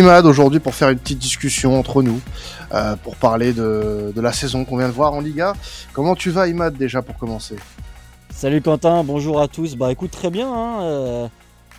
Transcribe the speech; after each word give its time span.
Imad 0.00 0.24
aujourd'hui 0.24 0.60
pour 0.60 0.74
faire 0.74 0.88
une 0.88 0.98
petite 0.98 1.18
discussion 1.18 1.78
entre 1.78 2.02
nous, 2.02 2.22
euh, 2.72 2.96
pour 2.96 3.16
parler 3.16 3.52
de, 3.52 4.14
la 4.16 4.32
saison 4.32 4.64
qu'on 4.64 4.78
vient 4.78 4.88
de 4.88 4.94
voir 4.94 5.12
en 5.12 5.20
Liga. 5.20 5.52
Comment 5.92 6.14
tu 6.14 6.30
vas 6.30 6.48
Imad 6.48 6.74
déjà 6.74 7.02
pour 7.02 7.18
commencer? 7.18 7.56
Salut 8.30 8.62
Quentin, 8.62 9.04
bonjour 9.04 9.42
à 9.42 9.46
tous. 9.46 9.76
Bah 9.76 9.92
écoute 9.92 10.10
très 10.10 10.30
bien, 10.30 10.50
hein, 10.50 10.82
euh, 10.84 11.28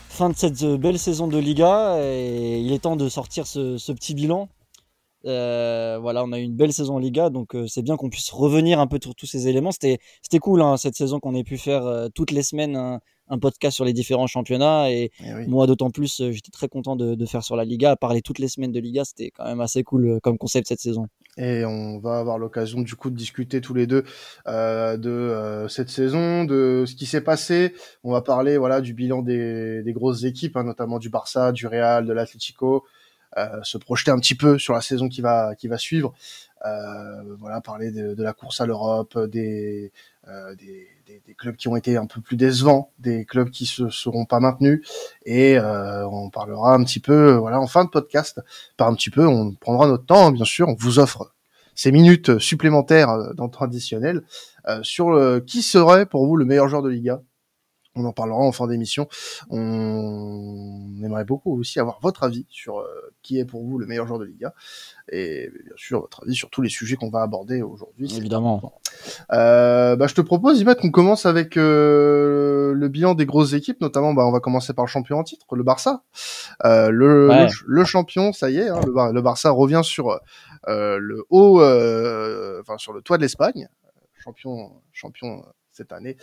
fin 0.09 0.29
de 0.29 0.35
cette 0.35 0.61
euh, 0.61 0.77
belle 0.77 0.99
saison 0.99 1.27
de 1.27 1.39
Liga 1.39 1.97
et 1.99 2.59
il 2.59 2.71
est 2.73 2.83
temps 2.83 2.95
de 2.95 3.09
sortir 3.09 3.47
ce, 3.47 3.91
petit 3.91 4.13
bilan. 4.13 4.49
Voilà, 5.23 6.23
on 6.23 6.31
a 6.31 6.37
eu 6.37 6.43
une 6.43 6.55
belle 6.55 6.73
saison 6.73 6.97
en 6.97 6.99
Liga, 6.99 7.31
donc 7.31 7.55
c'est 7.67 7.81
bien 7.81 7.97
qu'on 7.97 8.11
puisse 8.11 8.29
revenir 8.29 8.79
un 8.79 8.85
peu 8.85 8.99
sur 9.01 9.15
tous 9.15 9.25
ces 9.25 9.47
éléments. 9.47 9.71
C'était 9.71 9.99
cool 10.39 10.61
hein, 10.61 10.77
cette 10.77 10.95
saison 10.95 11.19
qu'on 11.19 11.33
ait 11.33 11.43
pu 11.43 11.57
faire 11.57 12.07
toutes 12.13 12.29
les 12.29 12.43
semaines 12.43 12.75
un, 12.75 12.99
un, 13.31 13.39
podcast 13.39 13.75
sur 13.75 13.85
les 13.85 13.93
différents 13.93 14.27
championnats 14.27 14.91
et, 14.91 15.11
et 15.23 15.33
oui. 15.33 15.47
moi 15.47 15.65
d'autant 15.65 15.89
plus 15.89 16.21
j'étais 16.31 16.51
très 16.51 16.67
content 16.67 16.95
de, 16.95 17.15
de, 17.15 17.25
faire 17.25 17.43
sur 17.43 17.55
la 17.55 17.65
Liga. 17.65 17.95
Parler 17.95 18.21
toutes 18.21 18.39
les 18.39 18.47
semaines 18.47 18.71
de 18.71 18.79
Liga, 18.79 19.03
c'était 19.05 19.31
quand 19.31 19.45
même 19.45 19.61
assez 19.61 19.83
cool 19.83 20.19
comme 20.21 20.37
concept 20.37 20.67
cette 20.67 20.79
saison. 20.79 21.07
Et 21.37 21.63
on 21.65 21.99
va 21.99 22.19
avoir 22.19 22.37
l'occasion 22.37 22.81
du 22.81 22.95
coup 22.95 23.09
de 23.09 23.15
discuter 23.15 23.61
tous 23.61 23.73
les 23.73 23.87
deux 23.87 24.03
euh, 24.47 24.97
de 24.97 25.09
euh, 25.09 25.67
cette 25.69 25.89
saison, 25.89 26.43
de 26.43 26.83
ce 26.85 26.95
qui 26.95 27.05
s'est 27.05 27.21
passé. 27.21 27.73
On 28.03 28.11
va 28.11 28.21
parler 28.21 28.57
voilà 28.57 28.81
du 28.81 28.93
bilan 28.93 29.21
des, 29.21 29.81
des 29.83 29.93
grosses 29.93 30.23
équipes, 30.23 30.57
hein, 30.57 30.63
notamment 30.63 30.99
du 30.99 31.09
Barça, 31.09 31.51
du 31.51 31.67
Real, 31.67 32.05
de 32.05 32.13
l'Atlético. 32.13 32.83
Euh, 33.37 33.63
se 33.63 33.77
projeter 33.77 34.11
un 34.11 34.19
petit 34.19 34.35
peu 34.35 34.59
sur 34.59 34.73
la 34.73 34.81
saison 34.81 35.07
qui 35.07 35.21
va 35.21 35.55
qui 35.55 35.69
va 35.69 35.77
suivre. 35.77 36.13
Euh, 36.65 37.35
voilà, 37.39 37.61
parler 37.61 37.91
de, 37.91 38.13
de, 38.13 38.23
la 38.23 38.33
course 38.33 38.61
à 38.61 38.65
l'Europe, 38.65 39.17
des, 39.17 39.91
euh, 40.27 40.53
des, 40.55 40.87
des, 41.25 41.33
clubs 41.35 41.55
qui 41.55 41.67
ont 41.67 41.75
été 41.75 41.97
un 41.97 42.05
peu 42.05 42.21
plus 42.21 42.37
décevants, 42.37 42.91
des 42.99 43.25
clubs 43.25 43.49
qui 43.49 43.65
se 43.65 43.89
seront 43.89 44.25
pas 44.25 44.39
maintenus, 44.39 44.87
et 45.25 45.57
euh, 45.57 46.07
on 46.07 46.29
parlera 46.29 46.73
un 46.73 46.83
petit 46.83 46.99
peu, 46.99 47.33
voilà, 47.33 47.59
en 47.59 47.67
fin 47.67 47.83
de 47.83 47.89
podcast, 47.89 48.41
par 48.77 48.87
un 48.87 48.95
petit 48.95 49.09
peu, 49.09 49.25
on 49.25 49.53
prendra 49.53 49.87
notre 49.87 50.05
temps, 50.05 50.31
bien 50.31 50.45
sûr, 50.45 50.67
on 50.67 50.75
vous 50.75 50.99
offre 50.99 51.33
ces 51.73 51.91
minutes 51.91 52.37
supplémentaires 52.39 53.33
dans 53.33 53.45
le 53.45 53.51
traditionnel 53.51 54.23
euh, 54.67 54.79
sur 54.83 55.11
le, 55.11 55.39
qui 55.39 55.61
serait 55.61 56.05
pour 56.05 56.27
vous 56.27 56.35
le 56.35 56.45
meilleur 56.45 56.67
joueur 56.67 56.81
de 56.81 56.89
Liga? 56.89 57.21
On 57.95 58.05
en 58.05 58.13
parlera 58.13 58.39
en 58.39 58.51
fin 58.51 58.67
d'émission. 58.67 59.07
On 59.49 61.01
aimerait 61.03 61.25
beaucoup 61.25 61.57
aussi 61.59 61.79
avoir 61.79 61.99
votre 62.01 62.23
avis 62.23 62.45
sur 62.49 62.79
euh, 62.79 62.85
qui 63.21 63.39
est 63.39 63.45
pour 63.45 63.63
vous 63.63 63.77
le 63.77 63.85
meilleur 63.85 64.07
joueur 64.07 64.19
de 64.19 64.25
Liga 64.25 64.53
et 65.11 65.49
bien 65.49 65.73
sûr 65.75 66.01
votre 66.01 66.23
avis 66.23 66.35
sur 66.35 66.49
tous 66.49 66.61
les 66.61 66.69
sujets 66.69 66.95
qu'on 66.95 67.09
va 67.09 67.21
aborder 67.21 67.61
aujourd'hui. 67.61 68.15
Évidemment. 68.15 68.73
Euh, 69.33 69.95
bah, 69.95 70.07
je 70.07 70.13
te 70.13 70.21
propose, 70.21 70.59
Imat, 70.59 70.75
qu'on 70.75 70.91
commence 70.91 71.25
avec 71.25 71.57
euh, 71.57 72.73
le 72.73 72.87
bilan 72.87 73.13
des 73.13 73.25
grosses 73.25 73.53
équipes, 73.53 73.81
notamment. 73.81 74.13
Bah, 74.13 74.25
on 74.25 74.31
va 74.31 74.39
commencer 74.39 74.73
par 74.73 74.85
le 74.85 74.89
champion 74.89 75.19
en 75.19 75.23
titre, 75.23 75.55
le 75.55 75.63
Barça. 75.63 76.03
Euh, 76.65 76.89
le, 76.89 77.29
ouais. 77.29 77.47
le, 77.47 77.51
le, 77.65 77.85
champion, 77.85 78.33
ça 78.33 78.49
y 78.49 78.57
est, 78.57 78.69
hein, 78.69 78.79
le, 78.85 79.13
le, 79.13 79.21
Barça 79.21 79.51
revient 79.51 79.81
sur 79.83 80.19
euh, 80.67 80.97
le 80.99 81.23
haut, 81.29 81.57
enfin 82.61 82.77
sur 82.77 82.93
le 82.93 83.01
toit 83.01 83.17
de 83.17 83.23
l'Espagne, 83.23 83.67
champion, 84.23 84.71
champion 84.91 85.43
cette 85.81 85.93
année, 85.93 86.17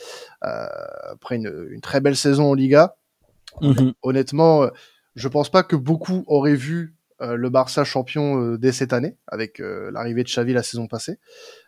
euh, 0.44 0.66
après 1.12 1.36
une, 1.36 1.68
une, 1.70 1.80
très 1.80 2.00
belle 2.00 2.16
saison 2.16 2.44
en 2.50 2.54
Liga. 2.54 2.94
-hmm. 3.60 3.92
Honnêtement, 4.02 4.62
euh, 4.62 4.70
je 5.14 5.28
pense 5.28 5.50
pas 5.50 5.62
que 5.64 5.76
beaucoup 5.76 6.24
auraient 6.26 6.60
vu 6.68 6.94
euh, 7.20 7.34
le 7.34 7.50
Barça 7.50 7.82
champion 7.82 8.40
euh, 8.40 8.58
dès 8.58 8.70
cette 8.70 8.92
année, 8.92 9.16
avec 9.26 9.58
euh, 9.58 9.90
l'arrivée 9.92 10.22
de 10.22 10.28
Xavi 10.28 10.52
la 10.52 10.62
saison 10.62 10.86
passée. 10.86 11.18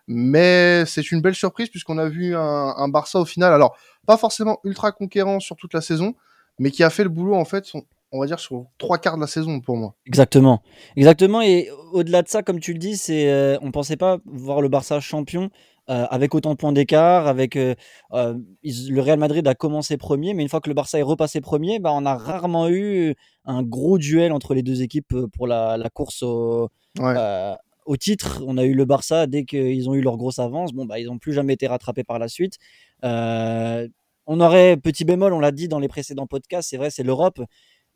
Mais 0.07 0.85
c'est 0.87 1.11
une 1.11 1.21
belle 1.21 1.35
surprise 1.35 1.69
puisqu'on 1.69 1.99
a 1.99 2.09
vu 2.09 2.37
un, 2.37 2.75
un, 2.77 2.89
Barça 2.89 3.19
au 3.19 3.25
final, 3.25 3.53
alors 3.53 3.77
pas 4.07 4.17
forcément 4.17 4.61
ultra 4.63 4.93
conquérant 4.93 5.41
sur 5.41 5.57
toute 5.57 5.75
la 5.75 5.81
saison, 5.81 6.15
mais 6.61 6.71
qui 6.71 6.85
a 6.85 6.91
fait 6.91 7.03
le 7.03 7.09
boulot 7.09 7.35
en 7.35 7.45
fait, 7.45 7.65
on 8.13 8.21
va 8.21 8.27
dire 8.27 8.39
sur 8.39 8.67
trois 8.79 8.99
quarts 8.99 9.17
de 9.17 9.23
la 9.23 9.27
saison 9.27 9.61
pour 9.61 9.77
moi. 9.77 9.97
Exactement, 10.07 10.63
exactement. 10.95 11.43
Et 11.43 11.69
au-delà 11.93 12.23
de 12.23 12.29
ça, 12.29 12.45
comme 12.45 12.61
tu 12.61 12.73
le 12.73 12.79
dis, 12.79 12.97
c'est 12.97 13.59
on 13.61 13.73
pensait 13.73 13.97
pas 13.97 14.19
voir 14.27 14.61
le 14.61 14.69
Barça 14.69 15.01
champion 15.01 15.51
euh, 15.91 16.07
avec 16.09 16.37
autant 16.37 16.53
de 16.53 16.57
points 16.57 16.73
d'écart, 16.73 17.27
avec 17.27 17.57
euh, 17.57 17.75
euh, 18.13 18.39
le 18.63 19.01
Real 19.01 19.19
Madrid 19.19 19.47
a 19.49 19.57
commencé 19.57 19.97
premier, 19.97 20.35
mais 20.35 20.43
une 20.43 20.49
fois 20.49 20.61
que 20.61 20.69
le 20.69 20.75
Barça 20.75 21.01
est 21.01 21.03
repassé 21.03 21.41
premier, 21.41 21.81
bah, 21.81 21.91
on 21.93 22.07
a 22.07 22.15
rarement 22.15 22.69
eu 22.69 23.17
un 23.45 23.65
gros 23.65 23.99
duel 23.99 24.31
entre 24.31 24.55
les 24.55 24.63
deux 24.63 24.83
équipes 24.83 25.17
pour 25.33 25.49
la, 25.49 25.77
la 25.77 25.91
course 25.91 26.23
au, 26.23 26.69
ouais. 27.01 27.55
Au, 27.87 27.97
titre. 27.97 28.41
On 28.47 28.57
a 28.57 28.65
eu 28.65 28.75
le 28.75 28.85
Barça 28.85 29.27
dès 29.27 29.45
qu'ils 29.45 29.89
ont 29.91 29.95
eu 29.95 30.01
leur 30.01 30.17
grosse 30.17 30.39
avance. 30.39 30.73
Bon, 30.73 30.87
bah, 30.87 31.01
ils 31.01 31.07
n'ont 31.07 31.19
plus 31.19 31.33
jamais 31.33 31.55
été 31.55 31.67
rattrapés 31.67 32.05
par 32.05 32.21
la 32.21 32.29
suite. 32.29 32.59
On 33.03 34.41
aurait 34.41 34.77
petit 34.77 35.05
bémol, 35.05 35.33
on 35.33 35.41
l'a 35.41 35.51
dit 35.51 35.67
dans 35.67 35.81
les 35.81 35.89
précédents 35.89 36.29
podcasts, 36.29 36.71
c'est 36.71 36.77
vrai, 36.77 36.91
c'est 36.91 37.03
l'Europe. 37.03 37.41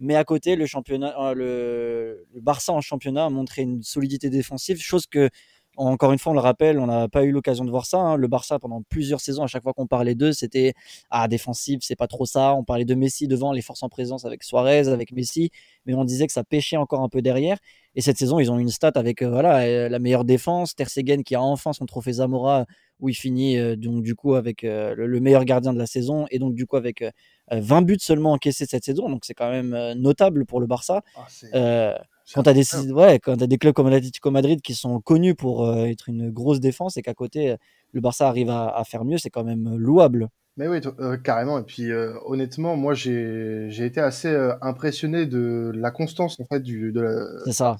Mais 0.00 0.16
à 0.16 0.24
côté, 0.24 0.56
le 0.56 0.66
championnat, 0.66 1.34
le, 1.34 2.26
le 2.34 2.40
Barça 2.40 2.72
en 2.72 2.80
championnat 2.80 3.26
a 3.26 3.30
montré 3.30 3.62
une 3.62 3.84
solidité 3.84 4.30
défensive, 4.30 4.80
chose 4.82 5.06
que 5.06 5.30
encore 5.76 6.12
une 6.12 6.18
fois, 6.18 6.32
on 6.32 6.34
le 6.34 6.40
rappelle, 6.40 6.78
on 6.78 6.86
n'a 6.86 7.08
pas 7.08 7.24
eu 7.24 7.30
l'occasion 7.30 7.64
de 7.64 7.70
voir 7.70 7.86
ça. 7.86 7.98
Hein. 7.98 8.16
Le 8.16 8.28
Barça, 8.28 8.58
pendant 8.58 8.82
plusieurs 8.82 9.20
saisons, 9.20 9.42
à 9.42 9.46
chaque 9.46 9.62
fois 9.62 9.72
qu'on 9.72 9.86
parlait 9.86 10.14
d'eux, 10.14 10.32
c'était 10.32 10.74
ah 11.10 11.28
défensif, 11.28 11.80
c'est 11.82 11.96
pas 11.96 12.06
trop 12.06 12.26
ça. 12.26 12.54
On 12.54 12.64
parlait 12.64 12.84
de 12.84 12.94
Messi 12.94 13.28
devant, 13.28 13.52
les 13.52 13.62
forces 13.62 13.82
en 13.82 13.88
présence 13.88 14.24
avec 14.24 14.42
Suarez, 14.42 14.88
avec 14.88 15.12
Messi, 15.12 15.50
mais 15.86 15.94
on 15.94 16.04
disait 16.04 16.26
que 16.26 16.32
ça 16.32 16.44
pêchait 16.44 16.76
encore 16.76 17.00
un 17.00 17.08
peu 17.08 17.22
derrière. 17.22 17.58
Et 17.96 18.00
cette 18.00 18.18
saison, 18.18 18.40
ils 18.40 18.50
ont 18.50 18.58
une 18.58 18.70
stat 18.70 18.92
avec 18.94 19.22
euh, 19.22 19.30
voilà 19.30 19.60
euh, 19.60 19.88
la 19.88 19.98
meilleure 19.98 20.24
défense, 20.24 20.74
Ter 20.74 20.88
Stegen 20.88 21.22
qui 21.22 21.34
a 21.36 21.42
enfin 21.42 21.72
son 21.72 21.86
trophée 21.86 22.14
Zamora 22.14 22.66
où 23.00 23.08
il 23.08 23.14
finit 23.14 23.58
euh, 23.58 23.76
donc 23.76 24.02
du 24.02 24.14
coup 24.14 24.34
avec 24.34 24.64
euh, 24.64 24.94
le, 24.94 25.06
le, 25.06 25.20
meilleur 25.20 25.44
gardien 25.44 25.72
de 25.72 25.78
la 25.78 25.86
saison 25.86 26.26
et 26.30 26.38
donc 26.38 26.54
du 26.54 26.66
coup 26.66 26.76
avec 26.76 27.04
20 27.50 27.82
euh, 27.82 27.84
buts 27.84 27.98
seulement 28.00 28.32
encaissés 28.32 28.66
cette 28.66 28.84
saison. 28.84 29.08
Donc 29.08 29.24
c'est 29.24 29.34
quand 29.34 29.50
même 29.50 29.94
notable 29.94 30.46
pour 30.46 30.60
le 30.60 30.66
Barça. 30.66 31.02
Ah, 31.16 31.98
quand 32.32 32.44
tu 32.44 32.48
as 32.48 32.54
des 32.54 32.90
ouais, 32.92 33.18
quand 33.18 33.42
as 33.42 33.46
des 33.46 33.58
clubs 33.58 33.74
comme 33.74 33.88
l'Atlético 33.90 34.30
Madrid 34.30 34.62
qui 34.62 34.74
sont 34.74 35.00
connus 35.00 35.34
pour 35.34 35.66
euh, 35.66 35.84
être 35.86 36.08
une 36.08 36.30
grosse 36.30 36.60
défense 36.60 36.96
et 36.96 37.02
qu'à 37.02 37.14
côté 37.14 37.56
le 37.92 38.00
Barça 38.00 38.28
arrive 38.28 38.50
à, 38.50 38.68
à 38.68 38.84
faire 38.84 39.04
mieux, 39.04 39.18
c'est 39.18 39.30
quand 39.30 39.44
même 39.44 39.76
louable. 39.76 40.28
Mais 40.56 40.68
oui, 40.68 40.80
euh, 41.00 41.16
carrément. 41.16 41.58
Et 41.58 41.64
puis 41.64 41.90
euh, 41.90 42.14
honnêtement, 42.26 42.76
moi 42.76 42.94
j'ai 42.94 43.66
j'ai 43.70 43.86
été 43.86 44.00
assez 44.00 44.28
euh, 44.28 44.54
impressionné 44.62 45.26
de 45.26 45.72
la 45.74 45.90
constance 45.90 46.38
en 46.38 46.44
fait 46.44 46.60
du 46.60 46.92
de 46.92 47.00
la. 47.00 47.26
C'est 47.44 47.52
ça. 47.52 47.76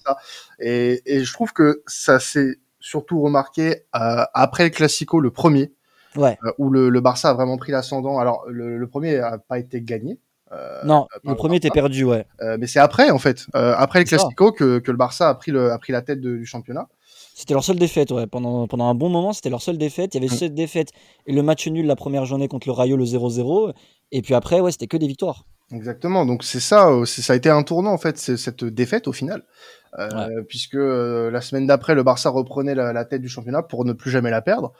Et, 0.59 1.00
et 1.06 1.22
je 1.22 1.33
trouve 1.33 1.53
que 1.53 1.83
ça 1.87 2.19
s'est 2.19 2.56
surtout 2.81 3.22
remarqué 3.22 3.84
après 3.93 4.65
le 4.65 4.71
Classico, 4.71 5.21
le 5.21 5.31
premier, 5.31 5.72
ouais. 6.16 6.37
où 6.59 6.69
le, 6.69 6.88
le 6.91 7.00
Barça 7.00 7.31
a 7.31 7.34
vraiment 7.34 7.56
pris 7.59 7.71
l'ascendant. 7.71 8.19
Alors 8.19 8.44
le, 8.49 8.77
le 8.77 8.88
premier 8.88 9.19
a 9.19 9.38
pas 9.38 9.59
été 9.60 9.81
gagné, 9.81 10.12
euh, 10.12 10.16
non, 10.84 11.06
le 11.25 11.34
premier 11.34 11.56
était 11.56 11.70
perdu, 11.70 12.04
ouais. 12.04 12.26
Euh, 12.41 12.56
mais 12.59 12.66
c'est 12.66 12.78
après, 12.78 13.10
en 13.10 13.19
fait, 13.19 13.47
euh, 13.54 13.75
après 13.76 14.00
le 14.00 14.04
Classico, 14.04 14.53
que, 14.53 14.78
que, 14.78 14.91
le 14.91 14.97
Barça 14.97 15.28
a 15.28 15.34
pris, 15.34 15.50
le, 15.50 15.72
a 15.72 15.78
pris 15.78 15.92
la 15.92 16.03
tête 16.03 16.20
de, 16.20 16.37
du 16.37 16.47
championnat. 16.47 16.88
C'était 17.34 17.54
leur 17.54 17.65
seule 17.65 17.78
défaite, 17.78 18.12
ouais. 18.12 18.26
Pendant, 18.26 18.66
pendant 18.69 18.88
un 18.88 18.94
bon 18.94 19.09
moment, 19.09 19.32
c'était 19.32 19.50
leur 19.50 19.62
seule 19.62 19.78
défaite. 19.78 20.15
Il 20.15 20.22
y 20.22 20.25
avait 20.25 20.34
cette 20.34 20.54
défaite 20.54 20.91
et 21.26 21.32
le 21.32 21.42
match 21.42 21.66
nul 21.66 21.87
la 21.87 21.97
première 21.97 22.25
journée 22.26 22.47
contre 22.47 22.69
le 22.69 22.72
Rayo, 22.72 22.97
le 22.97 23.04
0-0. 23.04 23.72
Et 24.12 24.22
puis 24.22 24.34
après, 24.34 24.60
ouais, 24.60 24.70
c'était 24.70 24.87
que 24.87 24.97
des 24.97 25.09
victoires. 25.09 25.44
Exactement. 25.72 26.26
Donc 26.26 26.44
c'est 26.44 26.60
ça, 26.60 26.88
ça 27.06 27.32
a 27.32 27.36
été 27.36 27.50
un 27.50 27.62
tournant 27.62 27.92
en 27.92 27.98
fait, 27.98 28.19
cette 28.19 28.65
défaite 28.65 29.09
au 29.09 29.12
final, 29.12 29.44
euh, 29.98 30.09
ouais. 30.09 30.44
puisque 30.48 30.75
euh, 30.75 31.31
la 31.31 31.41
semaine 31.41 31.66
d'après, 31.66 31.94
le 31.94 32.03
Barça 32.03 32.31
reprenait 32.31 32.75
la, 32.75 32.92
la, 32.92 33.04
tête 33.04 33.22
du 33.22 33.28
championnat 33.28 33.62
pour 33.62 33.84
ne 33.84 33.92
plus 33.92 34.10
jamais 34.10 34.31
la 34.31 34.42
perdre. 34.42 34.72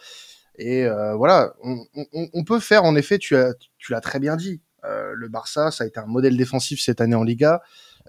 Et 0.57 0.85
euh, 0.85 1.15
voilà, 1.15 1.55
on, 1.63 1.79
on, 2.13 2.29
on, 2.33 2.45
peut 2.45 2.61
faire 2.61 2.85
en 2.85 2.95
effet, 2.95 3.19
tu 3.19 3.35
as, 3.35 3.55
tu 3.79 3.93
l'as 3.93 4.01
très 4.01 4.21
bien 4.21 4.37
dit, 4.37 4.61
euh, 4.74 4.74
le 5.15 5.29
Barça, 5.29 5.71
ça 5.71 5.85
a 5.85 5.87
été 5.87 6.01
un 6.01 6.07
modèle 6.07 6.37
défensif 6.37 6.81
cette 6.81 7.01
année 7.01 7.15
en 7.15 7.25
Liga 7.25 7.63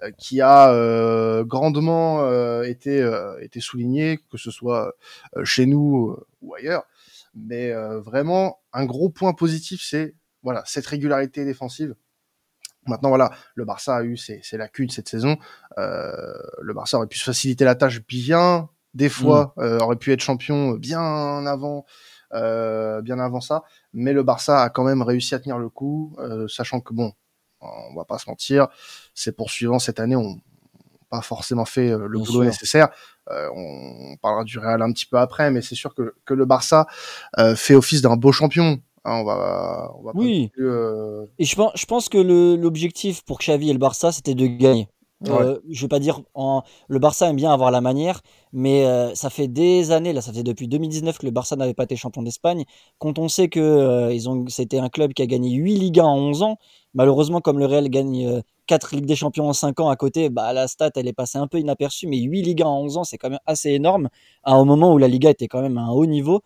euh, 0.03 0.11
qui 0.17 0.41
a 0.41 0.71
euh, 0.71 1.43
grandement 1.43 2.23
été, 2.63 3.07
été 3.41 3.59
souligné, 3.59 4.19
que 4.31 4.37
ce 4.37 4.51
soit 4.51 4.95
chez 5.43 5.65
nous 5.65 6.17
ou 6.41 6.55
ailleurs. 6.55 6.83
Mais 7.35 7.73
vraiment, 7.99 8.59
un 8.73 8.85
gros 8.85 9.09
point 9.09 9.33
positif, 9.33 9.81
c'est 9.83 10.15
voilà 10.43 10.63
cette 10.65 10.85
régularité 10.85 11.43
défensive. 11.43 11.95
Maintenant, 12.87 13.09
voilà, 13.09 13.31
le 13.55 13.65
Barça 13.65 13.97
a 13.97 14.03
eu 14.03 14.15
ses, 14.15 14.39
ses 14.43 14.57
lacunes 14.57 14.89
cette 14.89 15.09
saison. 15.09 15.37
Euh, 15.77 16.11
le 16.61 16.73
Barça 16.73 16.97
aurait 16.97 17.07
pu 17.07 17.17
se 17.17 17.23
faciliter 17.23 17.65
la 17.65 17.75
tâche 17.75 18.05
bien, 18.05 18.69
des 18.93 19.09
fois, 19.09 19.53
mmh. 19.57 19.61
euh, 19.61 19.79
aurait 19.79 19.95
pu 19.95 20.11
être 20.11 20.21
champion 20.21 20.71
bien 20.71 21.45
avant 21.47 21.79
euh, 21.79 21.81
bien 23.01 23.19
avant 23.19 23.41
ça. 23.41 23.63
Mais 23.93 24.13
le 24.13 24.23
Barça 24.23 24.61
a 24.61 24.69
quand 24.69 24.83
même 24.83 25.01
réussi 25.01 25.35
à 25.35 25.39
tenir 25.39 25.57
le 25.57 25.69
coup, 25.69 26.15
euh, 26.19 26.47
sachant 26.47 26.79
que 26.79 26.93
bon, 26.93 27.13
on 27.61 27.95
va 27.95 28.05
pas 28.05 28.17
se 28.17 28.29
mentir, 28.29 28.67
ses 29.13 29.31
poursuivants 29.31 29.79
cette 29.79 29.99
année 29.99 30.15
ont 30.15 30.39
pas 31.09 31.21
forcément 31.21 31.65
fait 31.65 31.91
euh, 31.91 32.07
le 32.07 32.17
bien 32.17 32.25
boulot 32.25 32.41
sûr. 32.41 32.43
nécessaire. 32.43 32.89
Euh, 33.29 33.49
on 33.55 34.17
parlera 34.17 34.43
du 34.43 34.59
Real 34.59 34.81
un 34.81 34.91
petit 34.91 35.05
peu 35.05 35.17
après, 35.17 35.51
mais 35.51 35.61
c'est 35.61 35.75
sûr 35.75 35.93
que, 35.93 36.15
que 36.25 36.33
le 36.33 36.45
Barça 36.45 36.87
euh, 37.39 37.55
fait 37.55 37.75
office 37.75 38.01
d'un 38.01 38.15
beau 38.15 38.31
champion. 38.31 38.79
Hein, 39.05 39.17
on 39.19 39.23
va, 39.23 39.91
on 39.99 40.03
va 40.03 40.11
oui. 40.15 40.49
Plus, 40.49 40.67
Et 41.37 41.45
je 41.45 41.55
pense, 41.55 41.71
je 41.75 41.85
pense 41.85 42.09
que 42.09 42.17
l'objectif 42.17 43.23
pour 43.23 43.39
Xavi 43.39 43.69
et 43.69 43.73
le 43.73 43.79
Barça, 43.79 44.11
c'était 44.11 44.33
de 44.33 44.47
gagner 44.47 44.89
Euh, 45.27 45.59
je 45.69 45.81
vais 45.81 45.87
pas 45.87 45.99
dire 45.99 46.21
en... 46.33 46.61
le 46.89 46.99
Barça 46.99 47.29
aime 47.29 47.37
bien 47.37 47.51
avoir 47.51 47.71
la 47.71 47.81
manière, 47.81 48.21
mais 48.51 48.85
euh, 48.85 49.15
ça 49.15 49.29
fait 49.29 49.47
des 49.47 49.91
années, 49.91 50.13
là, 50.13 50.21
ça 50.21 50.33
fait 50.33 50.43
depuis 50.43 50.67
2019 50.67 51.17
que 51.17 51.25
le 51.25 51.31
Barça 51.31 51.55
n'avait 51.55 51.73
pas 51.73 51.83
été 51.83 51.95
champion 51.95 52.21
d'Espagne. 52.21 52.65
Quand 52.99 53.17
on 53.17 53.27
sait 53.29 53.47
que 53.47 53.59
euh, 53.59 54.47
c'était 54.49 54.79
un 54.79 54.89
club 54.89 55.13
qui 55.13 55.21
a 55.21 55.25
gagné 55.25 55.51
8 55.51 55.75
Ligas 55.77 56.03
en 56.03 56.17
11 56.17 56.43
ans, 56.43 56.57
malheureusement, 56.93 57.39
comme 57.41 57.59
le 57.59 57.65
Real 57.65 57.89
gagne 57.89 58.41
4 58.67 58.95
Ligues 58.95 59.05
des 59.05 59.15
Champions 59.15 59.47
en 59.47 59.53
5 59.53 59.79
ans 59.79 59.89
à 59.89 59.95
côté, 59.95 60.29
bah, 60.29 60.51
la 60.53 60.67
stat, 60.67 60.91
elle 60.95 61.07
est 61.07 61.13
passée 61.13 61.37
un 61.37 61.47
peu 61.47 61.59
inaperçue, 61.59 62.07
mais 62.07 62.19
8 62.19 62.41
Ligas 62.41 62.65
en 62.65 62.81
11 62.81 62.97
ans, 62.97 63.03
c'est 63.05 63.17
quand 63.17 63.29
même 63.29 63.39
assez 63.45 63.71
énorme, 63.71 64.09
à 64.43 64.53
un 64.53 64.65
moment 64.65 64.93
où 64.93 64.97
la 64.97 65.07
Liga 65.07 65.29
était 65.29 65.47
quand 65.47 65.61
même 65.61 65.77
à 65.77 65.83
un 65.83 65.91
haut 65.91 66.05
niveau. 66.05 66.41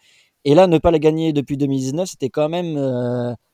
Et 0.45 0.55
là, 0.55 0.67
ne 0.67 0.77
pas 0.77 0.91
la 0.91 0.99
gagner 0.99 1.33
depuis 1.33 1.57
2019, 1.57 2.07
c'était 2.07 2.29
quand 2.29 2.49
même 2.49 2.75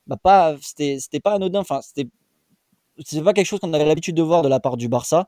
bah, 0.08 0.18
pas, 0.22 0.56
c'était 0.62 1.20
pas 1.20 1.34
anodin. 1.34 1.62
Enfin, 1.62 1.80
c'était 1.82 2.08
c'est 3.04 3.22
pas 3.22 3.34
quelque 3.34 3.46
chose 3.46 3.60
qu'on 3.60 3.74
avait 3.74 3.86
l'habitude 3.86 4.16
de 4.16 4.22
voir 4.22 4.42
de 4.42 4.48
la 4.48 4.60
part 4.60 4.78
du 4.78 4.88
Barça. 4.88 5.28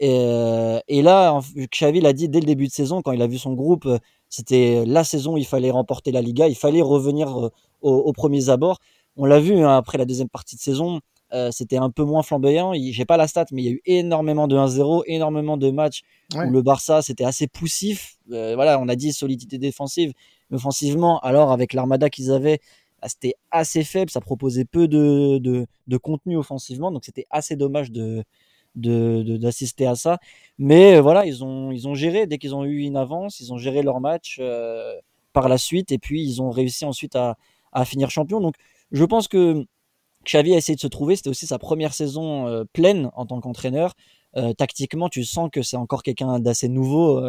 Et, 0.00 0.10
euh, 0.10 0.80
et 0.88 1.02
là, 1.02 1.40
Xavi 1.70 2.00
l'a 2.00 2.12
dit 2.12 2.28
dès 2.28 2.40
le 2.40 2.46
début 2.46 2.66
de 2.66 2.72
saison, 2.72 3.02
quand 3.02 3.12
il 3.12 3.22
a 3.22 3.26
vu 3.26 3.38
son 3.38 3.54
groupe, 3.54 3.86
euh, 3.86 3.98
c'était 4.28 4.84
la 4.86 5.04
saison 5.04 5.34
où 5.34 5.38
il 5.38 5.46
fallait 5.46 5.70
remporter 5.70 6.10
la 6.10 6.20
Liga, 6.20 6.48
il 6.48 6.56
fallait 6.56 6.82
revenir 6.82 7.46
euh, 7.46 7.50
aux, 7.82 8.12
premiers 8.12 8.48
abords. 8.48 8.80
On 9.16 9.26
l'a 9.26 9.38
vu 9.38 9.58
hein, 9.60 9.76
après 9.76 9.98
la 9.98 10.04
deuxième 10.04 10.28
partie 10.28 10.56
de 10.56 10.60
saison, 10.60 11.00
c'était 11.50 11.78
un 11.78 11.90
peu 11.90 12.04
moins 12.04 12.22
flamboyant. 12.22 12.74
J'ai 12.74 13.04
pas 13.04 13.16
la 13.16 13.26
stat, 13.26 13.46
mais 13.50 13.62
il 13.62 13.64
y 13.64 13.68
a 13.68 13.72
eu 13.72 13.82
énormément 13.86 14.46
de 14.46 14.56
1-0, 14.56 15.02
énormément 15.06 15.56
de 15.56 15.68
matchs 15.72 16.02
où 16.32 16.48
le 16.48 16.62
Barça 16.62 17.02
c'était 17.02 17.24
assez 17.24 17.48
poussif. 17.48 18.18
voilà, 18.28 18.78
on 18.78 18.88
a 18.88 18.94
dit 18.94 19.12
solidité 19.12 19.58
défensive, 19.58 20.12
mais 20.50 20.58
offensivement, 20.58 21.18
alors 21.20 21.50
avec 21.50 21.72
l'armada 21.72 22.08
qu'ils 22.08 22.30
avaient, 22.30 22.60
c'était 23.08 23.34
assez 23.50 23.84
faible, 23.84 24.10
ça 24.10 24.20
proposait 24.20 24.64
peu 24.64 24.88
de, 24.88 25.38
de, 25.38 25.96
contenu 25.96 26.36
offensivement, 26.36 26.90
donc 26.90 27.04
c'était 27.04 27.26
assez 27.30 27.56
dommage 27.56 27.90
de 27.90 28.24
d'assister 28.76 29.86
à 29.86 29.94
ça. 29.94 30.18
Mais 30.58 30.96
euh, 30.96 31.00
voilà, 31.00 31.26
ils 31.26 31.44
ont, 31.44 31.70
ils 31.70 31.86
ont 31.86 31.94
géré, 31.94 32.26
dès 32.26 32.38
qu'ils 32.38 32.54
ont 32.54 32.64
eu 32.64 32.80
une 32.80 32.96
avance, 32.96 33.40
ils 33.40 33.52
ont 33.52 33.58
géré 33.58 33.82
leur 33.82 34.00
match 34.00 34.38
euh, 34.40 34.94
par 35.32 35.48
la 35.48 35.58
suite, 35.58 35.92
et 35.92 35.98
puis 35.98 36.24
ils 36.24 36.42
ont 36.42 36.50
réussi 36.50 36.84
ensuite 36.84 37.16
à, 37.16 37.36
à, 37.72 37.84
finir 37.84 38.10
champion. 38.10 38.40
Donc 38.40 38.56
je 38.90 39.04
pense 39.04 39.28
que 39.28 39.64
Xavi 40.24 40.54
a 40.54 40.56
essayé 40.56 40.74
de 40.74 40.80
se 40.80 40.86
trouver, 40.88 41.16
c'était 41.16 41.30
aussi 41.30 41.46
sa 41.46 41.58
première 41.58 41.94
saison 41.94 42.48
euh, 42.48 42.64
pleine 42.72 43.10
en 43.14 43.26
tant 43.26 43.40
qu'entraîneur. 43.40 43.94
tactiquement, 44.58 45.08
tu 45.08 45.24
sens 45.24 45.48
que 45.52 45.62
c'est 45.62 45.76
encore 45.76 46.02
quelqu'un 46.02 46.40
d'assez 46.40 46.68
nouveau 46.68 47.22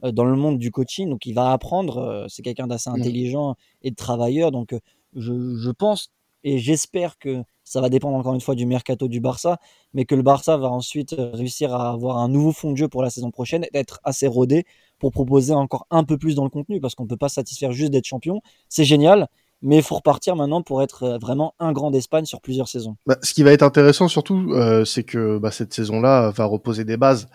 dans 0.00 0.24
le 0.24 0.36
monde 0.36 0.58
du 0.60 0.70
coaching, 0.70 1.08
donc 1.10 1.26
il 1.26 1.34
va 1.34 1.50
apprendre, 1.52 2.26
c'est 2.28 2.42
quelqu'un 2.42 2.68
d'assez 2.68 2.90
mmh. 2.90 2.94
intelligent 2.94 3.56
et 3.82 3.90
de 3.90 3.96
travailleur, 3.96 4.52
donc 4.52 4.72
je, 5.14 5.70
pense 5.70 6.10
et 6.44 6.58
j'espère 6.58 7.18
que 7.18 7.42
ça 7.64 7.80
va 7.80 7.88
dépendre 7.88 8.16
encore 8.16 8.34
une 8.34 8.40
fois 8.40 8.54
du 8.54 8.66
mercato 8.66 9.08
du 9.08 9.20
Barça, 9.20 9.58
mais 9.94 10.04
que 10.04 10.14
le 10.14 10.22
Barça 10.22 10.56
va 10.56 10.68
ensuite 10.68 11.14
réussir 11.16 11.74
à 11.74 11.90
avoir 11.90 12.18
un 12.18 12.28
nouveau 12.28 12.52
fond 12.52 12.72
de 12.72 12.76
jeu 12.76 12.88
pour 12.88 13.02
la 13.02 13.10
saison 13.10 13.30
prochaine, 13.30 13.66
être 13.74 14.00
assez 14.04 14.26
rodé 14.26 14.64
pour 14.98 15.12
proposer 15.12 15.54
encore 15.54 15.86
un 15.90 16.04
peu 16.04 16.18
plus 16.18 16.34
dans 16.34 16.44
le 16.44 16.50
contenu, 16.50 16.80
parce 16.80 16.94
qu'on 16.94 17.04
ne 17.04 17.08
peut 17.08 17.16
pas 17.16 17.28
satisfaire 17.28 17.72
juste 17.72 17.92
d'être 17.92 18.04
champion. 18.04 18.40
C'est 18.68 18.84
génial, 18.84 19.28
mais 19.62 19.76
il 19.76 19.82
faut 19.82 19.94
repartir 19.94 20.36
maintenant 20.36 20.60
pour 20.62 20.82
être 20.82 21.04
euh, 21.04 21.18
vraiment 21.18 21.54
un 21.60 21.72
grand 21.72 21.90
d'Espagne 21.90 22.24
sur 22.24 22.40
plusieurs 22.40 22.68
saisons. 22.68 22.96
Bah, 23.06 23.16
ce 23.22 23.32
qui 23.32 23.44
va 23.44 23.52
être 23.52 23.62
intéressant 23.62 24.08
surtout, 24.08 24.52
euh, 24.52 24.84
c'est 24.84 25.04
que 25.04 25.38
bah, 25.38 25.52
cette 25.52 25.72
saison-là 25.72 26.30
va 26.30 26.44
reposer 26.44 26.84
des 26.84 26.96
bases 26.96 27.28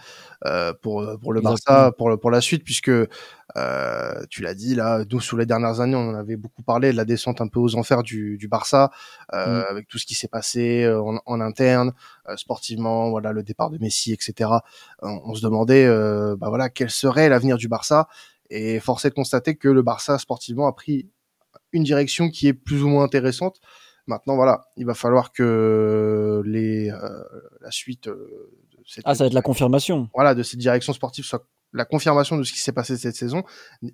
euh, 0.45 0.73
pour 0.81 1.05
pour 1.21 1.33
le 1.33 1.41
Barça, 1.41 1.91
pour 1.97 2.19
pour 2.19 2.29
la 2.29 2.41
suite, 2.41 2.63
puisque 2.63 2.91
euh, 3.57 4.23
tu 4.29 4.41
l'as 4.41 4.53
dit 4.53 4.75
là, 4.75 5.03
nous 5.09 5.19
sous 5.19 5.37
les 5.37 5.45
dernières 5.45 5.79
années, 5.79 5.95
on 5.95 6.09
en 6.09 6.15
avait 6.15 6.35
beaucoup 6.35 6.61
parlé 6.61 6.91
de 6.91 6.97
la 6.97 7.05
descente 7.05 7.41
un 7.41 7.47
peu 7.47 7.59
aux 7.59 7.75
enfers 7.75 8.03
du, 8.03 8.37
du 8.37 8.47
Barça, 8.47 8.91
euh, 9.33 9.61
mm. 9.61 9.65
avec 9.69 9.87
tout 9.87 9.97
ce 9.97 10.05
qui 10.05 10.15
s'est 10.15 10.27
passé 10.27 10.83
euh, 10.83 11.01
en, 11.01 11.19
en 11.25 11.41
interne, 11.41 11.93
sportivement, 12.35 13.09
voilà 13.09 13.31
le 13.31 13.43
départ 13.43 13.69
de 13.69 13.77
Messi, 13.79 14.13
etc. 14.13 14.51
On, 15.01 15.21
on 15.25 15.33
se 15.33 15.41
demandait, 15.41 15.87
bah 16.37 16.49
voilà, 16.49 16.69
quel 16.69 16.89
serait 16.89 17.29
l'avenir 17.29 17.57
du 17.57 17.67
Barça. 17.67 18.07
Et 18.49 18.79
force 18.79 19.05
est 19.05 19.09
de 19.09 19.15
constater 19.15 19.55
que 19.55 19.67
le 19.67 19.81
Barça 19.81 20.17
sportivement 20.19 20.67
a 20.67 20.73
pris 20.73 21.09
une 21.73 21.83
direction 21.83 22.29
qui 22.29 22.47
est 22.47 22.53
plus 22.53 22.83
ou 22.83 22.87
moins 22.87 23.03
intéressante. 23.03 23.59
Maintenant, 24.07 24.35
voilà, 24.35 24.67
il 24.77 24.85
va 24.85 24.93
falloir 24.93 25.31
que 25.31 26.41
les 26.45 26.87
la 26.87 27.71
suite 27.71 28.07
de 28.07 28.83
cette 28.85 29.03
ah, 29.05 29.15
ça 29.15 29.23
va 29.23 29.27
être 29.27 29.33
la 29.33 29.41
confirmation. 29.41 30.09
Voilà, 30.13 30.33
de 30.33 30.43
cette 30.43 30.59
direction 30.59 30.93
sportive 30.93 31.25
soit 31.25 31.45
la 31.73 31.85
confirmation 31.85 32.37
de 32.37 32.43
ce 32.43 32.53
qui 32.53 32.61
s'est 32.61 32.71
passé 32.71 32.97
cette 32.97 33.15
saison 33.15 33.43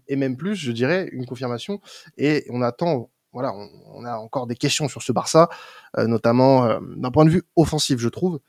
et 0.07 0.15
même 0.15 0.37
plus, 0.37 0.55
je 0.55 0.71
dirais, 0.71 1.09
une 1.11 1.25
confirmation. 1.25 1.81
Et 2.17 2.45
on 2.49 2.61
attend, 2.61 3.09
voilà, 3.31 3.53
on, 3.93 4.05
a 4.05 4.17
encore 4.17 4.47
des 4.47 4.55
questions 4.55 4.87
sur 4.87 5.01
ce 5.01 5.11
Barça, 5.11 5.49
euh, 5.97 6.07
notamment 6.07 6.79
d'un 6.81 7.11
point 7.11 7.25
de 7.25 7.29
vue 7.29 7.43
offensif, 7.55 7.99
je 7.99 8.09
trouve, 8.09 8.39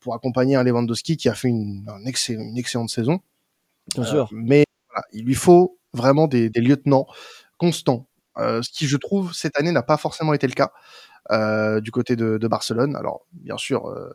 pour 0.00 0.14
accompagner 0.14 0.56
un 0.56 0.62
Lewandowski 0.62 1.16
qui 1.16 1.28
a 1.28 1.34
fait 1.34 1.48
une, 1.48 1.84
une 1.88 2.58
excellente 2.58 2.90
saison. 2.90 3.20
Bien 3.94 4.04
sûr. 4.04 4.28
Mais 4.32 4.64
voilà, 4.88 5.04
il 5.12 5.24
lui 5.24 5.34
faut 5.34 5.78
vraiment 5.92 6.26
des, 6.26 6.50
des 6.50 6.60
lieutenants 6.60 7.06
constant. 7.58 8.06
Euh, 8.38 8.62
ce 8.62 8.70
qui, 8.70 8.86
je 8.86 8.96
trouve, 8.96 9.32
cette 9.32 9.58
année 9.58 9.72
n'a 9.72 9.82
pas 9.82 9.96
forcément 9.96 10.34
été 10.34 10.46
le 10.46 10.54
cas 10.54 10.72
euh, 11.30 11.80
du 11.80 11.90
côté 11.90 12.16
de, 12.16 12.36
de, 12.38 12.48
Barcelone. 12.48 12.96
Alors, 12.96 13.26
bien 13.32 13.56
sûr, 13.56 13.88
euh, 13.88 14.12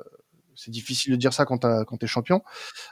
c'est 0.60 0.72
difficile 0.72 1.12
de 1.14 1.18
dire 1.18 1.34
ça 1.34 1.46
quand, 1.46 1.60
quand 1.86 1.98
t'es 1.98 2.08
champion, 2.08 2.42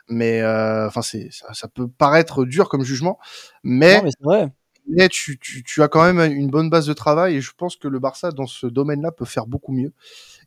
mais 0.08 0.42
euh, 0.42 0.88
enfin, 0.88 1.02
c'est 1.02 1.30
ça, 1.32 1.54
ça, 1.54 1.68
peut 1.68 1.88
paraître 1.88 2.46
dur 2.46 2.70
comme 2.70 2.84
jugement, 2.84 3.20
mais, 3.64 4.02
mais, 4.02 4.12
vrai. 4.22 4.52
mais 4.88 5.10
tu, 5.10 5.38
tu, 5.38 5.64
tu, 5.64 5.84
as 5.84 5.88
quand 5.88 6.02
même 6.02 6.32
une 6.32 6.50
bonne 6.50 6.70
base 6.70 6.88
de 6.88 6.94
travail 6.94 7.36
et 7.36 7.42
je 7.42 7.52
pense 7.58 7.76
que 7.76 7.88
le 7.88 8.00
Barça 8.00 8.32
dans 8.32 8.48
ce 8.48 8.68
domaine-là 8.68 9.12
peut 9.12 9.26
faire 9.26 9.48
beaucoup 9.48 9.74
mieux. 9.74 9.92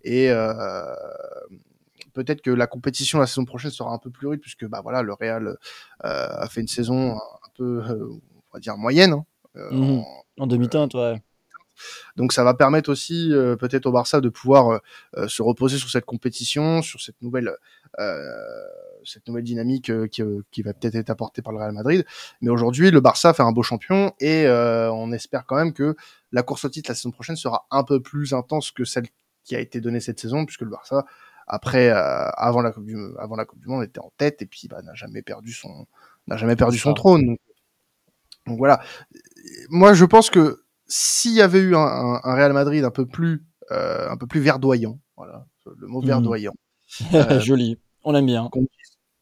Et 0.03 0.31
euh, 0.31 0.95
peut-être 2.15 2.41
que 2.41 2.51
la 2.51 2.67
compétition 2.67 3.19
la 3.19 3.27
saison 3.27 3.45
prochaine 3.45 3.71
sera 3.71 3.93
un 3.93 3.99
peu 3.99 4.11
plus 4.11 4.27
rude 4.27 4.41
puisque 4.41 4.67
bah 4.67 4.81
voilà, 4.83 5.03
le 5.03 5.13
Real 5.13 5.49
euh, 5.49 5.57
a 6.03 6.49
fait 6.49 6.63
une 6.63 6.69
saison 6.69 7.17
un 7.17 7.51
peu, 7.55 7.83
on 7.89 8.55
va 8.55 8.61
dire 8.61 8.77
moyenne. 8.77 9.13
Hein, 9.13 9.25
euh, 9.57 9.71
mmh 9.73 10.05
en, 10.39 10.47
demi-teinte, 10.47 10.95
ouais. 10.95 11.21
Donc 12.17 12.33
ça 12.33 12.45
va 12.45 12.55
permettre 12.55 12.91
aussi 12.91 13.33
euh, 13.33 13.57
peut-être 13.57 13.87
au 13.87 13.93
Barça 13.93 14.21
de 14.21 14.29
pouvoir 14.29 14.81
euh, 15.17 15.29
se 15.29 15.43
reposer 15.43 15.79
sur 15.79 15.91
cette 15.91 16.05
compétition, 16.05 16.83
sur 16.83 17.01
cette 17.01 17.21
nouvelle 17.23 17.55
cette 19.05 19.27
nouvelle 19.27 19.45
dynamique 19.45 19.91
qui, 20.11 20.23
qui, 20.51 20.63
va 20.63 20.75
peut-être 20.75 20.95
être 20.95 21.11
apportée 21.11 21.43
par 21.43 21.53
le 21.53 21.59
Real 21.59 21.73
Madrid. 21.73 22.05
Mais 22.41 22.51
aujourd'hui, 22.51 22.91
le 22.91 23.01
Barça 23.01 23.35
fait 23.35 23.43
un 23.43 23.51
beau 23.51 23.63
champion 23.63 24.13
et 24.21 24.47
on 24.49 25.11
espère 25.13 25.45
quand 25.45 25.57
même 25.57 25.73
que 25.73 25.97
la 26.31 26.43
course 26.43 26.65
au 26.65 26.69
titre 26.69 26.91
la 26.91 26.95
saison 26.95 27.11
prochaine 27.11 27.37
sera 27.37 27.67
un 27.71 27.83
peu 27.83 28.01
plus 28.01 28.33
intense 28.33 28.71
que 28.71 28.85
celle 28.85 29.09
qui 29.43 29.57
a 29.57 29.61
été 29.61 29.81
donnée 29.81 30.01
cette 30.01 30.21
saison, 30.21 30.45
puisque 30.45 30.61
le 30.61 30.71
Barça, 30.71 31.05
après, 31.49 31.91
avant 31.91 32.63
la 32.63 32.71
Coupe 32.71 32.85
du, 32.85 32.97
avant 33.19 33.35
la 33.37 33.45
Coupe 33.45 33.61
du 33.61 33.67
Monde, 33.67 33.83
était 33.83 34.01
en 34.01 34.13
tête 34.17 34.41
et 34.43 34.47
puis 34.47 34.69
bah, 34.69 34.83
n'a 34.83 34.95
jamais 34.95 35.23
perdu 35.23 35.53
son 35.53 35.87
n'a 36.29 36.37
jamais 36.37 36.57
perdu 36.57 36.79
son 36.79 36.95
trône. 36.95 37.27
Donc, 37.27 37.39
donc 38.47 38.59
voilà. 38.59 38.81
Moi, 39.69 39.95
je 39.95 40.05
pense 40.05 40.31
que 40.31 40.63
s'il 40.91 41.33
y 41.33 41.41
avait 41.41 41.61
eu 41.61 41.77
un, 41.77 42.21
un, 42.23 42.35
Real 42.35 42.53
Madrid 42.53 42.85
un 42.85 42.91
peu 42.91 43.07
plus, 43.07 43.47
euh, 43.71 44.11
un 44.11 44.17
peu 44.17 44.27
plus 44.27 44.41
verdoyant, 44.41 44.99
voilà, 45.17 45.47
le 45.65 45.87
mot 45.87 46.03
mmh. 46.03 46.07
verdoyant. 46.07 46.55
Euh, 47.15 47.39
Joli. 47.39 47.79
On 48.03 48.11
l'aime 48.11 48.27
bien. 48.27 48.51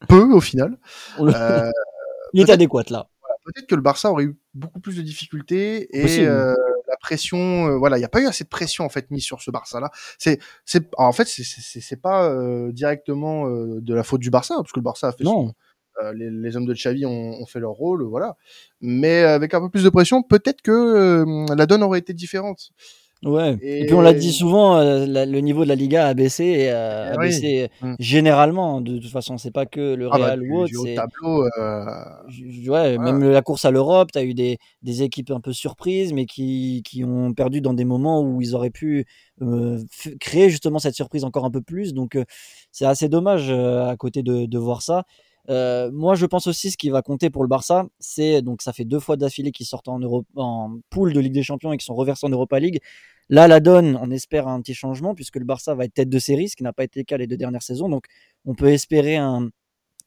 Peu 0.08 0.32
au 0.32 0.40
final. 0.40 0.78
Euh, 1.20 1.70
Il 2.32 2.40
est 2.40 2.50
adéquat 2.50 2.84
là. 2.88 3.08
Peut-être 3.44 3.66
que 3.66 3.74
le 3.74 3.82
Barça 3.82 4.10
aurait 4.10 4.24
eu 4.24 4.38
beaucoup 4.54 4.80
plus 4.80 4.96
de 4.96 5.02
difficultés 5.02 5.94
et 5.94 6.26
euh, 6.26 6.54
la 6.86 6.96
pression, 6.96 7.66
euh, 7.66 7.76
voilà, 7.76 7.98
il 7.98 8.00
n'y 8.00 8.06
a 8.06 8.08
pas 8.08 8.22
eu 8.22 8.26
assez 8.26 8.44
de 8.44 8.48
pression 8.48 8.86
en 8.86 8.88
fait 8.88 9.10
mise 9.10 9.22
sur 9.22 9.42
ce 9.42 9.50
Barça-là. 9.50 9.90
C'est, 10.18 10.40
c'est, 10.64 10.88
en 10.96 11.12
fait, 11.12 11.26
c'est, 11.26 11.44
c'est, 11.44 11.96
pas 12.00 12.34
directement 12.70 13.48
de 13.50 13.94
la 13.94 14.02
faute 14.02 14.22
du 14.22 14.30
Barça, 14.30 14.54
parce 14.56 14.72
que 14.72 14.80
le 14.80 14.84
Barça 14.84 15.08
a 15.08 15.12
fait 15.12 15.24
non. 15.24 15.48
Euh, 15.48 15.52
les, 16.14 16.56
hommes 16.56 16.66
de 16.66 16.74
Xavi 16.74 17.06
ont, 17.06 17.46
fait 17.46 17.60
leur 17.60 17.72
rôle, 17.72 18.04
voilà. 18.04 18.36
Mais 18.80 19.20
avec 19.22 19.54
un 19.54 19.60
peu 19.60 19.70
plus 19.70 19.84
de 19.84 19.90
pression, 19.90 20.22
peut-être 20.22 20.62
que 20.62 20.70
euh, 20.70 21.54
la 21.54 21.66
donne 21.66 21.82
aurait 21.82 21.98
été 21.98 22.12
différente. 22.12 22.70
Ouais. 23.24 23.58
Et, 23.62 23.86
puis 23.86 23.94
on 23.94 24.00
l'a 24.00 24.12
dit 24.12 24.32
souvent, 24.32 24.76
euh, 24.76 25.04
le 25.04 25.40
niveau 25.40 25.64
de 25.64 25.68
la 25.68 25.74
Liga 25.74 26.06
a 26.06 26.14
baissé, 26.14 26.44
et, 26.44 26.70
a 26.70 27.14
eh 27.14 27.18
baissé 27.18 27.68
mm. 27.82 27.94
généralement. 27.98 28.80
De 28.80 28.98
toute 28.98 29.10
façon, 29.10 29.38
c'est 29.38 29.50
pas 29.50 29.66
que 29.66 29.94
le 29.94 30.08
ah 30.12 30.18
bah, 30.18 30.26
Real 30.26 30.42
ou 30.42 30.58
autre. 30.58 30.72
C'est 30.84 30.94
tableau. 30.94 31.48
Ouais, 32.68 32.96
même 32.96 33.28
la 33.28 33.42
course 33.42 33.64
à 33.64 33.72
l'Europe, 33.72 34.12
tu 34.12 34.20
as 34.20 34.24
eu 34.24 34.34
des, 34.34 34.58
des, 34.82 35.02
équipes 35.02 35.32
un 35.32 35.40
peu 35.40 35.52
surprises, 35.52 36.12
mais 36.12 36.26
qui, 36.26 36.84
qui, 36.84 37.02
ont 37.02 37.32
perdu 37.32 37.60
dans 37.60 37.74
des 37.74 37.84
moments 37.84 38.22
où 38.22 38.40
ils 38.40 38.54
auraient 38.54 38.70
pu 38.70 39.04
créer 40.20 40.48
justement 40.48 40.78
cette 40.78 40.94
surprise 40.94 41.24
encore 41.24 41.44
un 41.44 41.50
peu 41.50 41.60
plus. 41.60 41.94
Donc 41.94 42.16
c'est 42.70 42.86
assez 42.86 43.08
dommage 43.08 43.50
à 43.50 43.96
côté 43.96 44.22
de, 44.22 44.46
de 44.46 44.58
voir 44.58 44.80
ça. 44.80 45.04
Euh, 45.48 45.90
moi, 45.92 46.14
je 46.14 46.26
pense 46.26 46.46
aussi 46.46 46.70
ce 46.70 46.76
qui 46.76 46.90
va 46.90 47.02
compter 47.02 47.30
pour 47.30 47.42
le 47.42 47.48
Barça, 47.48 47.86
c'est 47.98 48.42
donc 48.42 48.60
ça 48.60 48.72
fait 48.72 48.84
deux 48.84 49.00
fois 49.00 49.16
d'affilée 49.16 49.50
qu'ils 49.50 49.66
sortent 49.66 49.88
en, 49.88 49.98
Europe, 49.98 50.26
en 50.36 50.78
poule 50.90 51.12
de 51.12 51.20
Ligue 51.20 51.32
des 51.32 51.42
Champions 51.42 51.72
et 51.72 51.78
qu'ils 51.78 51.86
sont 51.86 51.94
reversés 51.94 52.26
en 52.26 52.30
Europa 52.30 52.58
League. 52.60 52.80
Là, 53.30 53.46
la 53.48 53.60
donne, 53.60 53.98
on 54.00 54.10
espère 54.10 54.48
un 54.48 54.60
petit 54.60 54.74
changement 54.74 55.14
puisque 55.14 55.36
le 55.36 55.44
Barça 55.44 55.74
va 55.74 55.84
être 55.84 55.94
tête 55.94 56.08
de 56.08 56.18
série, 56.18 56.48
ce 56.48 56.56
qui 56.56 56.62
n'a 56.62 56.72
pas 56.72 56.84
été 56.84 57.00
le 57.00 57.04
cas 57.04 57.16
les 57.16 57.26
deux 57.26 57.36
dernières 57.36 57.62
saisons. 57.62 57.88
Donc, 57.88 58.06
on 58.46 58.54
peut 58.54 58.68
espérer 58.68 59.16
un 59.16 59.50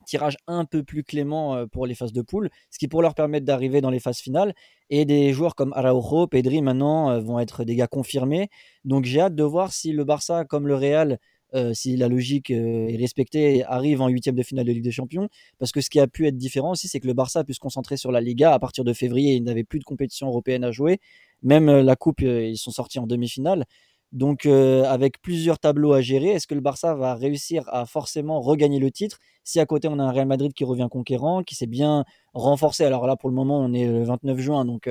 tirage 0.05 0.37
un 0.47 0.65
peu 0.65 0.83
plus 0.83 1.03
clément 1.03 1.55
euh, 1.55 1.65
pour 1.67 1.85
les 1.85 1.95
phases 1.95 2.13
de 2.13 2.21
poule, 2.21 2.49
ce 2.71 2.79
qui 2.79 2.87
pourrait 2.87 3.03
leur 3.03 3.15
permettre 3.15 3.45
d'arriver 3.45 3.81
dans 3.81 3.91
les 3.91 3.99
phases 3.99 4.19
finales. 4.19 4.53
Et 4.89 5.05
des 5.05 5.33
joueurs 5.33 5.55
comme 5.55 5.73
Araujo, 5.73 6.27
Pedri 6.27 6.61
maintenant 6.61 7.11
euh, 7.11 7.19
vont 7.21 7.39
être 7.39 7.63
des 7.63 7.75
gars 7.75 7.87
confirmés. 7.87 8.49
Donc, 8.85 9.05
j'ai 9.05 9.21
hâte 9.21 9.35
de 9.35 9.43
voir 9.43 9.71
si 9.71 9.91
le 9.91 10.03
Barça, 10.03 10.45
comme 10.45 10.67
le 10.67 10.75
Real, 10.75 11.19
euh, 11.53 11.73
si 11.73 11.97
la 11.97 12.07
logique 12.07 12.49
euh, 12.49 12.87
est 12.87 12.95
respectée, 12.95 13.65
arrive 13.65 14.01
en 14.01 14.07
huitième 14.07 14.35
de 14.35 14.43
finale 14.43 14.65
de 14.65 14.71
Ligue 14.71 14.83
des 14.83 14.91
Champions. 14.91 15.27
Parce 15.59 15.71
que 15.71 15.81
ce 15.81 15.89
qui 15.89 15.99
a 15.99 16.07
pu 16.07 16.25
être 16.27 16.37
différent 16.37 16.71
aussi, 16.71 16.87
c'est 16.87 16.99
que 16.99 17.07
le 17.07 17.13
Barça 17.13 17.39
a 17.39 17.43
pu 17.43 17.53
se 17.53 17.59
concentrer 17.59 17.97
sur 17.97 18.11
la 18.11 18.21
Liga 18.21 18.53
à 18.53 18.59
partir 18.59 18.83
de 18.83 18.93
février. 18.93 19.33
Il 19.35 19.43
n'avait 19.43 19.65
plus 19.65 19.79
de 19.79 19.83
compétition 19.83 20.27
européenne 20.27 20.63
à 20.63 20.71
jouer. 20.71 20.99
Même 21.43 21.67
euh, 21.69 21.83
la 21.83 21.95
Coupe, 21.95 22.21
ils 22.21 22.57
sont 22.57 22.71
sortis 22.71 22.99
en 22.99 23.07
demi-finale. 23.07 23.65
Donc, 24.13 24.45
avec 24.45 25.21
plusieurs 25.21 25.57
tableaux 25.57 25.93
à 25.93 26.01
gérer, 26.01 26.31
est-ce 26.31 26.45
que 26.45 26.53
le 26.53 26.59
Barça 26.59 26.95
va 26.95 27.15
réussir 27.15 27.63
à 27.67 27.85
forcément 27.85 28.41
regagner 28.41 28.77
le 28.77 28.91
titre 28.91 29.19
si 29.45 29.57
à 29.61 29.65
côté 29.65 29.87
on 29.87 29.99
a 29.99 30.03
un 30.03 30.11
Real 30.11 30.27
Madrid 30.27 30.51
qui 30.51 30.65
revient 30.65 30.89
conquérant, 30.91 31.43
qui 31.43 31.55
s'est 31.55 31.65
bien 31.65 32.03
renforcé? 32.33 32.83
Alors 32.83 33.07
là, 33.07 33.15
pour 33.15 33.29
le 33.29 33.35
moment, 33.35 33.61
on 33.61 33.73
est 33.73 33.87
le 33.87 34.03
29 34.03 34.37
juin, 34.37 34.65
donc 34.65 34.89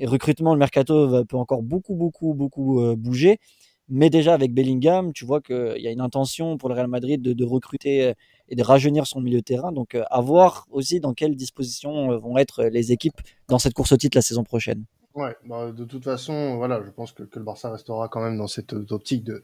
recrutement, 0.00 0.52
le 0.52 0.60
mercato 0.60 1.24
peut 1.24 1.36
encore 1.36 1.64
beaucoup, 1.64 1.96
beaucoup, 1.96 2.34
beaucoup 2.34 2.80
bouger. 2.94 3.40
Mais 3.88 4.10
déjà 4.10 4.34
avec 4.34 4.54
Bellingham, 4.54 5.12
tu 5.12 5.24
vois 5.24 5.40
qu'il 5.40 5.78
y 5.78 5.88
a 5.88 5.90
une 5.90 6.00
intention 6.00 6.56
pour 6.56 6.68
le 6.68 6.74
Real 6.74 6.88
Madrid 6.88 7.20
de, 7.20 7.44
recruter 7.44 8.14
et 8.48 8.56
de 8.56 8.62
rajeunir 8.62 9.06
son 9.06 9.20
milieu 9.20 9.38
de 9.38 9.44
terrain. 9.44 9.72
Donc 9.72 9.96
à 10.10 10.20
voir 10.20 10.66
aussi 10.70 11.00
dans 11.00 11.12
quelles 11.12 11.36
dispositions 11.36 12.16
vont 12.18 12.38
être 12.38 12.64
les 12.64 12.92
équipes 12.92 13.20
dans 13.48 13.58
cette 13.58 13.74
course 13.74 13.92
au 13.92 13.96
titre 13.96 14.16
la 14.16 14.22
saison 14.22 14.44
prochaine. 14.44 14.84
Ouais, 15.14 15.36
bah, 15.44 15.72
de 15.72 15.84
toute 15.84 16.04
façon, 16.04 16.56
voilà, 16.56 16.80
je 16.84 16.90
pense 16.90 17.12
que, 17.12 17.22
que, 17.24 17.38
le 17.38 17.44
Barça 17.44 17.70
restera 17.70 18.08
quand 18.08 18.22
même 18.22 18.38
dans 18.38 18.46
cette 18.46 18.72
optique 18.72 19.24
de, 19.24 19.42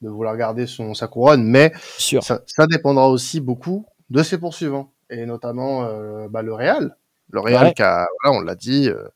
de 0.00 0.08
vouloir 0.08 0.36
garder 0.36 0.66
son, 0.66 0.94
sa 0.94 1.08
couronne, 1.08 1.44
mais 1.44 1.72
Ça, 1.98 2.40
ça, 2.46 2.66
dépendra 2.66 3.08
aussi 3.08 3.40
beaucoup 3.40 3.86
de 4.08 4.22
ses 4.22 4.38
poursuivants, 4.38 4.92
et 5.10 5.26
notamment 5.26 5.84
euh, 5.84 6.28
bah, 6.28 6.42
le 6.42 6.54
Real. 6.54 6.96
Le 7.32 7.40
Real 7.40 7.74
qui 7.74 7.82
a, 7.82 8.06
voilà, 8.22 8.38
on 8.38 8.40
l'a 8.40 8.54
dit, 8.54 8.88
euh, 8.88 9.08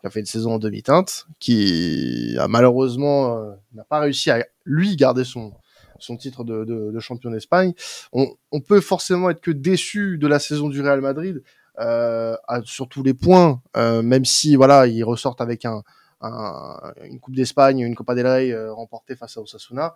qui 0.00 0.06
a 0.06 0.10
fait 0.10 0.20
une 0.20 0.26
saison 0.26 0.54
en 0.54 0.58
demi-teinte, 0.58 1.26
qui 1.38 2.36
a 2.38 2.48
malheureusement 2.48 3.36
euh, 3.36 3.52
n'a 3.74 3.84
pas 3.84 4.00
réussi 4.00 4.30
à 4.30 4.44
lui 4.64 4.96
garder 4.96 5.24
son 5.24 5.52
son 5.98 6.16
titre 6.16 6.44
de, 6.44 6.64
de, 6.64 6.90
de 6.92 7.00
champion 7.00 7.30
d'Espagne. 7.30 7.74
On, 8.12 8.26
on 8.52 8.60
peut 8.60 8.80
forcément 8.80 9.28
être 9.28 9.42
que 9.42 9.50
déçu 9.50 10.16
de 10.16 10.26
la 10.26 10.38
saison 10.38 10.70
du 10.70 10.80
Real 10.80 11.02
Madrid, 11.02 11.42
euh, 11.78 12.36
sur 12.64 12.88
tous 12.88 13.02
les 13.02 13.14
points, 13.14 13.62
euh, 13.76 14.02
même 14.02 14.24
si 14.24 14.56
voilà, 14.56 14.86
ils 14.86 15.04
ressortent 15.04 15.40
avec 15.40 15.64
un, 15.64 15.82
un 16.20 16.92
une 17.04 17.20
Coupe 17.20 17.34
d'Espagne, 17.34 17.80
une 17.80 17.94
Copa 17.94 18.14
del 18.14 18.26
Rey 18.26 18.50
euh, 18.50 18.72
remportée 18.72 19.16
face 19.16 19.36
à 19.36 19.40
Osasuna, 19.40 19.94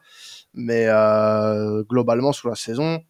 mais 0.55 0.87
euh, 0.89 1.83
globalement 1.85 2.33
sur 2.33 2.49
la 2.49 2.55
saison, 2.55 3.03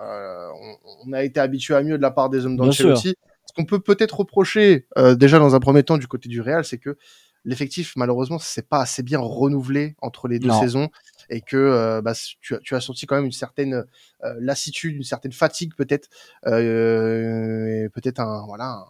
euh, 0.00 0.48
on, 0.60 1.08
on, 1.08 1.12
a 1.12 1.22
été 1.22 1.38
habitué 1.38 1.74
à 1.74 1.82
mieux 1.82 1.96
de 1.96 2.02
la 2.02 2.10
part 2.10 2.30
des 2.30 2.44
hommes 2.46 2.56
d'Ancelotti. 2.56 3.14
Ce 3.52 3.60
qu'on 3.60 3.66
peut 3.66 3.80
peut-être 3.80 4.20
reprocher 4.20 4.86
déjà 5.16 5.38
dans 5.38 5.54
un 5.54 5.60
premier 5.60 5.82
temps 5.82 5.98
du 5.98 6.06
côté 6.06 6.28
du 6.28 6.40
Real, 6.40 6.64
c'est 6.64 6.78
que 6.78 6.96
l'effectif 7.44 7.94
malheureusement 7.96 8.38
c'est 8.38 8.68
pas 8.68 8.80
assez 8.80 9.02
bien 9.02 9.18
renouvelé 9.18 9.96
entre 10.00 10.28
les 10.28 10.38
deux 10.38 10.50
saisons 10.50 10.88
et 11.30 11.40
que 11.40 11.56
euh, 11.56 12.02
bah, 12.02 12.12
tu, 12.40 12.54
as, 12.54 12.58
tu 12.58 12.74
as 12.74 12.80
senti 12.80 13.06
quand 13.06 13.16
même 13.16 13.24
une 13.24 13.32
certaine 13.32 13.84
euh, 14.24 14.34
lassitude, 14.38 14.96
une 14.96 15.02
certaine 15.02 15.32
fatigue 15.32 15.74
peut-être, 15.76 16.08
euh, 16.46 17.88
peut-être 17.94 18.20
un 18.20 18.44
voilà 18.46 18.84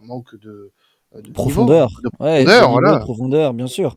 un, 0.00 0.06
manque 0.06 0.34
de, 0.36 0.72
de 1.14 1.30
profondeur, 1.32 1.88
de 2.02 2.08
profondeur, 2.10 2.70
voilà. 2.70 2.98
profondeur, 2.98 3.54
bien 3.54 3.66
sûr. 3.66 3.96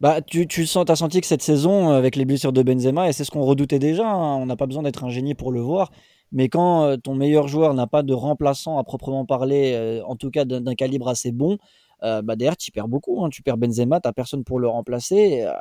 Bah, 0.00 0.22
tu, 0.22 0.46
tu 0.46 0.64
sens, 0.64 0.88
as 0.88 0.96
senti 0.96 1.20
que 1.20 1.26
cette 1.26 1.42
saison, 1.42 1.90
avec 1.90 2.16
les 2.16 2.24
blessures 2.24 2.54
de 2.54 2.62
Benzema, 2.62 3.10
et 3.10 3.12
c'est 3.12 3.24
ce 3.24 3.30
qu'on 3.30 3.42
redoutait 3.42 3.78
déjà, 3.78 4.08
hein, 4.08 4.36
on 4.36 4.46
n'a 4.46 4.56
pas 4.56 4.66
besoin 4.66 4.82
d'être 4.82 5.04
un 5.04 5.10
génie 5.10 5.34
pour 5.34 5.52
le 5.52 5.60
voir, 5.60 5.90
mais 6.32 6.48
quand 6.48 6.96
ton 7.02 7.14
meilleur 7.14 7.48
joueur 7.48 7.74
n'a 7.74 7.86
pas 7.86 8.02
de 8.02 8.14
remplaçant 8.14 8.78
à 8.78 8.84
proprement 8.84 9.26
parler, 9.26 10.00
en 10.06 10.16
tout 10.16 10.30
cas 10.30 10.44
d'un 10.44 10.74
calibre 10.74 11.08
assez 11.08 11.32
bon, 11.32 11.58
euh, 12.02 12.22
bah 12.22 12.36
derrière 12.36 12.56
tu 12.56 12.70
perds 12.70 12.88
beaucoup. 12.88 13.24
Hein. 13.24 13.30
Tu 13.30 13.42
perds 13.42 13.58
Benzema, 13.58 14.00
t'as 14.00 14.12
personne 14.12 14.44
pour 14.44 14.58
le 14.58 14.68
remplacer. 14.68 15.42
Euh, 15.42 15.52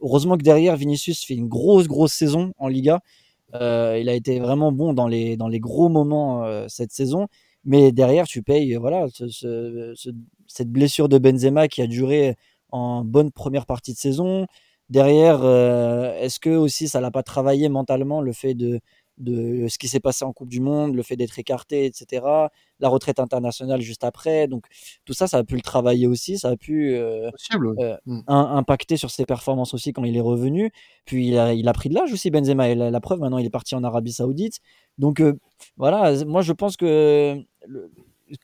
heureusement 0.00 0.36
que 0.36 0.42
derrière 0.42 0.76
Vinicius 0.76 1.24
fait 1.24 1.34
une 1.34 1.48
grosse 1.48 1.88
grosse 1.88 2.12
saison 2.12 2.52
en 2.58 2.68
Liga. 2.68 3.00
Euh, 3.54 3.98
il 4.00 4.08
a 4.08 4.14
été 4.14 4.38
vraiment 4.38 4.72
bon 4.72 4.92
dans 4.92 5.08
les 5.08 5.36
dans 5.36 5.48
les 5.48 5.60
gros 5.60 5.88
moments 5.88 6.44
cette 6.68 6.92
saison. 6.92 7.28
Mais 7.64 7.92
derrière 7.92 8.26
tu 8.26 8.42
payes 8.42 8.74
voilà 8.76 9.06
cette 10.46 10.70
blessure 10.70 11.08
de 11.08 11.18
Benzema 11.18 11.68
qui 11.68 11.82
a 11.82 11.86
duré 11.86 12.36
en 12.70 13.04
bonne 13.04 13.32
première 13.32 13.66
partie 13.66 13.92
de 13.92 13.98
saison. 13.98 14.46
Derrière, 14.90 15.44
est-ce 16.16 16.40
que 16.40 16.50
aussi 16.50 16.88
ça 16.88 17.00
l'a 17.00 17.10
pas 17.12 17.22
travaillé 17.22 17.68
mentalement 17.68 18.20
le 18.20 18.32
fait 18.32 18.54
de 18.54 18.80
de 19.20 19.68
ce 19.68 19.78
qui 19.78 19.86
s'est 19.86 20.00
passé 20.00 20.24
en 20.24 20.32
Coupe 20.32 20.48
du 20.48 20.60
Monde, 20.60 20.94
le 20.96 21.02
fait 21.02 21.16
d'être 21.16 21.38
écarté, 21.38 21.84
etc. 21.84 22.24
La 22.80 22.88
retraite 22.88 23.20
internationale 23.20 23.80
juste 23.80 24.02
après. 24.02 24.48
Donc 24.48 24.66
tout 25.04 25.12
ça, 25.12 25.26
ça 25.26 25.38
a 25.38 25.44
pu 25.44 25.54
le 25.54 25.60
travailler 25.60 26.06
aussi, 26.06 26.38
ça 26.38 26.48
a 26.48 26.56
pu 26.56 26.94
euh, 26.94 27.30
euh, 27.54 27.96
mm. 28.06 28.22
impacter 28.26 28.96
sur 28.96 29.10
ses 29.10 29.26
performances 29.26 29.74
aussi 29.74 29.92
quand 29.92 30.04
il 30.04 30.16
est 30.16 30.22
revenu. 30.22 30.72
Puis 31.04 31.28
il 31.28 31.38
a, 31.38 31.52
il 31.54 31.68
a 31.68 31.72
pris 31.72 31.90
de 31.90 31.94
l'âge 31.94 32.12
aussi, 32.12 32.30
Benzema. 32.30 32.70
Et 32.70 32.74
la, 32.74 33.00
preuve, 33.00 33.20
maintenant, 33.20 33.38
il 33.38 33.46
est 33.46 33.50
parti 33.50 33.74
en 33.74 33.84
Arabie 33.84 34.12
Saoudite. 34.12 34.60
Donc 34.98 35.20
euh, 35.20 35.38
voilà, 35.76 36.24
moi 36.24 36.40
je 36.40 36.52
pense 36.52 36.76
que 36.76 37.38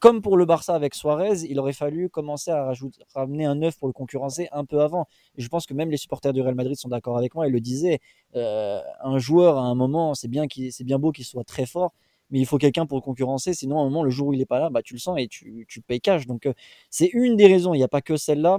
comme 0.01 0.23
pour 0.23 0.37
le 0.37 0.45
Barça 0.45 0.75
avec 0.75 0.95
Suarez, 0.95 1.45
il 1.49 1.59
aurait 1.59 1.73
fallu 1.73 2.09
commencer 2.09 2.51
à 2.51 2.73
ramener 3.15 3.45
un 3.45 3.55
neuf 3.57 3.79
pour 3.79 3.89
le 3.89 3.93
concurrencer 3.93 4.49
un 4.53 4.65
peu 4.65 4.81
avant. 4.81 5.07
Et 5.37 5.43
je 5.43 5.49
pense 5.49 5.67
que 5.67 5.75
même 5.75 5.91
les 5.91 5.97
supporters 5.97 6.33
du 6.33 6.41
Real 6.43 6.55
Madrid 6.55 6.77
sont 6.77 6.89
d'accord 6.89 7.17
avec 7.19 7.35
moi. 7.35 7.47
Ils 7.47 7.53
le 7.53 7.61
disaient, 7.61 8.01
euh, 8.35 8.81
un 9.03 9.19
joueur 9.19 9.59
à 9.59 9.63
un 9.63 9.75
moment, 9.75 10.15
c'est 10.15 10.29
bien, 10.29 10.47
c'est 10.71 10.85
bien 10.85 10.99
beau 10.99 11.13
qu'il 11.13 11.25
soit 11.25 11.45
très 11.45 11.67
fort, 11.67 11.93
mais 12.31 12.41
il 12.41 12.47
faut 12.47 12.59
quelqu'un 12.59 12.87
pour 12.87 12.99
le 12.99 13.03
concurrencer. 13.03 13.55
Sinon, 13.55 13.79
à 13.79 13.83
un 13.83 13.85
moment, 13.85 14.03
le 14.03 14.11
jour 14.11 14.29
où 14.29 14.33
il 14.33 14.39
n'est 14.39 14.47
pas 14.47 14.59
là, 14.61 14.71
bah, 14.71 14.83
tu 14.83 14.95
le 14.95 15.01
sens 15.01 15.19
et 15.19 15.29
tu, 15.29 15.67
tu 15.69 15.81
payes 15.81 16.01
cash. 16.01 16.27
Donc, 16.27 16.47
euh, 16.47 16.53
c'est 16.91 17.11
une 17.13 17.37
des 17.37 17.47
raisons. 17.47 17.75
Il 17.75 17.79
n'y 17.79 17.85
a 17.85 17.89
pas 17.89 18.03
que 18.03 18.17
celle-là. 18.17 18.59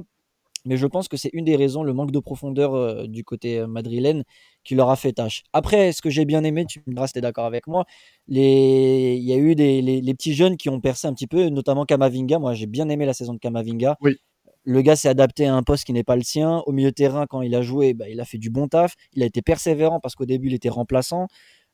Mais 0.68 0.78
je 0.78 0.86
pense 0.86 1.08
que 1.08 1.18
c'est 1.18 1.30
une 1.34 1.46
des 1.46 1.56
raisons, 1.56 1.84
le 1.84 1.94
manque 1.94 2.12
de 2.12 2.20
profondeur 2.20 2.76
euh, 2.76 3.08
du 3.08 3.24
côté 3.24 3.66
madrilène, 3.66 4.24
qui 4.64 4.76
leur 4.76 4.90
a 4.90 4.96
fait 4.96 5.14
tâche. 5.14 5.44
Après, 5.54 5.92
ce 5.92 6.02
que 6.02 6.10
j'ai 6.10 6.26
bien 6.26 6.44
aimé, 6.44 6.66
tu 6.66 6.82
me 6.86 6.94
diras 6.94 7.08
si 7.08 7.14
tu 7.14 7.20
es 7.20 7.22
d'accord 7.22 7.46
avec 7.46 7.68
moi, 7.68 7.86
les... 8.28 9.16
il 9.18 9.24
y 9.24 9.34
a 9.34 9.38
eu 9.38 9.56
des, 9.56 9.82
les, 9.82 10.14
petits 10.14 10.34
jeunes 10.34 10.58
qui 10.58 10.70
ont 10.70 10.82
percé 10.82 11.08
un 11.08 11.14
petit 11.14 11.28
peu, 11.28 11.50
notamment 11.50 11.86
Kamavinga. 11.86 12.40
Moi, 12.40 12.54
j'ai 12.54 12.68
bien 12.68 12.90
aimé 12.90 13.06
la 13.06 13.14
saison 13.14 13.34
de 13.34 13.40
Kamavinga. 13.40 13.98
Oui. 14.02 14.18
Le 14.64 14.82
gars 14.82 14.98
s'est 14.98 15.08
adapté 15.08 15.46
à 15.46 15.56
un 15.56 15.64
poste 15.64 15.86
qui 15.86 15.94
n'est 15.94 16.04
pas 16.04 16.18
le 16.18 16.24
sien. 16.24 16.62
Au 16.66 16.74
milieu 16.74 16.90
de 16.90 16.96
terrain, 16.96 17.26
quand 17.26 17.42
il 17.42 17.56
a 17.56 17.62
joué, 17.62 17.94
bah, 17.94 18.10
il 18.10 18.20
a 18.20 18.26
fait 18.26 18.38
du 18.38 18.50
bon 18.50 18.68
taf. 18.68 18.96
Il 19.14 19.24
a 19.24 19.26
été 19.26 19.42
persévérant 19.42 20.02
parce 20.02 20.16
qu'au 20.16 20.26
début, 20.26 20.48
il 20.48 20.54
était 20.54 20.68
remplaçant. 20.68 21.28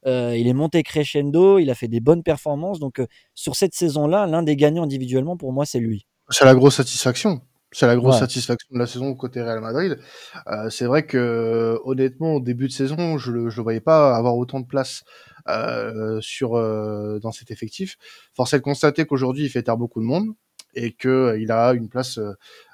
Euh, 0.06 0.38
il 0.38 0.48
est 0.48 0.54
monté 0.54 0.84
crescendo, 0.84 1.58
il 1.60 1.72
a 1.72 1.76
fait 1.76 1.88
des 1.88 2.02
bonnes 2.02 2.22
performances. 2.22 2.80
Donc, 2.80 3.00
euh, 3.00 3.08
sur 3.34 3.56
cette 3.56 3.74
saison-là, 3.74 4.28
l'un 4.28 4.44
des 4.44 4.56
gagnants 4.56 4.84
individuellement, 4.84 5.38
pour 5.38 5.54
moi, 5.54 5.66
c'est 5.66 5.80
lui. 5.80 6.06
C'est 6.30 6.46
la 6.46 6.54
grosse 6.54 6.76
satisfaction. 6.76 7.42
C'est 7.74 7.88
la 7.88 7.96
grosse 7.96 8.20
satisfaction 8.20 8.70
de 8.72 8.80
la 8.80 8.86
saison 8.88 9.14
côté 9.16 9.42
Real 9.42 9.60
Madrid. 9.60 10.00
Euh, 10.48 10.70
c'est 10.70 10.86
vrai 10.86 11.06
que 11.06 11.80
honnêtement, 11.84 12.36
au 12.36 12.40
début 12.40 12.68
de 12.68 12.72
saison, 12.72 13.18
je 13.18 13.32
le, 13.32 13.50
je 13.50 13.58
le 13.58 13.64
voyais 13.64 13.82
pas 13.82 14.16
avoir 14.16 14.38
autant 14.38 14.60
de 14.60 14.68
place 14.68 15.04
euh, 15.50 16.20
sur 16.22 16.56
euh, 16.56 17.20
dans 17.20 17.32
cet 17.32 17.52
effectif. 17.52 17.98
Force 18.34 18.54
est 18.54 18.60
de 18.60 18.64
constater 18.64 19.06
qu'aujourd'hui, 19.06 19.44
il 19.46 19.50
fait 19.50 19.64
taire 19.64 19.78
beaucoup 19.78 20.00
de 20.00 20.06
monde 20.06 20.30
et 20.76 20.94
que 20.94 21.10
euh, 21.10 21.40
il 21.40 21.52
a 21.52 21.74
une 21.74 21.90
place 21.90 22.20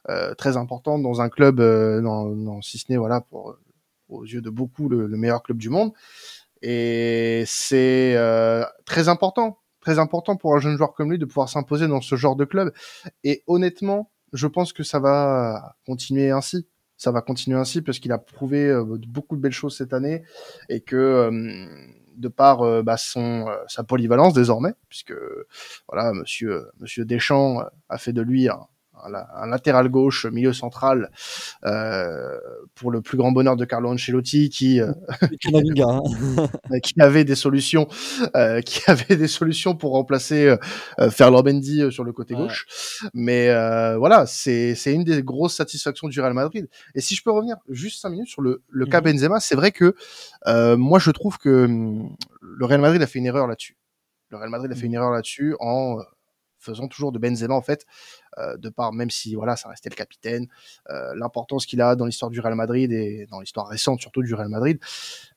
euh, 0.10 0.34
très 0.36 0.58
importante 0.58 1.02
dans 1.02 1.22
un 1.22 1.30
club, 1.30 1.58
dans, 1.60 2.28
dans, 2.30 2.62
si 2.62 2.78
ce 2.78 2.86
n'est 2.90 2.98
voilà 2.98 3.22
pour 3.22 3.56
aux 4.10 4.26
yeux 4.26 4.42
de 4.42 4.50
beaucoup 4.50 4.90
le, 4.90 5.08
le 5.08 5.18
meilleur 5.18 5.44
club 5.44 5.58
du 5.58 5.70
monde. 5.70 5.92
Et 6.62 7.44
c'est 7.48 8.18
très 8.86 9.08
important, 9.08 9.60
très 9.82 9.98
important 9.98 10.36
pour 10.36 10.56
un 10.56 10.60
jeune 10.60 10.76
joueur 10.78 10.94
comme 10.94 11.12
lui 11.12 11.20
de 11.20 11.26
pouvoir 11.26 11.48
s'imposer 11.48 11.88
dans 11.88 12.02
ce 12.02 12.16
genre 12.16 12.36
de 12.36 12.44
club. 12.44 12.74
Et 13.24 13.44
honnêtement, 13.48 14.12
je 14.34 14.48
pense 14.48 14.74
que 14.74 14.84
ça 14.84 15.00
va 15.00 15.76
continuer 15.86 16.32
ainsi. 16.32 16.68
Ça 16.98 17.12
va 17.12 17.22
continuer 17.22 17.58
ainsi 17.58 17.82
parce 17.82 18.00
qu'il 18.00 18.12
a 18.12 18.18
prouvé 18.18 18.68
euh, 18.68 18.84
beaucoup 18.84 19.38
de 19.38 19.42
belles 19.42 19.54
choses 19.54 19.78
cette 19.78 19.94
année 19.94 20.24
et 20.68 20.82
que 20.82 20.98
euh, 20.98 21.66
de 22.18 22.28
par 22.28 22.62
euh, 22.62 22.84
bah, 22.84 22.98
son 22.98 23.48
sa 23.68 23.84
polyvalence 23.84 24.34
désormais, 24.34 24.74
puisque 24.90 25.14
voilà, 25.88 26.12
Monsieur 26.12 26.68
Monsieur 26.80 27.06
Deschamps 27.06 27.64
a 27.88 27.98
fait 27.98 28.12
de 28.12 28.22
lui 28.22 28.50
un, 28.50 28.68
un, 29.06 29.48
latéral 29.48 29.90
gauche, 29.90 30.26
milieu 30.26 30.54
central, 30.54 31.10
euh, 31.66 32.38
pour 32.76 32.92
le 32.92 33.02
plus 33.02 33.18
grand 33.18 33.32
bonheur 33.32 33.56
de 33.56 33.66
Carlo 33.66 33.90
Ancelotti, 33.90 34.50
qui 34.50 34.82
euh, 34.82 34.92
hein. 35.84 36.00
qui 36.84 37.02
avait 37.02 37.24
des 37.24 37.36
solutions, 37.36 37.88
euh, 38.36 38.62
qui 38.62 38.82
avait 38.90 39.16
des 39.16 39.28
solutions 39.28 39.76
pour 39.76 39.92
remplacer 39.92 40.56
euh, 41.00 41.10
Ferland 41.10 41.44
Mendy 41.44 41.92
sur 41.92 42.04
le 42.04 42.14
côté 42.14 42.36
gauche. 42.36 43.00
Mais 43.14 43.48
voilà, 43.98 44.26
c'est 44.26 44.76
c'est 44.76 44.94
une 44.94 45.04
des 45.04 45.24
grosses 45.24 45.56
satisfactions 45.56 46.08
du 46.08 46.20
Real 46.20 46.34
Madrid. 46.34 46.70
Et 46.96 47.02
si 47.02 47.16
je 47.16 47.24
peux 47.24 47.32
revenir 47.32 47.58
juste 47.70 48.02
cinq 48.02 48.10
minutes 48.10 48.30
sur 48.30 48.42
le 48.42 48.62
le 48.70 48.86
cas 48.86 49.02
mhm. 49.02 49.14
Benzema, 49.14 49.40
c'est 49.40 49.56
vrai 49.56 49.72
que 49.72 49.96
moi 50.76 51.00
je 51.00 51.12
trouve 51.12 51.38
que 51.38 51.66
hum, 51.66 52.16
le 52.42 52.66
Real 52.66 52.82
Madrid 52.82 53.02
a 53.02 53.08
fait 53.08 53.20
une 53.20 53.26
erreur 53.26 53.48
là-dessus. 53.48 53.78
Le 54.30 54.38
Real 54.38 54.50
Madrid 54.50 54.72
a 54.72 54.76
fait 54.76 54.86
une 54.86 54.94
erreur 54.94 55.12
là-dessus 55.12 55.56
en 55.60 55.98
faisant 56.60 56.88
toujours 56.88 57.12
de 57.12 57.20
Benzema 57.20 57.54
en 57.54 57.62
fait, 57.62 57.86
euh, 58.38 58.58
de 58.58 58.70
part 58.70 58.94
même 58.94 59.10
si 59.10 59.36
voilà 59.36 59.56
ça 59.56 59.70
restait 59.70 59.90
le 59.90 59.96
capitaine, 59.96 60.48
euh, 60.90 61.14
l'importance 61.16 61.66
qu'il 61.66 61.82
a 61.82 61.96
dans 61.96 62.06
l'histoire 62.06 62.30
du 62.32 62.40
Real 62.40 62.56
Madrid 62.56 62.92
et 62.92 63.28
dans 63.30 63.40
l'histoire 63.40 63.68
récente 63.68 64.02
surtout 64.02 64.22
du 64.22 64.34
Real 64.34 64.50
Madrid, 64.50 64.80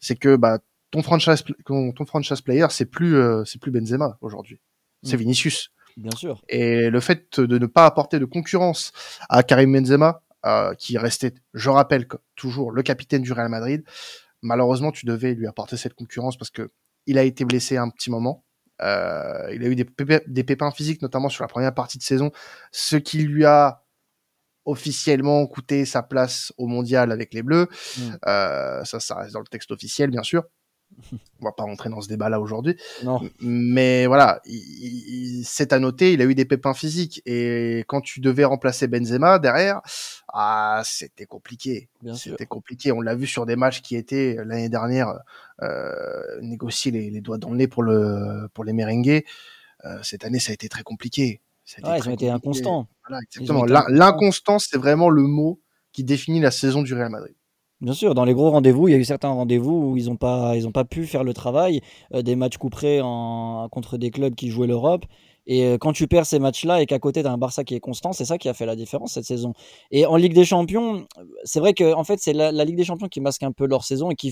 c'est 0.01 0.17
que 0.17 0.37
bah 0.37 0.59
ton 0.91 1.03
franchise 1.03 1.45
ton 1.65 2.07
franchise 2.07 2.41
player 2.41 2.67
c'est 2.71 2.87
plus 2.87 3.17
euh, 3.17 3.45
c'est 3.45 3.61
plus 3.61 3.71
Benzema 3.71 4.19
aujourd'hui, 4.21 4.61
c'est 5.03 5.17
mm. 5.17 5.21
Vinicius. 5.21 5.71
Bien 5.97 6.17
sûr. 6.17 6.43
Et 6.49 6.89
le 6.89 7.01
fait 7.01 7.39
de 7.39 7.59
ne 7.59 7.67
pas 7.67 7.85
apporter 7.85 8.19
de 8.19 8.25
concurrence 8.25 8.93
à 9.29 9.43
Karim 9.43 9.75
Benzema, 9.75 10.23
qui 10.79 10.97
restait, 10.97 11.35
je 11.53 11.69
rappelle, 11.69 12.09
toujours 12.35 12.73
le 12.73 12.83
capitaine 12.83 13.21
du 13.21 13.31
Real 13.31 13.51
Madrid, 13.51 13.85
malheureusement, 14.41 14.91
tu 14.91 15.07
devais 15.07 15.35
lui 15.35 15.47
apporter 15.47 15.77
cette 15.77 15.95
concurrence 15.95 16.37
parce 16.37 16.51
que 16.51 16.71
il 17.07 17.19
a 17.19 17.25
été 17.25 17.45
blessé 17.45 17.77
un 17.77 17.89
petit 17.89 18.11
moment. 18.11 18.45
Euh, 18.83 19.55
il 19.55 19.65
a 19.65 19.69
eu 19.69 19.77
des, 19.77 19.87
des, 20.27 20.45
pépins 20.45 20.71
physiques, 20.71 21.03
notamment 21.03 21.29
sur 21.29 21.45
la 21.45 21.49
première 21.49 21.75
partie 21.75 21.99
de 21.99 22.03
saison, 22.03 22.31
ce 22.73 22.97
qui 22.97 23.19
lui 23.19 23.45
a 23.45 23.85
officiellement 24.65 25.47
coûté 25.47 25.85
sa 25.85 26.03
place 26.03 26.53
au 26.57 26.67
mondial 26.67 27.13
avec 27.13 27.35
les 27.35 27.43
Bleus. 27.43 27.69
Mm. 27.97 28.03
Euh, 28.27 28.85
ça, 28.85 29.01
ça 29.01 29.17
reste 29.17 29.33
dans 29.33 29.41
le 29.41 29.47
texte 29.47 29.71
officiel, 29.71 30.11
bien 30.11 30.23
sûr. 30.23 30.45
On 31.41 31.45
va 31.45 31.53
pas 31.53 31.65
rentrer 31.65 31.91
dans 31.91 32.01
ce 32.01 32.09
débat-là 32.09 32.41
aujourd'hui. 32.41 32.77
Mais 33.41 34.07
voilà, 34.07 34.41
c'est 35.45 35.73
à 35.73 35.79
noter, 35.79 36.13
il 36.13 36.23
a 36.23 36.25
eu 36.25 36.35
des 36.35 36.45
pépins 36.45 36.75
physiques. 36.75 37.23
Et 37.27 37.85
quand 37.89 38.01
tu 38.01 38.21
devais 38.21 38.45
remplacer 38.45 38.87
Benzema 38.87 39.39
derrière, 39.39 39.81
ah, 40.33 40.83
c'était 40.85 41.27
compliqué. 41.27 41.89
C'était 42.15 42.47
compliqué. 42.47 42.93
On 42.93 43.01
l'a 43.01 43.15
vu 43.15 43.27
sur 43.27 43.47
des 43.47 43.57
matchs 43.57 43.83
qui 43.83 43.97
étaient 43.97 44.37
l'année 44.45 44.69
dernière 44.69 45.15
euh, 45.63 46.41
négocier 46.41 46.91
les, 46.91 47.21
doigts 47.21 47.39
dans 47.39 47.51
le 47.51 47.57
nez 47.57 47.69
pour, 47.69 47.83
le, 47.83 48.49
pour 48.55 48.65
les 48.65 48.73
merengues. 48.73 49.23
Euh, 49.85 49.99
cette 50.03 50.25
année, 50.25 50.39
ça 50.39 50.51
a 50.51 50.55
été 50.55 50.69
très 50.69 50.83
compliqué. 50.83 51.41
Ouais, 51.83 51.99
ils 51.99 52.09
ont 52.09 52.13
été 52.13 52.31
inconstants. 52.31 52.89
Voilà, 53.07 53.23
exactement. 53.23 53.65
L'inconstance, 53.65 54.69
c'est 54.71 54.79
vraiment 54.79 55.09
le 55.09 55.23
mot 55.23 55.61
qui 55.93 56.05
définit 56.05 56.41
la 56.41 56.51
saison 56.51 56.83
du 56.83 56.95
Real 56.95 57.11
Madrid. 57.11 57.35
Bien 57.83 57.95
sûr, 57.95 58.15
dans 58.15 58.25
les 58.25 58.33
gros 58.33 58.49
rendez-vous, 58.51 58.87
il 58.87 58.93
y 58.93 58.95
a 58.95 58.99
eu 58.99 59.05
certains 59.05 59.31
rendez-vous 59.31 59.73
où 59.73 59.97
ils 59.97 60.07
n'ont 60.07 60.15
pas, 60.17 60.85
pu 60.89 61.05
faire 61.05 61.25
le 61.25 61.35
travail, 61.35 61.81
euh, 62.15 62.23
des 62.23 62.37
matchs 62.37 62.57
couperés 62.57 63.01
contre 63.73 63.99
des 63.99 64.13
clubs 64.13 64.37
qui 64.37 64.51
jouaient 64.51 64.69
l'Europe. 64.69 65.05
Et 65.49 65.65
euh, 65.67 65.79
quand 65.79 65.93
tu 65.93 66.07
perds 66.07 66.27
ces 66.27 66.39
matchs-là 66.39 66.81
et 66.81 66.87
qu'à 66.87 67.01
côté, 67.01 67.23
tu 67.23 67.29
un 67.29 67.39
Barça 67.39 67.65
qui 67.65 67.75
est 67.75 67.81
constant, 67.81 68.13
c'est 68.13 68.25
ça 68.25 68.39
qui 68.39 68.49
a 68.49 68.55
fait 68.55 68.67
la 68.67 68.77
différence 68.77 69.15
cette 69.15 69.25
saison. 69.25 69.53
Et 69.91 70.07
en 70.07 70.15
Ligue 70.15 70.33
des 70.33 70.45
Champions, 70.45 71.09
c'est 71.43 71.59
vrai 71.59 71.75
que 71.75 71.93
fait, 72.05 72.21
c'est 72.21 72.33
la, 72.33 72.53
Ligue 72.65 72.77
des 72.77 72.85
Champions 72.85 73.09
qui 73.09 73.21
masque 73.21 73.43
un 73.43 73.51
peu 73.51 73.67
leur 73.67 73.83
saison 73.83 74.13
et 74.13 74.15
qui 74.15 74.31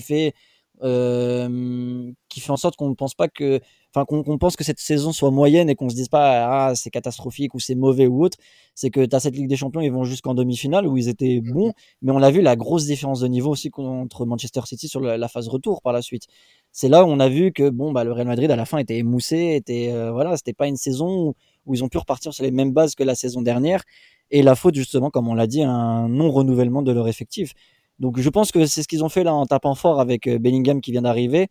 euh, 0.81 2.09
qui 2.29 2.39
fait 2.39 2.51
en 2.51 2.57
sorte 2.57 2.77
qu'on 2.77 2.89
ne 2.89 2.95
pense 2.95 3.15
pas 3.15 3.27
que 3.27 3.59
enfin 3.93 4.05
qu'on 4.05 4.37
pense 4.37 4.55
que 4.55 4.63
cette 4.63 4.79
saison 4.79 5.11
soit 5.11 5.31
moyenne 5.31 5.69
et 5.69 5.75
qu'on 5.75 5.89
se 5.89 5.95
dise 5.95 6.07
pas 6.07 6.69
ah 6.69 6.75
c'est 6.75 6.89
catastrophique 6.89 7.53
ou 7.53 7.59
c'est 7.59 7.75
mauvais 7.75 8.07
ou 8.07 8.23
autre, 8.23 8.37
c'est 8.73 8.89
que 8.89 9.05
tu 9.05 9.15
as 9.15 9.19
cette 9.19 9.35
Ligue 9.35 9.49
des 9.49 9.57
Champions, 9.57 9.81
ils 9.81 9.91
vont 9.91 10.03
jusqu'en 10.03 10.33
demi-finale 10.33 10.87
où 10.87 10.97
ils 10.97 11.09
étaient 11.09 11.41
mmh 11.41 11.51
bons, 11.51 11.73
mais 12.01 12.11
on 12.11 12.17
l'a 12.17 12.31
vu 12.31 12.41
la 12.41 12.55
grosse 12.55 12.85
différence 12.85 13.19
de 13.19 13.27
niveau 13.27 13.51
aussi 13.51 13.69
contre 13.69 14.25
Manchester 14.25 14.61
City 14.65 14.87
sur 14.87 15.01
la, 15.01 15.27
phase 15.27 15.47
retour 15.49 15.81
par 15.81 15.93
la 15.93 16.01
suite. 16.01 16.23
C'est 16.71 16.87
là 16.89 17.03
où 17.03 17.07
on 17.07 17.19
a 17.19 17.29
vu 17.29 17.51
que 17.51 17.69
bon 17.69 17.91
bah 17.91 18.03
le 18.03 18.13
Real 18.13 18.27
Madrid 18.27 18.49
à 18.49 18.55
la 18.55 18.65
fin 18.65 18.77
était 18.77 18.97
émoussé, 18.97 19.55
était 19.55 19.91
euh, 19.91 20.11
voilà, 20.11 20.37
c'était 20.37 20.53
pas 20.53 20.67
une 20.67 20.77
saison 20.77 21.33
où, 21.65 21.73
ils 21.73 21.83
ont 21.83 21.89
pu 21.89 21.97
repartir 21.97 22.33
sur 22.33 22.43
les 22.43 22.51
mêmes 22.51 22.71
bases 22.71 22.95
que 22.95 23.03
la 23.03 23.15
saison 23.15 23.41
dernière 23.41 23.83
et 24.31 24.41
la 24.41 24.55
faute 24.55 24.75
justement 24.75 25.09
comme 25.09 25.27
on 25.27 25.35
l'a 25.35 25.47
dit 25.47 25.63
un 25.63 26.07
non 26.09 26.31
renouvellement 26.31 26.81
de 26.81 26.91
leur 26.91 27.07
effectif. 27.07 27.53
Donc 27.99 28.19
je 28.19 28.29
pense 28.29 28.51
que 28.51 28.65
c'est 28.65 28.81
ce 28.83 28.87
qu'ils 28.87 29.03
ont 29.03 29.09
fait 29.09 29.23
là 29.23 29.33
en 29.33 29.45
tapant 29.45 29.75
fort 29.75 29.99
avec 29.99 30.27
euh, 30.27 30.39
Bellingham 30.39 30.81
qui 30.81 30.91
vient 30.91 31.03
d'arriver 31.03 31.49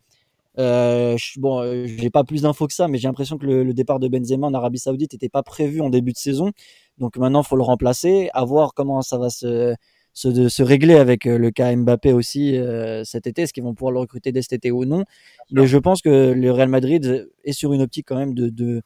euh, 0.58 1.16
bon, 1.36 1.62
euh, 1.62 1.86
j'ai 1.86 2.10
pas 2.10 2.24
plus 2.24 2.42
d'infos 2.42 2.66
que 2.66 2.74
ça, 2.74 2.88
mais 2.88 2.98
j'ai 2.98 3.08
l'impression 3.08 3.38
que 3.38 3.46
le, 3.46 3.72
départ 3.72 4.00
de 4.00 4.08
Benzema 4.08 4.46
en 4.48 4.54
Arabie 4.54 4.78
Saoudite 4.78 5.12
n'était 5.12 5.28
pas 5.28 5.42
prévu 5.42 5.80
en 5.80 5.90
début 5.90 6.12
de 6.12 6.18
saison. 6.18 6.50
Donc 6.98 7.16
maintenant, 7.16 7.42
il 7.42 7.46
faut 7.46 7.56
le 7.56 7.62
remplacer, 7.62 8.30
à 8.34 8.44
voir 8.44 8.74
comment 8.74 9.02
ça 9.02 9.16
va 9.18 9.30
se, 9.30 9.74
se, 10.12 10.48
se 10.48 10.62
régler 10.62 10.94
avec 10.94 11.26
euh, 11.26 11.38
le 11.38 11.50
cas 11.50 11.74
Mbappé 11.74 12.12
aussi 12.12 12.56
euh, 12.56 13.04
cet 13.04 13.26
été. 13.26 13.42
Est-ce 13.42 13.52
qu'ils 13.52 13.62
vont 13.62 13.74
pouvoir 13.74 13.92
le 13.92 14.00
recruter 14.00 14.32
dès 14.32 14.42
cet 14.42 14.54
été 14.54 14.70
ou 14.70 14.84
non 14.84 15.04
Mais 15.52 15.66
je 15.66 15.78
pense 15.78 16.02
que 16.02 16.32
le 16.32 16.50
Real 16.50 16.68
Madrid 16.68 17.28
est 17.44 17.52
sur 17.52 17.72
une 17.72 17.82
optique 17.82 18.06
quand 18.08 18.16
même 18.16 18.34
de, 18.34 18.48
de 18.48 18.82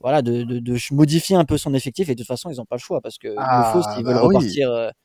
voilà, 0.00 0.22
de, 0.22 0.42
de, 0.42 0.58
de, 0.58 0.76
modifier 0.92 1.34
un 1.34 1.44
peu 1.44 1.58
son 1.58 1.74
effectif. 1.74 2.08
Et 2.08 2.14
de 2.14 2.18
toute 2.18 2.28
façon, 2.28 2.50
ils 2.50 2.56
n'ont 2.56 2.66
pas 2.66 2.76
le 2.76 2.80
choix 2.80 3.00
parce 3.00 3.18
que 3.18 3.34
ah, 3.36 3.70
faut, 3.72 3.82
s'ils 3.82 4.04
veulent 4.04 4.14
bah 4.14 4.20
repartir 4.20 4.68
oui. 4.70 5.03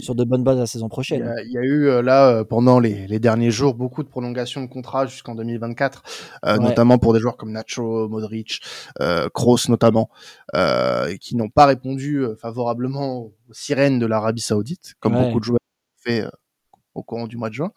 Sur 0.00 0.14
de 0.14 0.24
bonnes 0.24 0.44
bases 0.44 0.58
la 0.58 0.66
saison 0.66 0.88
prochaine. 0.88 1.34
Il 1.44 1.52
y 1.52 1.58
a, 1.58 1.62
eu 1.62 1.88
euh, 1.88 2.02
là 2.02 2.28
euh, 2.28 2.44
pendant 2.44 2.80
les, 2.80 3.06
les, 3.06 3.18
derniers 3.18 3.50
jours 3.50 3.74
beaucoup 3.74 4.02
de 4.02 4.08
prolongations 4.08 4.62
de 4.62 4.66
contrats 4.66 5.06
jusqu'en 5.06 5.34
2024, 5.34 6.02
euh, 6.44 6.56
notamment 6.58 6.98
pour 6.98 7.12
des 7.12 7.20
joueurs 7.20 7.36
comme 7.36 7.52
Nacho, 7.52 8.08
Modric, 8.08 8.60
euh, 9.00 9.28
Kroos 9.32 9.68
notamment, 9.68 10.10
euh, 10.54 11.16
qui 11.20 11.36
n'ont 11.36 11.48
pas 11.48 11.66
répondu 11.66 12.24
favorablement 12.40 13.18
aux 13.18 13.34
sirènes 13.52 13.98
de 13.98 14.06
l'Arabie 14.06 14.40
Saoudite, 14.40 14.94
comme 15.00 15.14
beaucoup 15.14 15.40
de 15.40 15.44
joueurs 15.44 15.60
ont 15.60 16.02
fait 16.02 16.24
au 16.94 17.02
courant 17.02 17.26
du 17.26 17.36
mois 17.36 17.48
de 17.48 17.54
juin. 17.54 17.72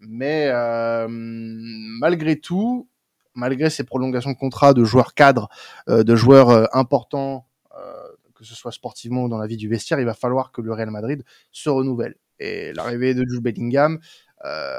Mais 0.00 0.50
malgré 1.08 2.36
tout, 2.36 2.88
malgré 3.34 3.70
ces 3.70 3.84
prolongations 3.84 4.32
de 4.32 4.36
contrats 4.36 4.74
de 4.74 4.84
joueurs 4.84 5.14
cadres, 5.14 5.48
de 5.88 6.16
joueurs 6.16 6.74
importants 6.76 7.46
que 8.36 8.44
ce 8.44 8.54
soit 8.54 8.72
sportivement 8.72 9.24
ou 9.24 9.28
dans 9.28 9.38
la 9.38 9.46
vie 9.46 9.56
du 9.56 9.68
vestiaire, 9.68 9.98
il 9.98 10.06
va 10.06 10.14
falloir 10.14 10.52
que 10.52 10.60
le 10.60 10.72
Real 10.72 10.90
Madrid 10.90 11.24
se 11.52 11.68
renouvelle. 11.68 12.14
Et 12.38 12.72
l'arrivée 12.74 13.14
de 13.14 13.24
Jude 13.26 13.42
Bellingham 13.42 13.98
euh, 14.44 14.78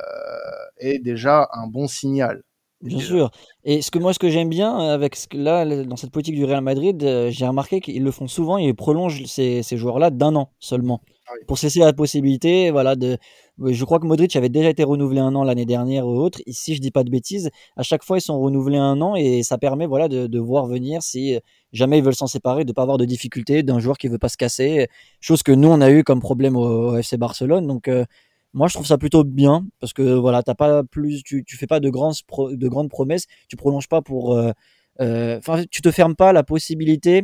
est 0.77 0.99
déjà 0.99 1.49
un 1.53 1.67
bon 1.67 1.87
signal. 1.87 2.43
Bien 2.81 2.99
sûr. 2.99 3.31
Et 3.63 3.81
ce 3.81 3.89
que 3.89 3.97
moi, 3.97 4.13
ce 4.13 4.19
que 4.19 4.29
j'aime 4.29 4.49
bien 4.49 4.77
avec 4.77 5.15
ce 5.15 5.27
que 5.27 5.37
là, 5.37 5.65
dans 5.83 5.95
cette 5.95 6.11
politique 6.11 6.35
du 6.35 6.45
Real 6.45 6.61
Madrid, 6.61 7.03
euh, 7.03 7.31
j'ai 7.31 7.47
remarqué 7.47 7.81
qu'ils 7.81 8.03
le 8.03 8.11
font 8.11 8.27
souvent. 8.27 8.59
Ils 8.59 8.75
prolongent 8.75 9.25
ces, 9.25 9.63
ces 9.63 9.77
joueurs-là 9.77 10.11
d'un 10.11 10.35
an 10.35 10.51
seulement. 10.59 11.01
Ah 11.29 11.33
pour 11.47 11.57
cesser 11.57 11.79
la 11.79 11.93
possibilité, 11.93 12.71
voilà, 12.71 12.95
de. 12.95 13.17
Je 13.59 13.85
crois 13.85 13.99
que 13.99 14.05
Modric 14.05 14.35
avait 14.35 14.49
déjà 14.49 14.69
été 14.69 14.83
renouvelé 14.83 15.19
un 15.19 15.35
an 15.35 15.43
l'année 15.43 15.65
dernière 15.65 16.07
ou 16.07 16.17
autre. 16.17 16.39
si 16.47 16.75
je 16.75 16.81
dis 16.81 16.91
pas 16.91 17.03
de 17.03 17.09
bêtises, 17.09 17.49
à 17.75 17.83
chaque 17.83 18.03
fois 18.03 18.17
ils 18.17 18.21
sont 18.21 18.39
renouvelés 18.39 18.77
un 18.77 19.01
an 19.01 19.15
et 19.15 19.43
ça 19.43 19.57
permet, 19.57 19.87
voilà, 19.87 20.07
de, 20.07 20.27
de 20.27 20.39
voir 20.39 20.67
venir 20.67 21.01
si 21.01 21.37
jamais 21.73 21.97
ils 21.99 22.03
veulent 22.03 22.15
s'en 22.15 22.27
séparer, 22.27 22.65
de 22.65 22.73
pas 22.73 22.83
avoir 22.83 22.97
de 22.97 23.05
difficultés 23.05 23.63
d'un 23.63 23.79
joueur 23.79 23.97
qui 23.97 24.07
veut 24.07 24.17
pas 24.19 24.29
se 24.29 24.37
casser. 24.37 24.87
Chose 25.21 25.43
que 25.43 25.51
nous 25.51 25.67
on 25.69 25.81
a 25.81 25.91
eu 25.91 26.03
comme 26.03 26.19
problème 26.19 26.55
au, 26.55 26.97
FC 26.97 27.17
Barcelone. 27.17 27.67
Donc 27.67 27.87
euh, 27.87 28.05
moi 28.53 28.67
je 28.67 28.73
trouve 28.75 28.87
ça 28.87 28.97
plutôt 28.97 29.23
bien 29.23 29.65
parce 29.79 29.93
que 29.93 30.01
voilà, 30.01 30.43
t'as 30.43 30.55
pas 30.55 30.83
plus, 30.83 31.23
tu, 31.23 31.43
tu 31.43 31.57
fais 31.57 31.67
pas 31.67 31.79
de 31.79 31.89
grandes 31.89 32.15
de 32.51 32.67
grandes 32.67 32.89
promesses, 32.89 33.25
tu 33.49 33.55
prolonges 33.55 33.87
pas 33.87 34.01
pour, 34.01 34.33
euh, 34.33 34.51
euh, 35.01 35.37
enfin 35.37 35.63
tu 35.69 35.81
te 35.81 35.91
fermes 35.91 36.15
pas 36.15 36.33
la 36.33 36.43
possibilité 36.43 37.23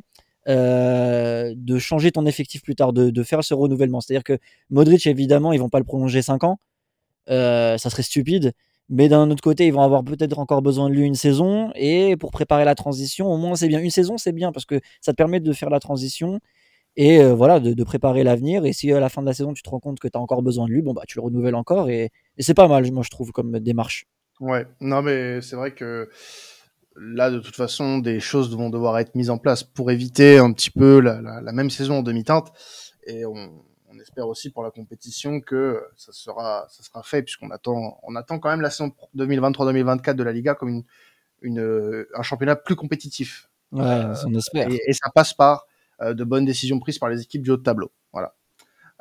euh, 0.50 1.54
de 1.56 1.80
changer 1.80 2.12
ton 2.12 2.26
effectif 2.26 2.62
plus 2.62 2.76
tard, 2.76 2.94
de, 2.94 3.24
faire 3.24 3.44
ce 3.44 3.54
renouvellement. 3.54 4.02
C'est-à-dire 4.02 4.24
que 4.24 4.38
Modric, 4.70 5.08
évidemment, 5.08 5.54
ils 5.54 5.60
vont 5.60 5.70
pas 5.70 5.80
le 5.80 5.86
prolonger 5.86 6.22
5 6.22 6.44
ans. 6.44 6.60
Euh, 7.30 7.78
ça 7.78 7.90
serait 7.90 8.04
stupide. 8.04 8.54
Mais 8.90 9.08
d'un 9.08 9.32
autre 9.32 9.42
côté, 9.42 9.66
ils 9.68 9.74
vont 9.74 9.82
avoir 9.82 10.04
peut-être 10.04 10.40
encore 10.40 10.62
besoin 10.62 10.90
de 10.90 10.96
lui 10.96 11.06
une 11.06 11.16
saison. 11.16 11.72
Et 11.76 12.18
pour 12.18 12.32
préparer 12.32 12.66
la 12.66 12.76
transition, 12.76 13.32
au 13.32 13.38
moins, 13.38 13.56
c'est 13.56 13.70
bien. 13.70 13.80
Une 13.80 13.90
saison, 13.90 14.18
c'est 14.18 14.34
bien 14.34 14.52
parce 14.52 14.66
que 14.66 14.80
ça 15.02 15.14
te 15.14 15.18
permet 15.18 15.40
de 15.40 15.54
faire 15.54 15.70
la 15.70 15.80
transition 15.80 16.40
et 16.96 17.20
euh, 17.22 17.34
voilà, 17.34 17.60
de, 17.60 17.84
préparer 17.84 18.24
l'avenir. 18.24 18.66
Et 18.66 18.74
si 18.74 18.92
à 18.92 19.00
la 19.00 19.10
fin 19.10 19.22
de 19.22 19.28
la 19.28 19.34
saison, 19.34 19.54
tu 19.54 19.64
te 19.64 19.70
rends 19.70 19.80
compte 19.80 20.00
que 20.00 20.08
tu 20.08 20.18
as 20.18 20.22
encore 20.22 20.44
besoin 20.44 20.68
de 20.68 20.72
lui, 20.72 20.82
bon, 20.82 20.94
bah, 20.94 21.04
tu 21.08 21.18
le 21.18 21.24
renouvelles 21.24 21.56
encore. 21.56 21.90
Et, 21.90 22.12
et 22.38 22.44
c'est 22.44 22.54
pas 22.54 22.68
mal, 22.68 22.92
moi, 22.92 23.04
je 23.04 23.10
trouve, 23.10 23.32
comme 23.32 23.60
démarche. 23.60 24.06
Ouais, 24.40 24.68
non, 24.82 25.02
mais 25.02 25.42
c'est 25.42 25.56
vrai 25.56 25.74
que 25.74 26.10
là, 26.96 27.30
de 27.30 27.40
toute 27.40 27.56
façon, 27.56 27.98
des 27.98 28.20
choses 28.20 28.56
vont 28.56 28.70
devoir 28.70 28.98
être 29.00 29.16
mises 29.16 29.30
en 29.30 29.38
place 29.38 29.64
pour 29.64 29.92
éviter 29.92 30.38
un 30.38 30.52
petit 30.52 30.72
peu 30.72 31.00
la, 31.00 31.22
la, 31.22 31.52
même 31.52 31.70
saison 31.70 32.00
en 32.00 32.04
demi-teinte. 32.04 32.52
Et 33.06 33.26
on, 33.26 33.64
on, 33.90 34.00
espère 34.00 34.28
aussi 34.28 34.50
pour 34.50 34.64
la 34.64 34.72
compétition 34.72 35.42
que 35.42 35.84
ça 35.96 36.12
sera, 36.12 36.68
ça 36.70 36.84
sera 36.84 37.04
fait, 37.04 37.24
puisqu'on 37.24 37.52
attend, 37.52 38.00
on 38.04 38.16
attend 38.16 38.40
quand 38.40 38.50
même 38.50 38.62
la 38.62 38.70
saison 38.70 38.92
2023-2024 39.16 40.16
de 40.16 40.24
la 40.24 40.32
Liga 40.32 40.56
comme 40.56 40.70
une, 40.70 40.84
une, 41.42 42.06
un 42.16 42.22
championnat 42.22 42.56
plus 42.56 42.76
compétitif. 42.76 43.50
Ouais, 43.72 43.82
euh, 43.84 44.14
on 44.26 44.34
espère. 44.36 44.68
Et, 44.70 44.94
ça 44.94 45.10
passe 45.14 45.34
par 45.34 45.66
euh, 46.02 46.14
de 46.14 46.24
bonnes 46.24 46.46
décisions 46.46 46.80
prises 46.80 47.00
par 47.00 47.10
les 47.10 47.22
équipes 47.22 47.42
du 47.42 47.52
haut 47.52 47.58
de 47.58 47.64
tableau. 47.64 47.92
Voilà. 48.12 48.34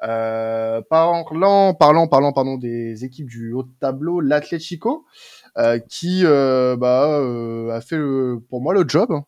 Euh, 0.05 0.83
parlant, 0.91 1.75
parlant, 1.75 2.09
parlant, 2.09 2.33
pardon, 2.33 2.57
des 2.57 3.05
équipes 3.05 3.29
du 3.29 3.53
haut 3.53 3.63
de 3.63 3.73
tableau, 3.79 4.21
l'Atlético, 4.21 5.05
euh, 5.42 5.42
qui 5.89 6.23
euh, 6.25 6.77
bah, 6.77 7.07
euh, 7.09 7.71
a 7.71 7.81
fait 7.81 7.99
pour 8.49 8.61
moi 8.61 8.75
le 8.75 8.85
job. 8.87 9.11
Hein. 9.13 9.25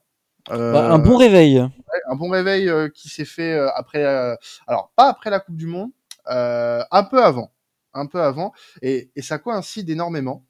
Bah, 0.48 0.92
un 0.92 0.98
bon 0.98 1.16
réveil. 1.16 1.58
un 1.58 2.16
bon 2.16 2.28
réveil 2.28 2.70
qui 2.92 3.08
s'est 3.08 3.24
fait 3.24 3.58
après, 3.74 4.04
alors 4.66 4.92
pas 4.96 5.08
après 5.08 5.30
la 5.30 5.40
Coupe 5.40 5.56
du 5.56 5.66
Monde, 5.66 5.90
un 6.26 7.04
peu 7.10 7.22
avant, 7.22 7.52
un 7.94 8.06
peu 8.06 8.20
avant, 8.20 8.52
et, 8.82 9.10
et 9.16 9.22
ça 9.22 9.38
coïncide 9.38 9.88
énormément 9.88 10.44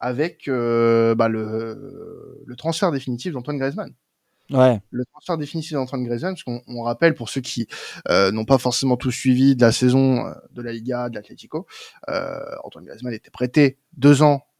avec 0.00 0.46
bah, 0.48 1.28
le, 1.28 2.42
le 2.46 2.56
transfert 2.56 2.90
définitif 2.90 3.32
d'Antoine 3.32 3.58
Griezmann. 3.58 3.92
Ouais. 4.50 4.80
Le 4.90 5.04
transfert 5.06 5.38
définitif 5.38 5.72
d'Antoine 5.72 6.04
Griezmann, 6.04 6.34
parce 6.34 6.42
qu'on 6.42 6.60
on 6.66 6.82
rappelle 6.82 7.14
pour 7.14 7.28
ceux 7.28 7.40
qui 7.40 7.66
euh, 8.08 8.30
n'ont 8.30 8.44
pas 8.44 8.58
forcément 8.58 8.96
tout 8.96 9.10
suivi 9.10 9.56
de 9.56 9.62
la 9.62 9.72
saison 9.72 10.34
de 10.52 10.62
la 10.62 10.72
Liga, 10.72 11.08
de 11.08 11.14
l'Atlético, 11.14 11.66
euh, 12.08 12.40
Antoine 12.62 12.84
Griezmann 12.84 13.14
était 13.14 13.30
prêté 13.30 13.78
deux 13.96 14.22
ans 14.22 14.42
euh, 14.42 14.53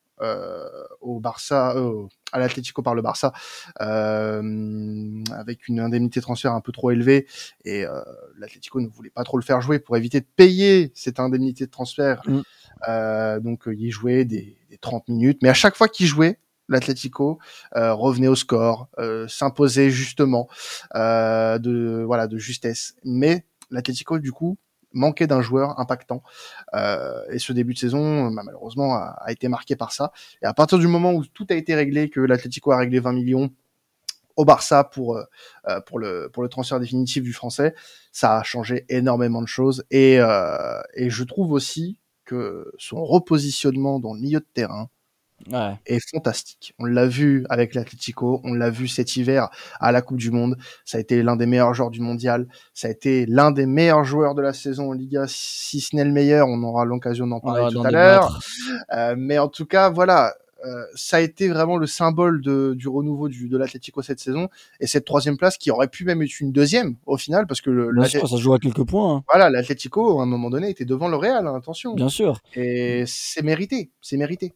au 1.00 1.20
Barça, 1.20 1.76
euh, 1.76 2.06
à 2.32 2.38
l'Atlético 2.38 2.82
par 2.82 2.94
le 2.94 3.02
Barça, 3.02 3.32
euh, 3.80 5.22
avec 5.32 5.68
une 5.68 5.80
indemnité 5.80 6.20
de 6.20 6.22
transfert 6.22 6.52
un 6.52 6.60
peu 6.60 6.72
trop 6.72 6.90
élevée, 6.90 7.26
et 7.64 7.84
l'Atlético 8.38 8.80
ne 8.80 8.88
voulait 8.88 9.10
pas 9.10 9.24
trop 9.24 9.38
le 9.38 9.42
faire 9.44 9.60
jouer 9.60 9.78
pour 9.78 9.96
éviter 9.96 10.20
de 10.20 10.26
payer 10.36 10.92
cette 10.94 11.20
indemnité 11.20 11.66
de 11.66 11.70
transfert. 11.70 12.22
Mm. 12.26 13.40
donc 13.40 13.64
il 13.66 13.90
jouait 13.90 14.24
des, 14.24 14.56
des 14.70 14.78
30 14.78 15.08
minutes, 15.08 15.38
mais 15.42 15.48
à 15.48 15.54
chaque 15.54 15.76
fois 15.76 15.88
qu'il 15.88 16.06
jouait, 16.06 16.38
l'Atlético 16.68 17.38
revenait 17.72 18.28
au 18.28 18.36
score, 18.36 18.88
s'imposait 19.28 19.90
justement 19.90 20.48
de 20.94 22.02
voilà 22.06 22.26
de 22.26 22.38
justesse. 22.38 22.94
Mais 23.04 23.44
l'Atlético 23.70 24.18
du 24.18 24.32
coup 24.32 24.56
manquait 24.94 25.26
d'un 25.26 25.42
joueur 25.42 25.78
impactant. 25.78 26.22
Euh, 26.74 27.22
et 27.30 27.38
ce 27.38 27.52
début 27.52 27.74
de 27.74 27.78
saison, 27.78 28.30
bah, 28.30 28.42
malheureusement, 28.44 28.94
a, 28.94 29.26
été 29.28 29.48
marqué 29.48 29.76
par 29.76 29.92
ça. 29.92 30.12
Et 30.42 30.46
à 30.46 30.54
partir 30.54 30.78
du 30.78 30.86
moment 30.86 31.12
où 31.12 31.24
tout 31.24 31.46
a 31.50 31.54
été 31.54 31.74
réglé, 31.74 32.08
que 32.08 32.20
l'Atlético 32.20 32.72
a 32.72 32.78
réglé 32.78 33.00
20 33.00 33.12
millions 33.12 33.50
au 34.36 34.44
Barça 34.44 34.82
pour 34.82 35.16
euh, 35.16 35.24
euh, 35.68 35.80
pour 35.80 36.00
le 36.00 36.28
pour 36.32 36.42
le 36.42 36.48
transfert 36.48 36.80
définitif 36.80 37.22
du 37.22 37.32
français, 37.32 37.74
ça 38.10 38.38
a 38.38 38.42
changé 38.42 38.84
énormément 38.88 39.42
de 39.42 39.46
choses 39.46 39.84
et 39.90 40.18
et 40.94 41.10
je 41.10 41.24
trouve 41.24 41.52
aussi 41.52 41.98
que 42.24 42.72
son 42.78 43.04
repositionnement 43.04 44.00
dans 44.00 44.14
le 44.14 44.20
milieu 44.20 44.40
de 44.40 44.46
terrain 44.54 44.88
ouais. 45.50 45.74
est 45.86 46.00
fantastique. 46.10 46.74
On 46.78 46.84
l'a 46.84 47.06
vu 47.06 47.44
avec 47.48 47.74
l'Atlético, 47.74 48.40
on 48.44 48.54
l'a 48.54 48.70
vu 48.70 48.88
cet 48.88 49.16
hiver 49.16 49.48
à 49.80 49.92
la 49.92 50.02
Coupe 50.02 50.18
du 50.18 50.30
Monde. 50.30 50.56
Ça 50.84 50.98
a 50.98 51.00
été 51.00 51.22
l'un 51.22 51.36
des 51.36 51.46
meilleurs 51.46 51.74
joueurs 51.74 51.90
du 51.90 52.00
mondial. 52.00 52.46
Ça 52.72 52.88
a 52.88 52.90
été 52.90 53.26
l'un 53.26 53.50
des 53.50 53.66
meilleurs 53.66 54.04
joueurs 54.04 54.34
de 54.34 54.42
la 54.42 54.52
saison 54.52 54.90
en 54.90 54.92
Liga, 54.92 55.24
si 55.28 55.80
ce 55.80 55.96
n'est 55.96 56.04
le 56.04 56.12
meilleur. 56.12 56.48
On 56.48 56.62
aura 56.62 56.84
l'occasion 56.84 57.26
d'en 57.26 57.40
parler 57.40 57.72
tout 57.72 57.82
à 57.82 57.90
l'heure. 57.90 58.40
Euh, 58.92 59.14
mais 59.16 59.38
en 59.38 59.48
tout 59.48 59.66
cas, 59.66 59.90
voilà, 59.90 60.34
euh, 60.64 60.84
ça 60.94 61.18
a 61.18 61.20
été 61.20 61.48
vraiment 61.48 61.76
le 61.76 61.86
symbole 61.86 62.40
de, 62.40 62.74
du 62.74 62.88
renouveau 62.88 63.28
du, 63.28 63.48
de 63.48 63.58
l'Atlético 63.58 64.00
cette 64.02 64.20
saison 64.20 64.48
et 64.80 64.86
cette 64.86 65.04
troisième 65.04 65.36
place 65.36 65.58
qui 65.58 65.70
aurait 65.70 65.88
pu 65.88 66.04
même 66.04 66.22
être 66.22 66.40
une 66.40 66.52
deuxième 66.52 66.96
au 67.06 67.16
final 67.16 67.46
parce 67.46 67.60
que 67.60 67.70
le, 67.70 68.04
sûr, 68.04 68.26
ça 68.26 68.36
joue 68.36 68.54
à 68.54 68.58
quelques 68.58 68.84
points. 68.84 69.16
Hein. 69.16 69.24
Voilà, 69.30 69.50
l'Atlético 69.50 70.20
à 70.20 70.22
un 70.22 70.26
moment 70.26 70.48
donné 70.48 70.70
était 70.70 70.84
devant 70.84 71.08
le 71.08 71.16
Real, 71.16 71.46
hein, 71.46 71.54
attention. 71.54 71.94
Bien 71.94 72.08
sûr. 72.08 72.40
Et 72.54 73.04
c'est 73.06 73.42
mérité, 73.42 73.90
c'est 74.00 74.16
mérité. 74.16 74.54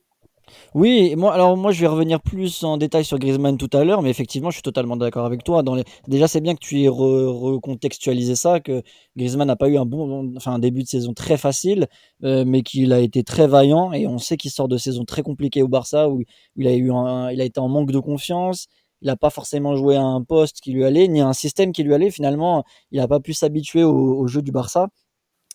Oui, 0.75 1.15
moi, 1.17 1.33
alors 1.35 1.57
moi 1.57 1.73
je 1.73 1.81
vais 1.81 1.87
revenir 1.87 2.21
plus 2.21 2.65
en 2.65 2.77
détail 2.77 3.05
sur 3.05 3.19
Griezmann 3.19 3.57
tout 3.57 3.71
à 3.73 3.85
l'heure, 3.85 4.03
mais 4.03 4.11
effectivement 4.11 4.51
je 4.51 4.57
suis 4.57 4.63
totalement 4.63 4.97
d'accord 4.97 5.25
avec 5.25 5.45
toi. 5.45 5.63
Dans 5.63 5.75
les... 5.75 5.85
Déjà 6.07 6.29
c'est 6.29 6.41
bien 6.41 6.55
que 6.55 6.61
tu 6.61 6.83
aies 6.83 6.89
recontextualisé 6.89 8.35
ça, 8.35 8.61
que 8.61 8.83
Griezmann 9.17 9.47
n'a 9.49 9.57
pas 9.57 9.69
eu 9.69 9.79
un 9.79 9.87
bon, 9.87 10.35
enfin 10.37 10.53
un 10.53 10.59
début 10.59 10.83
de 10.83 10.89
saison 10.89 11.15
très 11.15 11.37
facile, 11.37 11.87
euh, 12.25 12.45
mais 12.47 12.63
qu'il 12.63 12.93
a 12.93 13.01
été 13.01 13.25
très 13.25 13.47
vaillant 13.47 13.93
et 13.93 14.07
on 14.07 14.19
sait 14.19 14.37
qu'il 14.37 14.51
sort 14.51 14.69
de 14.69 14.77
saison 14.77 15.05
très 15.05 15.23
compliquée 15.23 15.63
au 15.63 15.69
Barça 15.69 16.09
où 16.09 16.23
il 16.57 16.67
a 16.67 16.75
eu, 16.75 16.91
il 17.33 17.41
a 17.41 17.45
été 17.45 17.61
en 17.61 17.69
manque 17.69 17.91
de 17.93 18.01
confiance. 18.01 18.67
Il 19.03 19.07
n'a 19.07 19.17
pas 19.17 19.31
forcément 19.31 19.77
joué 19.77 19.97
à 19.97 20.03
un 20.03 20.23
poste 20.23 20.61
qui 20.61 20.73
lui 20.73 20.85
allait, 20.85 21.09
ni 21.09 21.21
à 21.21 21.29
un 21.29 21.33
système 21.33 21.73
qui 21.73 21.83
lui 21.85 21.95
allait. 21.95 22.11
Finalement, 22.11 22.65
il 22.91 22.99
n'a 22.99 23.09
pas 23.09 23.21
pu 23.21 23.33
s'habituer 23.33 23.85
au, 23.85 24.27
jeu 24.27 24.43
du 24.43 24.51
Barça 24.53 24.89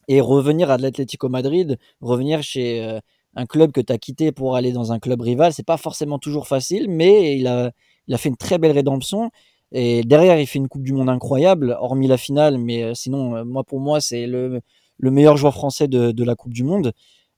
et 0.08 0.22
revenir 0.22 0.72
à 0.72 0.78
l'Atlético 0.78 1.30
Madrid, 1.30 1.78
revenir 2.02 2.44
chez 2.44 2.84
euh, 2.84 3.00
un 3.36 3.46
club 3.46 3.72
que 3.72 3.82
tu 3.82 3.92
as 3.92 3.98
quitté 3.98 4.32
pour 4.32 4.56
aller 4.56 4.72
dans 4.72 4.92
un 4.92 5.00
club 5.00 5.22
rival, 5.22 5.54
c'est 5.54 5.66
pas 5.66 5.78
forcément 5.78 6.20
toujours 6.20 6.48
facile, 6.48 6.88
mais 6.90 7.38
il 7.38 7.48
a, 7.48 7.72
il 8.08 8.14
a 8.14 8.18
fait 8.18 8.30
une 8.30 8.38
très 8.38 8.58
belle 8.58 8.72
rédemption. 8.72 9.32
Et 9.72 10.04
derrière, 10.04 10.40
il 10.40 10.46
fait 10.46 10.60
une 10.60 10.68
Coupe 10.68 10.84
du 10.84 10.94
Monde 10.94 11.10
incroyable, 11.10 11.76
hormis 11.80 12.08
la 12.08 12.18
finale, 12.18 12.60
mais 12.60 12.84
euh, 12.84 12.94
sinon, 12.94 13.36
euh, 13.36 13.44
moi 13.44 13.64
pour 13.64 13.80
moi, 13.80 14.02
c'est 14.02 14.28
le, 14.28 14.62
le 14.98 15.12
meilleur 15.12 15.36
joueur 15.38 15.54
français 15.54 15.88
de, 15.88 16.12
de 16.12 16.24
la 16.24 16.36
Coupe 16.36 16.54
du 16.54 16.64
Monde. 16.64 16.94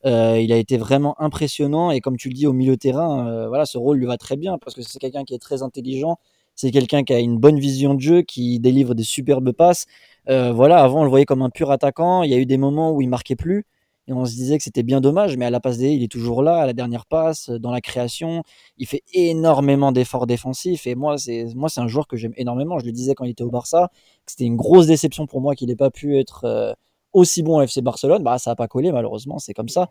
Euh, 0.05 0.39
il 0.39 0.51
a 0.51 0.57
été 0.57 0.77
vraiment 0.77 1.19
impressionnant 1.19 1.89
et 1.89 1.99
comme 1.99 2.15
tu 2.17 2.29
le 2.29 2.35
dis 2.35 2.45
au 2.45 2.53
milieu 2.53 2.77
terrain, 2.77 3.27
euh, 3.27 3.47
voilà, 3.47 3.65
ce 3.65 3.77
rôle 3.77 3.97
lui 3.97 4.05
va 4.05 4.17
très 4.17 4.35
bien 4.35 4.59
parce 4.59 4.75
que 4.75 4.83
c'est 4.83 4.99
quelqu'un 4.99 5.23
qui 5.23 5.33
est 5.33 5.39
très 5.39 5.63
intelligent, 5.63 6.17
c'est 6.53 6.69
quelqu'un 6.71 7.03
qui 7.03 7.13
a 7.13 7.19
une 7.19 7.39
bonne 7.39 7.59
vision 7.59 7.95
de 7.95 8.01
jeu, 8.01 8.21
qui 8.21 8.59
délivre 8.59 8.93
des 8.93 9.03
superbes 9.03 9.51
passes. 9.51 9.85
Euh, 10.29 10.51
voilà, 10.51 10.83
avant 10.83 11.01
on 11.01 11.03
le 11.03 11.09
voyait 11.09 11.25
comme 11.25 11.41
un 11.41 11.49
pur 11.49 11.71
attaquant. 11.71 12.21
Il 12.23 12.31
y 12.31 12.35
a 12.35 12.37
eu 12.37 12.45
des 12.45 12.57
moments 12.57 12.91
où 12.91 13.01
il 13.01 13.09
marquait 13.09 13.35
plus 13.35 13.65
et 14.07 14.13
on 14.13 14.25
se 14.25 14.33
disait 14.33 14.57
que 14.57 14.63
c'était 14.63 14.83
bien 14.83 15.01
dommage, 15.01 15.35
mais 15.37 15.45
à 15.45 15.49
la 15.49 15.59
passe 15.59 15.77
D, 15.77 15.89
il 15.91 16.03
est 16.03 16.11
toujours 16.11 16.43
là, 16.43 16.57
à 16.57 16.65
la 16.65 16.73
dernière 16.73 17.05
passe, 17.05 17.49
dans 17.49 17.71
la 17.71 17.81
création, 17.81 18.43
il 18.77 18.85
fait 18.87 19.03
énormément 19.13 19.91
d'efforts 19.91 20.27
défensifs, 20.27 20.85
et 20.87 20.95
moi, 20.95 21.17
c'est, 21.17 21.45
moi, 21.55 21.69
c'est 21.69 21.81
un 21.81 21.87
joueur 21.87 22.07
que 22.07 22.15
j'aime 22.15 22.33
énormément, 22.37 22.77
je 22.79 22.85
le 22.85 22.91
disais 22.91 23.15
quand 23.15 23.25
il 23.25 23.31
était 23.31 23.43
au 23.43 23.49
Barça, 23.49 23.89
que 24.25 24.31
c'était 24.31 24.45
une 24.45 24.55
grosse 24.55 24.87
déception 24.87 25.25
pour 25.25 25.41
moi 25.41 25.55
qu'il 25.55 25.67
n'ait 25.69 25.75
pas 25.75 25.89
pu 25.89 26.17
être 26.19 26.45
euh, 26.45 26.73
aussi 27.13 27.41
bon 27.43 27.57
au 27.57 27.61
FC 27.61 27.81
Barcelone, 27.81 28.23
bah, 28.23 28.37
ça 28.37 28.51
n'a 28.51 28.55
pas 28.55 28.67
collé, 28.67 28.91
malheureusement, 28.91 29.39
c'est 29.39 29.53
comme 29.53 29.69
ça, 29.69 29.89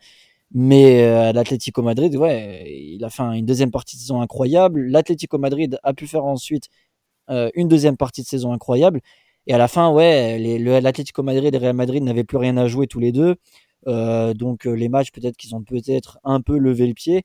mais 0.53 1.03
euh, 1.05 1.33
l'Atlético 1.33 1.83
Madrid, 1.83 2.15
ouais, 2.17 2.65
il 2.69 3.05
a 3.05 3.11
fait 3.11 3.23
une 3.23 3.47
deuxième 3.47 3.73
partie 3.73 3.97
de 3.97 4.01
saison 4.01 4.21
incroyable, 4.21 4.83
l'Atlético 4.87 5.39
Madrid 5.39 5.79
a 5.83 5.93
pu 5.95 6.07
faire 6.07 6.25
ensuite 6.25 6.69
euh, 7.31 7.51
une 7.55 7.69
deuxième 7.69 7.97
partie 7.97 8.23
de 8.23 8.27
saison 8.29 8.53
incroyable, 8.53 9.01
et 9.47 9.55
à 9.55 9.59
la 9.59 9.69
fin, 9.69 9.91
ouais, 9.91 10.39
l'Atlético 10.81 11.23
Madrid 11.23 11.45
et 11.45 11.51
le 11.51 11.59
Real 11.59 11.77
Madrid 11.77 12.03
n'avaient 12.03 12.25
plus 12.25 12.39
rien 12.39 12.57
à 12.57 12.67
jouer 12.67 12.87
tous 12.87 12.99
les 12.99 13.13
deux. 13.13 13.37
Euh, 13.87 14.35
donc 14.35 14.67
euh, 14.67 14.73
les 14.73 14.89
matchs 14.89 15.11
peut-être 15.13 15.37
qu'ils 15.37 15.55
ont 15.55 15.63
peut-être 15.63 16.19
un 16.25 16.41
peu 16.41 16.59
levé 16.59 16.87
le 16.87 16.95
pied. 16.95 17.25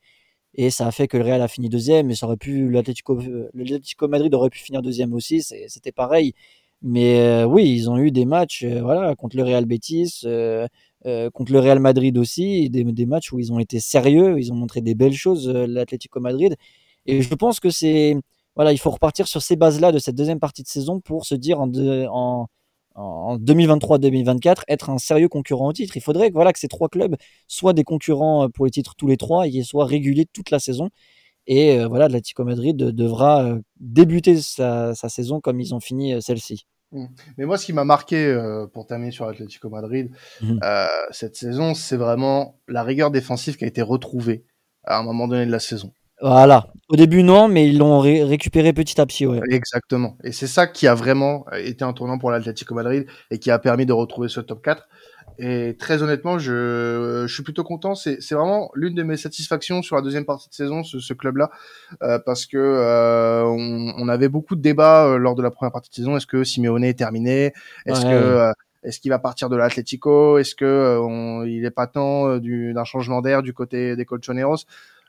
Et 0.56 0.72
ça 0.72 0.88
a 0.88 0.92
fait 0.92 1.08
que 1.08 1.18
le 1.18 1.24
Real 1.24 1.42
a 1.42 1.48
fini 1.48 1.70
deuxième 1.70 2.08
mais 2.08 2.16
ça 2.16 2.26
aurait 2.26 2.38
pu 2.38 2.70
l'Atlético 2.70 3.20
l'Atlético 3.54 4.08
Madrid 4.08 4.34
aurait 4.34 4.50
pu 4.50 4.60
finir 4.60 4.82
deuxième 4.82 5.14
aussi 5.14 5.42
c'était 5.44 5.92
pareil. 5.92 6.34
Mais 6.82 7.20
euh, 7.22 7.46
oui 7.46 7.70
ils 7.72 7.90
ont 7.90 7.98
eu 7.98 8.12
des 8.12 8.26
matchs 8.26 8.66
voilà 8.66 9.16
contre 9.16 9.38
le 9.38 9.44
Real 9.44 9.66
Betis 9.66 10.22
contre 11.34 11.52
le 11.54 11.60
Real 11.60 11.80
Madrid 11.80 12.18
aussi 12.18 12.70
des, 12.70 13.06
matchs 13.06 13.32
où 13.32 13.40
ils 13.40 13.54
ont 13.54 13.60
été 13.60 13.80
sérieux 13.80 14.40
ils 14.40 14.52
ont 14.52 14.56
montré 14.56 14.82
des 14.82 14.96
belles 14.96 15.14
choses 15.14 15.48
l'Atlético 15.50 16.20
Madrid. 16.20 16.56
Et 17.06 17.22
je 17.22 17.36
pense 17.36 17.60
que 17.60 17.70
c'est 17.70 18.16
voilà 18.56 18.74
il 18.74 18.80
faut 18.80 18.92
repartir 18.92 19.28
sur 19.28 19.42
ces 19.42 19.56
bases 19.56 19.80
là 19.80 19.92
de 19.92 20.00
cette 20.00 20.16
deuxième 20.16 20.40
partie 20.40 20.64
de 20.64 20.68
saison 20.68 21.00
pour 21.00 21.26
se 21.26 21.36
dire 21.36 21.62
en, 21.62 21.72
en 22.12 22.48
en 23.00 23.38
2023-2024 23.38 24.64
être 24.68 24.90
un 24.90 24.98
sérieux 24.98 25.30
concurrent 25.30 25.68
au 25.68 25.74
titre. 25.74 25.96
Il 25.96 26.02
faudrait 26.02 26.30
que, 26.30 26.34
voilà, 26.34 26.54
que 26.54 26.60
ces 26.60 26.68
trois 26.68 26.90
clubs 26.90 27.16
soient 27.48 27.74
des 27.74 27.84
concurrents 27.84 28.46
euh, 28.46 28.48
pour 28.50 28.66
les 28.66 28.72
titres 28.72 28.96
tous 28.98 29.08
les 29.08 29.18
trois 29.18 29.48
et 29.48 29.52
qu'ils 29.52 29.66
soient 29.66 29.86
réguliers 29.86 30.26
toute 30.32 30.52
la 30.52 30.60
saison. 30.60 30.90
Et 31.48 31.80
euh, 31.80 31.88
voilà, 31.88 32.08
l'Atlético 32.08 32.44
Madrid 32.44 32.78
devra 32.78 33.46
euh, 33.46 33.60
débuter 33.80 34.40
sa, 34.42 34.94
saison 34.94 35.40
comme 35.40 35.60
ils 35.60 35.74
ont 35.74 35.80
fini 35.80 36.22
celle-ci. 36.22 36.66
Mmh. 36.92 37.06
Mais 37.38 37.46
moi, 37.46 37.58
ce 37.58 37.66
qui 37.66 37.74
m'a 37.74 37.86
marqué 37.86 38.38
pour 38.74 38.86
terminer 38.86 39.12
sur 39.12 39.26
l'Atlético 39.26 39.70
Madrid 39.70 40.12
mmh. 40.42 40.60
cette 41.12 41.36
saison, 41.36 41.74
c'est 41.74 41.98
vraiment 41.98 42.60
la 42.68 42.84
rigueur 42.84 43.12
défensive 43.12 43.58
qui 43.58 43.64
a 43.64 43.68
été 43.68 43.82
retrouvée 43.82 44.44
à 44.84 44.98
un 44.98 45.04
moment 45.04 45.28
donné 45.28 45.46
de 45.46 45.52
la 45.52 45.60
saison. 45.60 45.94
Voilà. 46.22 46.68
Au 46.90 46.96
début, 46.96 47.22
non, 47.24 47.48
mais 47.48 47.68
ils 47.68 47.78
l'ont 47.78 48.00
récupéré 48.00 48.74
petit 48.74 49.00
à 49.00 49.06
petit. 49.06 49.26
Ouais. 49.26 49.40
Exactement. 49.50 50.18
Et 50.24 50.32
c'est 50.32 50.48
ça 50.48 50.66
qui 50.66 50.88
a 50.88 50.96
vraiment 50.96 51.46
été 51.54 51.84
un 51.84 51.94
tournant 51.94 52.18
pour 52.18 52.32
l'Atlético 52.32 52.74
Madrid 52.74 53.06
et 53.30 53.38
qui 53.38 53.52
a 53.52 53.60
permis 53.60 53.86
de 53.86 53.94
retrouver 53.94 54.28
ce 54.28 54.40
top 54.40 54.64
4. 54.64 54.88
Et 55.42 55.78
très 55.80 56.04
honnêtement, 56.04 56.38
je, 56.38 57.24
je 57.26 57.34
suis 57.34 57.44
plutôt 57.44 57.64
content. 57.64 57.96
C'est 57.96 58.20
vraiment 58.32 58.72
l'une 58.74 58.94
de 58.94 59.04
mes 59.04 59.16
satisfactions 59.16 59.82
sur 59.82 59.96
la 59.96 60.02
deuxième 60.02 60.26
partie 60.26 60.50
de 60.50 60.54
saison, 60.54 60.84
ce, 60.84 61.00
ce 61.00 61.14
club-là, 61.14 61.50
euh, 62.04 62.20
parce 62.26 62.46
que 62.46 62.58
euh, 62.58 63.46
on, 63.46 63.94
on, 63.98 64.10
avait 64.10 64.28
beaucoup 64.28 64.58
de 64.58 64.62
débats 64.62 65.06
euh, 65.06 65.18
lors 65.18 65.36
de 65.36 65.42
la 65.42 65.50
première 65.50 65.72
partie 65.72 65.90
de 65.92 65.96
saison. 65.96 66.18
Est-ce 66.18 66.28
que 66.28 66.44
Simeone 66.44 66.84
est 66.84 66.94
terminé? 66.94 67.54
Est-ce 67.86 68.02
que 68.02 68.08
euh, 68.08 68.52
est-ce 68.84 69.00
qu'il 69.00 69.12
va 69.12 69.20
partir 69.20 69.50
de 69.50 69.56
l'Atlético? 69.56 70.38
Est-ce 70.40 70.56
que 70.56 70.66
euh, 70.66 71.48
il 71.48 71.64
est 71.64 71.72
pas 71.72 71.88
temps 71.88 72.38
d'un 72.38 72.84
changement 72.84 73.22
d'air 73.22 73.42
du 73.42 73.54
côté 73.54 73.96
des 73.96 74.06
Colchoneros? 74.06 74.66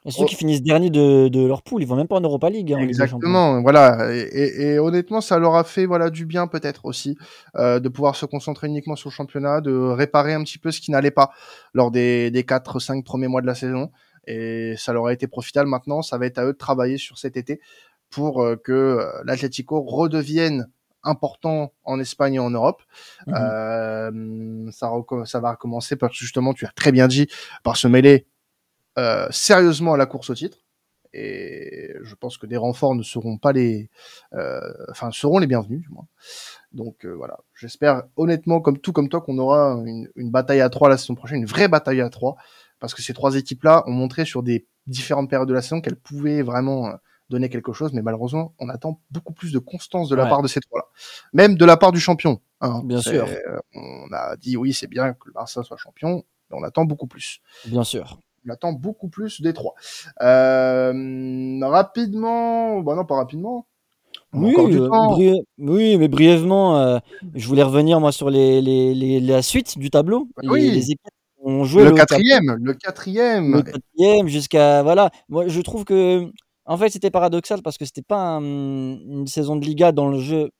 Ceux 0.06 0.24
qui 0.24 0.34
finissent 0.34 0.62
dernier 0.62 0.88
de, 0.88 1.28
de, 1.28 1.46
leur 1.46 1.62
poule, 1.62 1.82
ils 1.82 1.86
vont 1.86 1.96
même 1.96 2.08
pas 2.08 2.16
en 2.16 2.20
Europa 2.20 2.48
League. 2.48 2.72
Hein, 2.72 2.78
Exactement, 2.78 3.60
voilà. 3.60 4.14
Et, 4.14 4.72
et, 4.72 4.78
honnêtement, 4.78 5.20
ça 5.20 5.38
leur 5.38 5.56
a 5.56 5.64
fait 5.64 5.84
voilà 5.84 6.08
du 6.08 6.24
bien 6.24 6.46
peut-être 6.46 6.86
aussi 6.86 7.18
euh, 7.56 7.80
de 7.80 7.88
pouvoir 7.88 8.16
se 8.16 8.24
concentrer 8.24 8.66
uniquement 8.66 8.96
sur 8.96 9.10
le 9.10 9.14
championnat, 9.14 9.60
de 9.60 9.72
réparer 9.72 10.32
un 10.32 10.42
petit 10.42 10.58
peu 10.58 10.70
ce 10.70 10.80
qui 10.80 10.90
n'allait 10.90 11.10
pas 11.10 11.30
lors 11.74 11.90
des 11.90 12.30
des 12.30 12.44
quatre 12.44 12.80
cinq 12.80 13.04
premiers 13.04 13.28
mois 13.28 13.42
de 13.42 13.46
la 13.46 13.54
saison. 13.54 13.90
Et 14.26 14.74
ça 14.76 14.92
leur 14.92 15.06
a 15.06 15.12
été 15.12 15.26
profitable. 15.26 15.68
Maintenant, 15.68 16.02
ça 16.02 16.18
va 16.18 16.26
être 16.26 16.38
à 16.38 16.44
eux 16.44 16.52
de 16.52 16.58
travailler 16.58 16.98
sur 16.98 17.18
cet 17.18 17.36
été 17.36 17.60
pour 18.10 18.42
euh, 18.42 18.56
que 18.56 18.72
euh, 18.72 19.22
l'Atlético 19.24 19.82
redevienne 19.82 20.68
important 21.02 21.72
en 21.84 21.98
Espagne 21.98 22.34
et 22.34 22.38
en 22.38 22.50
Europe. 22.50 22.82
Mmh 23.26 23.34
euh, 23.34 24.70
ça, 24.70 24.90
ça 25.24 25.40
va 25.40 25.52
recommencer 25.52 25.96
parce 25.96 26.12
que 26.12 26.18
justement, 26.18 26.52
tu 26.52 26.66
as 26.66 26.72
très 26.72 26.92
bien 26.92 27.08
dit, 27.08 27.26
par 27.62 27.76
se 27.76 27.88
mêler 27.88 28.26
euh, 29.00 29.26
sérieusement 29.30 29.94
à 29.94 29.96
la 29.96 30.04
course 30.04 30.28
au 30.28 30.34
titre. 30.34 30.58
Et 31.14 31.94
je 32.02 32.14
pense 32.14 32.36
que 32.36 32.46
des 32.46 32.58
renforts 32.58 32.94
ne 32.94 33.02
seront 33.02 33.38
pas 33.38 33.52
les, 33.52 33.88
euh, 34.34 34.60
enfin 34.90 35.10
seront 35.10 35.38
les 35.38 35.46
bienvenus 35.46 35.80
du 35.80 35.88
moins. 35.88 36.06
Donc 36.72 37.06
euh, 37.06 37.14
voilà, 37.14 37.38
j'espère 37.54 38.02
honnêtement, 38.16 38.60
comme 38.60 38.78
tout 38.78 38.92
comme 38.92 39.08
toi, 39.08 39.22
qu'on 39.22 39.38
aura 39.38 39.72
une, 39.86 40.08
une, 40.16 40.30
bataille 40.30 40.60
à 40.60 40.68
trois 40.68 40.90
la 40.90 40.98
saison 40.98 41.14
prochaine, 41.14 41.38
une 41.38 41.46
vraie 41.46 41.66
bataille 41.66 42.02
à 42.02 42.10
trois, 42.10 42.36
parce 42.78 42.94
que 42.94 43.00
ces 43.00 43.14
trois 43.14 43.36
équipes-là 43.36 43.82
ont 43.86 43.92
montré 43.92 44.24
sur 44.26 44.42
des 44.42 44.66
différentes 44.86 45.30
périodes 45.30 45.48
de 45.48 45.54
la 45.54 45.62
saison 45.62 45.80
qu'elles 45.80 45.96
pouvaient 45.96 46.42
vraiment 46.42 46.92
donner 47.30 47.48
quelque 47.48 47.72
chose, 47.72 47.92
mais 47.94 48.02
malheureusement, 48.02 48.54
on 48.58 48.68
attend 48.68 49.00
beaucoup 49.10 49.32
plus 49.32 49.50
de 49.52 49.58
constance 49.58 50.10
de 50.10 50.16
la 50.16 50.26
part 50.26 50.42
de 50.42 50.48
ces 50.48 50.60
trois-là, 50.60 50.86
même 51.32 51.56
de 51.56 51.64
la 51.64 51.76
part 51.76 51.92
du 51.92 52.00
champion. 52.00 52.40
Hein. 52.60 52.82
Bien 52.84 53.00
sûr. 53.00 53.26
On 53.74 54.12
a 54.12 54.36
dit 54.36 54.58
oui, 54.58 54.74
c'est 54.74 54.88
bien 54.88 55.14
que 55.14 55.26
le 55.26 55.32
Barça 55.32 55.62
soit 55.62 55.76
champion, 55.78 56.24
mais 56.50 56.56
on 56.58 56.62
attend 56.62 56.84
beaucoup 56.84 57.06
plus. 57.06 57.40
Bien 57.64 57.84
sûr 57.84 58.20
on 58.46 58.50
attend 58.50 58.72
beaucoup 58.72 59.08
plus 59.08 59.40
des 59.40 59.52
trois. 59.52 59.74
Euh, 60.22 61.60
rapidement, 61.62 62.80
bon 62.80 62.96
non 62.96 63.04
pas 63.04 63.16
rapidement. 63.16 63.66
Oui, 64.32 64.54
euh, 64.58 65.34
oui, 65.58 65.96
mais 65.96 66.08
brièvement, 66.08 66.78
euh, 66.78 66.98
je 67.34 67.46
voulais 67.48 67.64
revenir 67.64 67.98
moi 68.00 68.12
sur 68.12 68.30
les, 68.30 68.60
les, 68.60 68.94
les 68.94 69.20
la 69.20 69.42
suite 69.42 69.76
du 69.78 69.90
tableau. 69.90 70.28
Oui. 70.44 70.70
Les, 70.70 70.92
équipes 70.92 71.00
ont 71.42 71.64
joué 71.64 71.84
le, 71.84 71.92
quatrième, 71.92 72.56
le 72.62 72.74
quatrième, 72.74 73.54
le 73.54 73.62
quatrième 73.62 74.28
jusqu'à 74.28 74.82
voilà. 74.82 75.10
Moi, 75.28 75.48
je 75.48 75.60
trouve 75.60 75.84
que 75.84 76.30
en 76.64 76.76
fait 76.76 76.90
c'était 76.90 77.10
paradoxal 77.10 77.60
parce 77.62 77.76
que 77.76 77.84
c'était 77.84 78.02
pas 78.02 78.36
une 78.38 79.26
saison 79.26 79.56
de 79.56 79.64
Liga 79.64 79.90
dans 79.90 80.08
le 80.08 80.18
jeu 80.18 80.50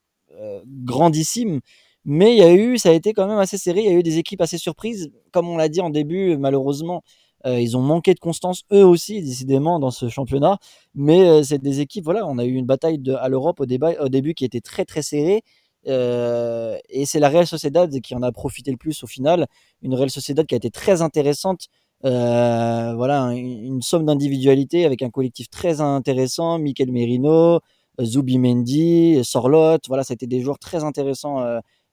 grandissime, 0.84 1.60
Mais 2.04 2.34
il 2.34 2.38
y 2.38 2.42
a 2.42 2.52
eu, 2.52 2.78
ça 2.78 2.88
a 2.88 2.92
été 2.92 3.12
quand 3.12 3.26
même 3.26 3.38
assez 3.38 3.58
serré. 3.58 3.80
Il 3.80 3.86
y 3.86 3.94
a 3.94 3.98
eu 3.98 4.02
des 4.02 4.18
équipes 4.18 4.40
assez 4.40 4.58
surprises. 4.58 5.10
Comme 5.32 5.48
on 5.48 5.56
l'a 5.56 5.68
dit 5.68 5.80
en 5.80 5.90
début, 5.90 6.36
malheureusement, 6.38 7.02
euh, 7.46 7.60
ils 7.60 7.76
ont 7.76 7.80
manqué 7.82 8.14
de 8.14 8.20
constance 8.20 8.64
eux 8.72 8.84
aussi, 8.84 9.22
décidément, 9.22 9.78
dans 9.78 9.90
ce 9.90 10.08
championnat. 10.08 10.58
Mais 10.94 11.28
euh, 11.28 11.42
c'est 11.42 11.58
des 11.58 11.80
équipes, 11.80 12.04
voilà, 12.04 12.26
on 12.26 12.38
a 12.38 12.44
eu 12.44 12.54
une 12.54 12.66
bataille 12.66 13.00
à 13.18 13.28
l'Europe 13.28 13.60
au, 13.60 13.66
début 13.66 14.34
qui 14.34 14.44
était 14.44 14.60
très 14.60 14.84
très 14.84 15.02
serrée. 15.02 15.42
Euh, 15.88 16.76
et 16.90 17.06
c'est 17.06 17.20
la 17.20 17.30
Real 17.30 17.46
Sociedad 17.46 18.00
qui 18.00 18.14
en 18.14 18.22
a 18.22 18.32
profité 18.32 18.70
le 18.70 18.76
plus 18.76 19.02
au 19.02 19.06
final. 19.06 19.46
Une 19.82 19.94
Real 19.94 20.10
Sociedad 20.10 20.46
qui 20.46 20.54
a 20.54 20.58
été 20.58 20.70
très 20.70 21.02
intéressante. 21.02 21.68
Voilà, 22.02 23.32
une, 23.34 23.82
somme 23.82 24.06
d'individualité 24.06 24.84
avec 24.84 25.02
un 25.02 25.10
collectif 25.10 25.48
très 25.50 25.80
intéressant. 25.80 26.58
Mikel 26.58 26.92
Merino, 26.92 27.60
Zubimendi, 28.00 29.20
Sorlot. 29.24 29.78
Voilà, 29.88 30.02
été 30.10 30.26
des 30.26 30.40
joueurs 30.40 30.58
très 30.58 30.84
intéressants 30.84 31.42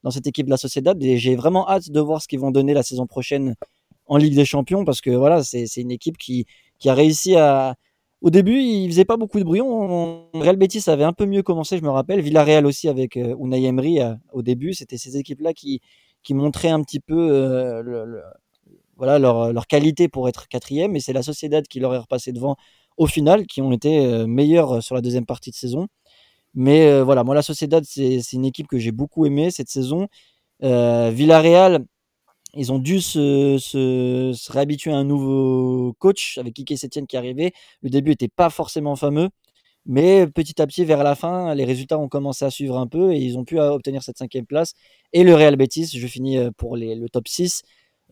dans 0.04 0.12
cette 0.12 0.28
équipe 0.28 0.48
de 0.48 0.52
la 0.52 0.58
Sociedad. 0.58 1.02
Et 1.02 1.18
j'ai 1.18 1.36
vraiment 1.36 1.70
hâte 1.70 1.90
de 1.90 2.00
voir 2.02 2.22
ce 2.22 2.28
qu'ils 2.28 2.40
vont 2.40 2.52
donner 2.52 2.74
la 2.74 2.84
saison 2.84 3.06
prochaine 3.08 3.56
en 4.08 4.17
Ligue 4.17 4.36
des 4.36 4.46
Champions 4.46 4.86
parce 4.86 5.02
que 5.02 5.12
voilà, 5.12 5.43
c'est 5.43 5.65
une 5.78 5.91
équipe 5.91 6.17
qui, 6.17 6.46
a 6.86 6.93
réussi 6.93 7.36
à, 7.36 7.76
au 8.22 8.30
début, 8.32 8.60
il 8.60 8.89
faisait 8.89 9.06
pas 9.06 9.17
beaucoup 9.17 9.39
de 9.39 9.43
bruit. 9.43 9.62
Real 9.62 10.56
Betis 10.56 10.89
avait 10.89 11.04
un 11.04 11.13
peu 11.13 11.26
mieux 11.26 11.43
commencé, 11.43 11.78
je 11.78 11.84
me 11.84 11.89
rappelle. 11.89 12.20
Villarreal 12.22 12.65
aussi 12.65 12.89
avec 12.89 13.15
euh, 13.15 13.36
Unai 13.39 13.63
Emery 13.63 14.02
euh, 14.02 14.15
au 14.32 14.41
début. 14.41 14.74
C'était 14.74 14.98
ces 14.98 15.17
équipes-là 15.17 15.54
qui, 15.54 15.82
qui 16.24 16.34
montraient 16.34 16.70
un 16.70 16.82
petit 16.82 17.00
peu 17.00 17.15
euh, 17.15 18.22
voilà, 18.96 19.20
leur, 19.20 19.67
qualité 19.67 20.08
pour 20.08 20.28
être 20.30 20.48
quatrième. 20.48 20.96
Et 20.96 21.00
c'est 21.00 21.13
la 21.13 21.22
Sociedad 21.22 21.67
qui 21.67 21.80
leur 21.80 21.93
est 21.93 22.00
repassé 22.00 22.32
devant 22.32 22.56
au 22.98 23.06
final, 23.06 23.46
qui 23.46 23.62
ont 23.62 23.72
été 23.72 24.26
meilleurs 24.26 24.82
sur 24.82 24.96
la 24.96 25.02
deuxième 25.02 25.28
partie 25.28 25.52
de 25.52 25.56
saison. 25.56 25.88
Mais 26.56 27.02
voilà, 27.04 27.24
moi, 27.24 27.36
la 27.36 27.43
Sociedad, 27.43 27.84
c'est 27.86 28.34
une 28.34 28.46
équipe 28.46 28.65
que 28.65 28.80
j'ai 28.80 28.91
beaucoup 28.91 29.28
aimée 29.28 29.52
cette 29.52 29.70
saison. 29.70 30.08
Villarreal, 30.62 31.86
ils 32.58 32.72
ont 32.72 32.80
dû 32.80 33.02
se, 33.02 34.52
réhabituer 34.52 34.91
à 34.91 34.98
un 34.98 35.04
nouveau 35.04 35.93
coach 36.00 36.38
avec 36.38 36.54
Kike 36.54 36.78
Setien 36.78 37.06
qui 37.06 37.17
arrivé. 37.17 37.54
Le 37.82 37.89
début 37.89 38.12
n'était 38.12 38.28
pas 38.28 38.50
forcément 38.50 38.96
fameux, 38.96 39.30
mais 39.88 40.28
petit 40.28 40.62
à 40.62 40.67
petit, 40.67 40.84
vers 40.84 41.02
la 41.04 41.15
fin, 41.15 41.56
les 41.56 41.63
résultats 41.63 41.98
ont 41.98 42.10
commencé 42.10 42.43
à 42.43 42.52
suivre 42.52 42.78
un 42.78 42.88
peu 42.88 43.13
et 43.13 43.20
ils 43.20 43.38
ont 43.38 43.46
pu 43.46 43.58
euh, 43.60 43.72
obtenir 43.72 44.04
cette 44.04 44.17
cinquième 44.17 44.46
place. 44.46 44.74
Et 45.13 45.24
le 45.24 45.34
Real 45.34 45.56
Betis, 45.56 45.88
je 45.98 46.08
finis 46.08 46.38
euh, 46.38 46.52
pour 46.58 46.76
le 46.76 47.08
top 47.08 47.28
6, 47.30 47.63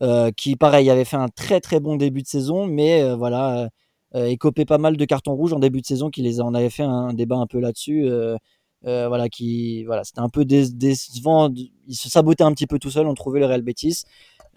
euh, 0.02 0.30
qui, 0.34 0.56
pareil, 0.56 0.88
avait 0.88 1.04
fait 1.04 1.16
un 1.18 1.28
très 1.28 1.60
très 1.60 1.78
bon 1.78 1.96
début 1.96 2.22
de 2.22 2.26
saison, 2.28 2.66
mais 2.66 3.14
voilà, 3.14 3.68
écopé 4.14 4.64
pas 4.64 4.78
mal 4.78 4.96
de 4.96 5.04
cartons 5.04 5.34
rouges 5.34 5.52
en 5.52 5.58
début 5.58 5.82
de 5.82 5.86
saison, 5.86 6.10
qui 6.10 6.22
les 6.22 6.40
on 6.40 6.54
avait 6.54 6.70
fait 6.70 6.82
un, 6.84 7.12
débat 7.12 7.36
un 7.36 7.46
peu 7.46 7.60
là-dessus. 7.60 8.08
voilà, 8.82 9.28
qui, 9.28 9.84
voilà, 9.84 10.04
c'était 10.04 10.20
un 10.20 10.28
peu 10.30 10.44
décevant. 10.46 11.52
Il 11.86 11.94
se 11.94 12.08
sabotait 12.08 12.44
un 12.44 12.52
petit 12.52 12.66
peu 12.66 12.78
tout 12.78 12.90
seul. 12.90 13.06
On 13.06 13.14
trouvait 13.14 13.40
le 13.40 13.46
Real 13.46 13.62
Betis. 13.62 14.04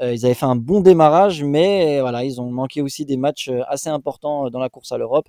Euh, 0.01 0.13
ils 0.13 0.25
avaient 0.25 0.33
fait 0.33 0.45
un 0.45 0.55
bon 0.55 0.79
démarrage, 0.79 1.43
mais 1.43 1.99
voilà, 1.99 2.23
ils 2.23 2.39
ont 2.39 2.49
manqué 2.49 2.81
aussi 2.81 3.05
des 3.05 3.17
matchs 3.17 3.49
euh, 3.49 3.61
assez 3.67 3.89
importants 3.89 4.45
euh, 4.45 4.49
dans 4.49 4.59
la 4.59 4.69
course 4.69 4.91
à 4.91 4.97
l'Europe 4.97 5.27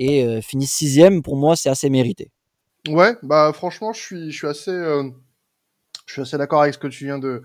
et 0.00 0.40
finissent 0.42 0.74
sixième. 0.74 1.22
Pour 1.22 1.34
moi, 1.34 1.56
c'est 1.56 1.68
assez 1.68 1.90
mérité. 1.90 2.30
Ouais, 2.86 3.16
bah 3.24 3.50
franchement, 3.52 3.92
je 3.92 4.00
suis, 4.00 4.30
je 4.30 4.36
suis 4.36 4.46
assez, 4.46 4.70
assez 6.16 6.38
d'accord 6.38 6.62
avec 6.62 6.74
ce 6.74 6.78
que 6.78 6.86
tu 6.86 7.06
viens 7.06 7.18
de, 7.18 7.42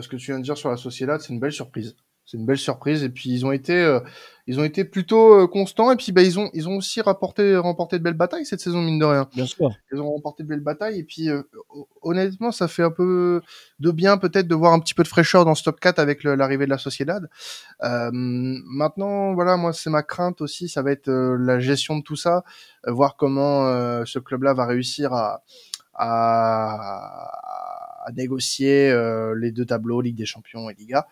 ce 0.00 0.08
que 0.08 0.16
tu 0.16 0.30
viens 0.30 0.38
de 0.38 0.42
dire 0.42 0.56
sur 0.56 0.70
la 0.70 0.78
Sociedad. 0.78 1.20
C'est 1.20 1.30
une 1.30 1.40
belle 1.40 1.52
surprise 1.52 1.96
c'est 2.30 2.36
une 2.36 2.46
belle 2.46 2.58
surprise. 2.58 3.02
Et 3.02 3.08
puis 3.08 3.30
ils 3.30 3.44
ont 3.44 3.50
été, 3.50 3.72
euh, 3.72 3.98
ils 4.46 4.60
ont 4.60 4.64
été 4.64 4.84
plutôt 4.84 5.34
euh, 5.34 5.46
constants. 5.48 5.90
Et 5.90 5.96
puis 5.96 6.12
bah, 6.12 6.22
ils 6.22 6.38
ont, 6.38 6.48
ils 6.54 6.68
ont 6.68 6.76
aussi 6.76 7.00
rapporté, 7.00 7.56
remporté 7.56 7.98
de 7.98 8.04
belles 8.04 8.14
batailles 8.14 8.46
cette 8.46 8.60
saison 8.60 8.80
mine 8.80 9.00
de 9.00 9.04
rien. 9.04 9.28
Bien 9.34 9.46
sûr. 9.46 9.70
Ils 9.92 10.00
ont 10.00 10.10
remporté 10.10 10.44
de 10.44 10.48
belles 10.48 10.60
batailles. 10.60 11.00
Et 11.00 11.02
puis 11.02 11.28
euh, 11.28 11.42
honnêtement, 12.02 12.52
ça 12.52 12.68
fait 12.68 12.84
un 12.84 12.90
peu 12.90 13.42
de 13.80 13.90
bien 13.90 14.16
peut-être 14.16 14.46
de 14.46 14.54
voir 14.54 14.72
un 14.72 14.78
petit 14.78 14.94
peu 14.94 15.02
de 15.02 15.08
fraîcheur 15.08 15.44
dans 15.44 15.56
ce 15.56 15.64
top 15.64 15.80
4 15.80 15.98
avec 15.98 16.22
l'arrivée 16.22 16.66
de 16.66 16.70
la 16.70 16.78
Sociedad. 16.78 17.28
maintenant, 17.80 19.34
voilà, 19.34 19.56
moi 19.56 19.72
c'est 19.72 19.90
ma 19.90 20.02
crainte 20.02 20.40
aussi, 20.40 20.68
ça 20.68 20.82
va 20.82 20.92
être 20.92 21.10
la 21.10 21.58
gestion 21.58 21.98
de 21.98 22.02
tout 22.02 22.16
ça, 22.16 22.44
voir 22.86 23.16
comment 23.16 23.64
ce 24.04 24.18
club-là 24.18 24.54
va 24.54 24.66
réussir 24.66 25.12
à, 25.12 25.42
à, 25.94 28.06
à 28.06 28.12
négocier 28.12 28.94
les 29.36 29.50
deux 29.50 29.64
tableaux, 29.64 30.00
Ligue 30.00 30.16
des 30.16 30.26
Champions 30.26 30.70
et 30.70 30.74
Liga. 30.74 31.06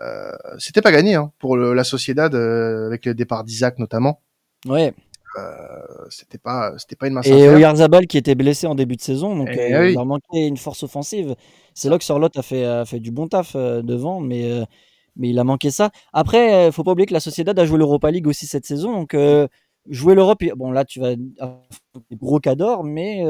Euh, 0.00 0.30
c'était 0.58 0.82
pas 0.82 0.92
gagné 0.92 1.14
hein, 1.14 1.32
pour 1.38 1.56
la 1.56 1.84
Sociedad 1.84 2.34
euh, 2.34 2.86
avec 2.86 3.04
le 3.06 3.14
départ 3.14 3.44
d'Isaac 3.44 3.78
notamment. 3.78 4.20
Ouais. 4.66 4.92
Euh, 5.36 6.06
c'était 6.08 6.38
pas 6.38 6.72
c'était 6.78 6.96
pas 6.96 7.06
une 7.06 7.14
masse 7.14 7.26
et 7.26 7.48
Oyarzabal 7.48 8.06
qui 8.06 8.16
était 8.16 8.34
blessé 8.34 8.66
en 8.66 8.74
début 8.74 8.96
de 8.96 9.02
saison 9.02 9.36
donc 9.36 9.50
il 9.52 9.92
leur 9.92 10.06
manquait 10.06 10.48
une 10.48 10.56
force 10.56 10.82
offensive 10.84 11.36
c'est 11.74 11.90
là 11.90 11.98
que 11.98 12.04
Sorlotte 12.04 12.38
a 12.38 12.42
fait 12.42 12.64
a 12.64 12.86
fait 12.86 12.98
du 12.98 13.10
bon 13.10 13.28
taf 13.28 13.54
devant 13.54 14.20
mais 14.20 14.64
mais 15.16 15.28
il 15.28 15.38
a 15.38 15.44
manqué 15.44 15.70
ça 15.70 15.90
après 16.14 16.72
faut 16.72 16.82
pas 16.82 16.92
oublier 16.92 17.06
que 17.06 17.12
la 17.12 17.20
Sociedad 17.20 17.56
a 17.58 17.66
joué 17.66 17.76
l'Europa 17.76 18.10
League 18.10 18.26
aussi 18.26 18.46
cette 18.46 18.64
saison 18.64 18.94
donc 18.94 19.14
jouer 19.86 20.14
l'Europe 20.14 20.42
bon 20.56 20.72
là 20.72 20.86
tu 20.86 20.98
vas 20.98 21.14
gros 22.10 22.40
cadors 22.40 22.82
mais 22.82 23.22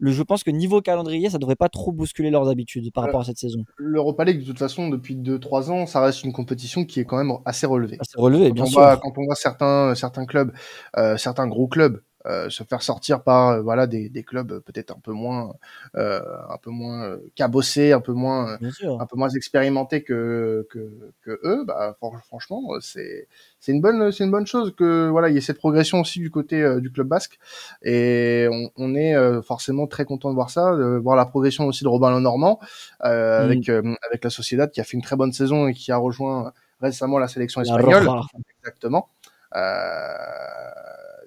je 0.00 0.22
pense 0.22 0.42
que 0.42 0.50
niveau 0.50 0.80
calendrier, 0.80 1.30
ça 1.30 1.38
devrait 1.38 1.56
pas 1.56 1.68
trop 1.68 1.92
bousculer 1.92 2.30
leurs 2.30 2.48
habitudes 2.48 2.92
par 2.92 3.04
rapport 3.04 3.20
à 3.20 3.24
cette 3.24 3.38
saison. 3.38 3.64
L'Europa 3.76 4.24
League, 4.24 4.40
de 4.40 4.46
toute 4.46 4.58
façon, 4.58 4.88
depuis 4.88 5.16
2-3 5.16 5.70
ans, 5.70 5.86
ça 5.86 6.00
reste 6.00 6.24
une 6.24 6.32
compétition 6.32 6.84
qui 6.84 7.00
est 7.00 7.04
quand 7.04 7.18
même 7.18 7.32
assez 7.44 7.66
relevée. 7.66 7.96
Assez 8.00 8.18
relevée, 8.18 8.52
bien 8.52 8.66
sûr. 8.66 8.80
quand 9.00 9.12
on 9.16 9.24
voit 9.24 9.34
certains, 9.34 9.94
certains 9.94 10.26
clubs, 10.26 10.52
euh, 10.96 11.16
certains 11.16 11.46
gros 11.46 11.68
clubs 11.68 11.96
euh, 11.96 12.09
se 12.26 12.62
faire 12.64 12.82
sortir 12.82 13.22
par 13.22 13.48
euh, 13.48 13.62
voilà 13.62 13.86
des, 13.86 14.08
des 14.08 14.22
clubs 14.22 14.60
peut-être 14.60 14.90
un 14.90 15.00
peu 15.02 15.12
moins 15.12 15.54
euh, 15.96 16.20
un 16.48 16.58
peu 16.58 16.70
moins 16.70 17.16
cabossés 17.34 17.92
un 17.92 18.00
peu 18.00 18.12
moins 18.12 18.58
un 18.82 19.06
peu 19.06 19.16
moins 19.16 19.28
expérimentés 19.30 20.02
que 20.02 20.66
que, 20.70 21.12
que 21.22 21.40
eux 21.44 21.64
bah 21.66 21.96
franchement 22.26 22.62
c'est 22.80 23.28
c'est 23.58 23.72
une 23.72 23.80
bonne 23.80 24.12
c'est 24.12 24.24
une 24.24 24.30
bonne 24.30 24.46
chose 24.46 24.74
que 24.76 25.08
voilà 25.08 25.28
il 25.28 25.34
y 25.34 25.38
ait 25.38 25.42
cette 25.42 25.58
progression 25.58 26.00
aussi 26.00 26.18
du 26.18 26.30
côté 26.30 26.80
du 26.80 26.90
club 26.90 27.08
basque. 27.08 27.38
Et 27.82 28.48
on, 28.50 28.70
on 28.76 28.94
est 28.94 29.14
forcément 29.42 29.86
très 29.86 30.04
content 30.04 30.30
de 30.30 30.34
voir 30.34 30.50
ça 30.50 30.74
de 30.76 30.96
voir 30.96 31.16
la 31.16 31.26
progression 31.26 31.66
aussi 31.66 31.84
de 31.84 31.88
Robin 31.88 32.10
Lenormand 32.10 32.58
mm. 33.02 33.06
avec 33.06 33.68
avec 33.68 34.24
la 34.24 34.30
Sociedad 34.30 34.70
qui 34.70 34.80
a 34.80 34.84
fait 34.84 34.96
une 34.96 35.02
très 35.02 35.16
bonne 35.16 35.32
saison 35.32 35.68
et 35.68 35.74
qui 35.74 35.92
a 35.92 35.96
rejoint 35.96 36.52
récemment 36.80 37.18
la 37.18 37.28
sélection 37.28 37.60
espagnole. 37.60 38.08
Exactement. 38.62 39.08
Euh, 39.56 39.60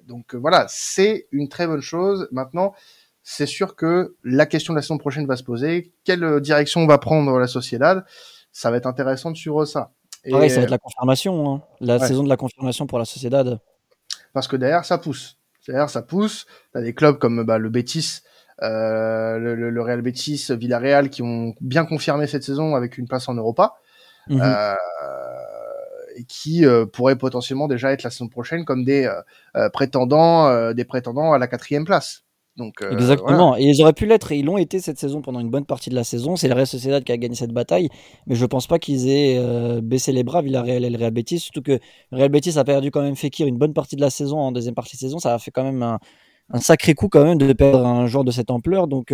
donc 0.06 0.34
euh, 0.34 0.38
voilà, 0.38 0.66
c'est 0.68 1.28
une 1.32 1.48
très 1.48 1.66
bonne 1.66 1.80
chose. 1.80 2.28
Maintenant, 2.32 2.74
c'est 3.22 3.46
sûr 3.46 3.74
que 3.74 4.16
la 4.22 4.46
question 4.46 4.72
de 4.74 4.78
la 4.78 4.82
saison 4.82 4.98
prochaine 4.98 5.26
va 5.26 5.36
se 5.36 5.42
poser. 5.42 5.92
Quelle 6.04 6.24
euh, 6.24 6.40
direction 6.40 6.86
va 6.86 6.98
prendre 6.98 7.38
la 7.38 7.46
Sociedad 7.46 8.04
Ça 8.52 8.70
va 8.70 8.76
être 8.76 8.86
intéressant 8.86 9.30
de 9.30 9.36
suivre 9.36 9.64
ça. 9.64 9.92
Et... 10.24 10.30
ça 10.30 10.38
va 10.38 10.44
être 10.46 10.70
la 10.70 10.78
confirmation, 10.78 11.54
hein. 11.54 11.62
la 11.80 11.98
saison 11.98 12.22
de 12.22 12.28
la 12.28 12.36
confirmation 12.36 12.86
pour 12.86 12.98
la 12.98 13.04
Sociedad. 13.04 13.58
Parce 14.32 14.48
que 14.48 14.56
derrière, 14.56 14.84
ça 14.84 14.98
pousse. 14.98 15.38
Derrière, 15.66 15.88
ça 15.88 16.02
pousse. 16.02 16.46
T'as 16.72 16.82
des 16.82 16.94
clubs 16.94 17.18
comme 17.18 17.44
bah, 17.44 17.58
le 17.58 17.70
Betis, 17.70 18.20
euh, 18.62 19.38
le, 19.38 19.82
Real 19.82 20.02
Betis, 20.02 20.46
Villarreal, 20.50 21.10
qui 21.10 21.22
ont 21.22 21.54
bien 21.60 21.84
confirmé 21.84 22.26
cette 22.26 22.44
saison 22.44 22.74
avec 22.74 22.98
une 22.98 23.08
place 23.08 23.28
en 23.28 23.34
Europa. 23.34 23.74
Mhm. 24.28 24.40
euh, 24.42 24.74
qui 26.28 26.64
euh, 26.64 26.86
pourraient 26.86 27.16
potentiellement 27.16 27.68
déjà 27.68 27.92
être 27.92 28.02
la 28.02 28.10
saison 28.10 28.28
prochaine 28.28 28.64
comme 28.64 28.84
des 28.84 29.04
euh, 29.04 29.20
euh, 29.56 29.68
prétendants, 29.70 30.72
des 30.72 30.84
prétendants 30.84 31.32
à 31.32 31.38
la 31.38 31.46
quatrième 31.46 31.84
place. 31.84 32.22
Donc, 32.56 32.74
Exactement. 32.88 33.56
Et 33.56 33.64
ils 33.64 33.82
auraient 33.82 33.92
pu 33.92 34.06
l'être 34.06 34.30
et 34.30 34.38
ils 34.38 34.44
l'ont 34.44 34.58
été 34.58 34.78
cette 34.78 34.98
saison 34.98 35.22
pendant 35.22 35.40
une 35.40 35.50
bonne 35.50 35.66
partie 35.66 35.90
de 35.90 35.96
la 35.96 36.04
saison. 36.04 36.36
C'est 36.36 36.46
le 36.46 36.54
Real 36.54 36.68
Sociedad 36.68 37.02
qui 37.02 37.10
a 37.10 37.16
gagné 37.16 37.34
cette 37.34 37.50
bataille, 37.50 37.88
mais 38.28 38.36
je 38.36 38.46
pense 38.46 38.68
pas 38.68 38.78
qu'ils 38.78 39.08
aient 39.08 39.80
baissé 39.82 40.12
les 40.12 40.22
bras 40.22 40.40
Villarreal 40.40 40.84
et 40.84 40.90
le 40.90 40.96
Real 40.96 41.10
Betis. 41.10 41.40
Surtout 41.40 41.62
que 41.62 41.80
Real 42.12 42.28
Betis 42.28 42.56
a 42.56 42.62
perdu 42.62 42.92
quand 42.92 43.02
même 43.02 43.16
Fekir 43.16 43.48
une 43.48 43.58
bonne 43.58 43.74
partie 43.74 43.96
de 43.96 44.00
la 44.00 44.10
saison 44.10 44.38
en 44.38 44.52
deuxième 44.52 44.76
partie 44.76 44.94
de 44.94 45.00
saison. 45.00 45.18
Ça 45.18 45.34
a 45.34 45.38
fait 45.40 45.50
quand 45.50 45.64
même 45.64 45.82
un, 45.82 45.98
un 46.50 46.60
sacré 46.60 46.94
coup 46.94 47.08
quand 47.08 47.24
même 47.24 47.38
de 47.38 47.52
perdre 47.52 47.84
un 47.84 48.06
joueur 48.06 48.22
de 48.22 48.30
cette 48.30 48.52
ampleur. 48.52 48.86
Donc 48.86 49.12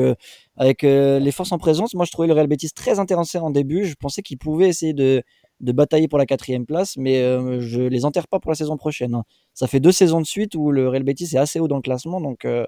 avec 0.58 0.82
les 0.82 1.32
forces 1.32 1.52
en 1.52 1.58
présence, 1.58 1.94
moi 1.94 2.04
je 2.04 2.12
trouvais 2.12 2.28
le 2.28 2.34
Real 2.34 2.46
Betis 2.46 2.72
très 2.74 2.98
intéressant 2.98 3.40
en 3.40 3.50
début. 3.50 3.86
Je 3.86 3.94
pensais 3.94 4.20
qu'il 4.20 4.36
pouvait 4.36 4.68
essayer 4.68 4.92
de 4.92 5.22
de 5.60 5.72
batailler 5.72 6.08
pour 6.08 6.18
la 6.18 6.26
quatrième 6.26 6.66
place, 6.66 6.96
mais 6.96 7.20
euh, 7.20 7.60
je 7.60 7.82
les 7.82 8.04
enterre 8.04 8.28
pas 8.28 8.40
pour 8.40 8.50
la 8.50 8.54
saison 8.54 8.76
prochaine. 8.76 9.14
Hein. 9.14 9.24
Ça 9.54 9.66
fait 9.66 9.80
deux 9.80 9.92
saisons 9.92 10.20
de 10.20 10.26
suite 10.26 10.54
où 10.54 10.70
le 10.70 10.88
Real 10.88 11.02
Betis 11.02 11.34
est 11.34 11.38
assez 11.38 11.60
haut 11.60 11.68
dans 11.68 11.76
le 11.76 11.82
classement, 11.82 12.20
donc 12.20 12.44
euh, 12.44 12.64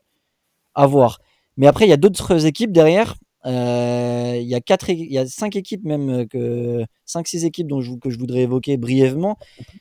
à 0.74 0.86
voir. 0.86 1.18
Mais 1.56 1.66
après, 1.66 1.86
il 1.86 1.88
y 1.88 1.94
a 1.94 1.98
d'autres 1.98 2.46
équipes 2.46 2.72
derrière. 2.72 3.16
Euh, 3.44 4.38
il 4.40 4.46
y 4.46 4.54
a 4.54 4.60
quatre, 4.60 4.90
il 4.90 5.12
y 5.12 5.18
a 5.18 5.26
cinq 5.26 5.56
équipes 5.56 5.84
même 5.84 6.28
que 6.28 6.84
cinq 7.06 7.26
six 7.26 7.44
équipes 7.44 7.66
dont 7.66 7.80
je, 7.80 7.92
que 7.94 8.08
je 8.08 8.18
voudrais 8.18 8.42
évoquer 8.42 8.76
brièvement. 8.76 9.36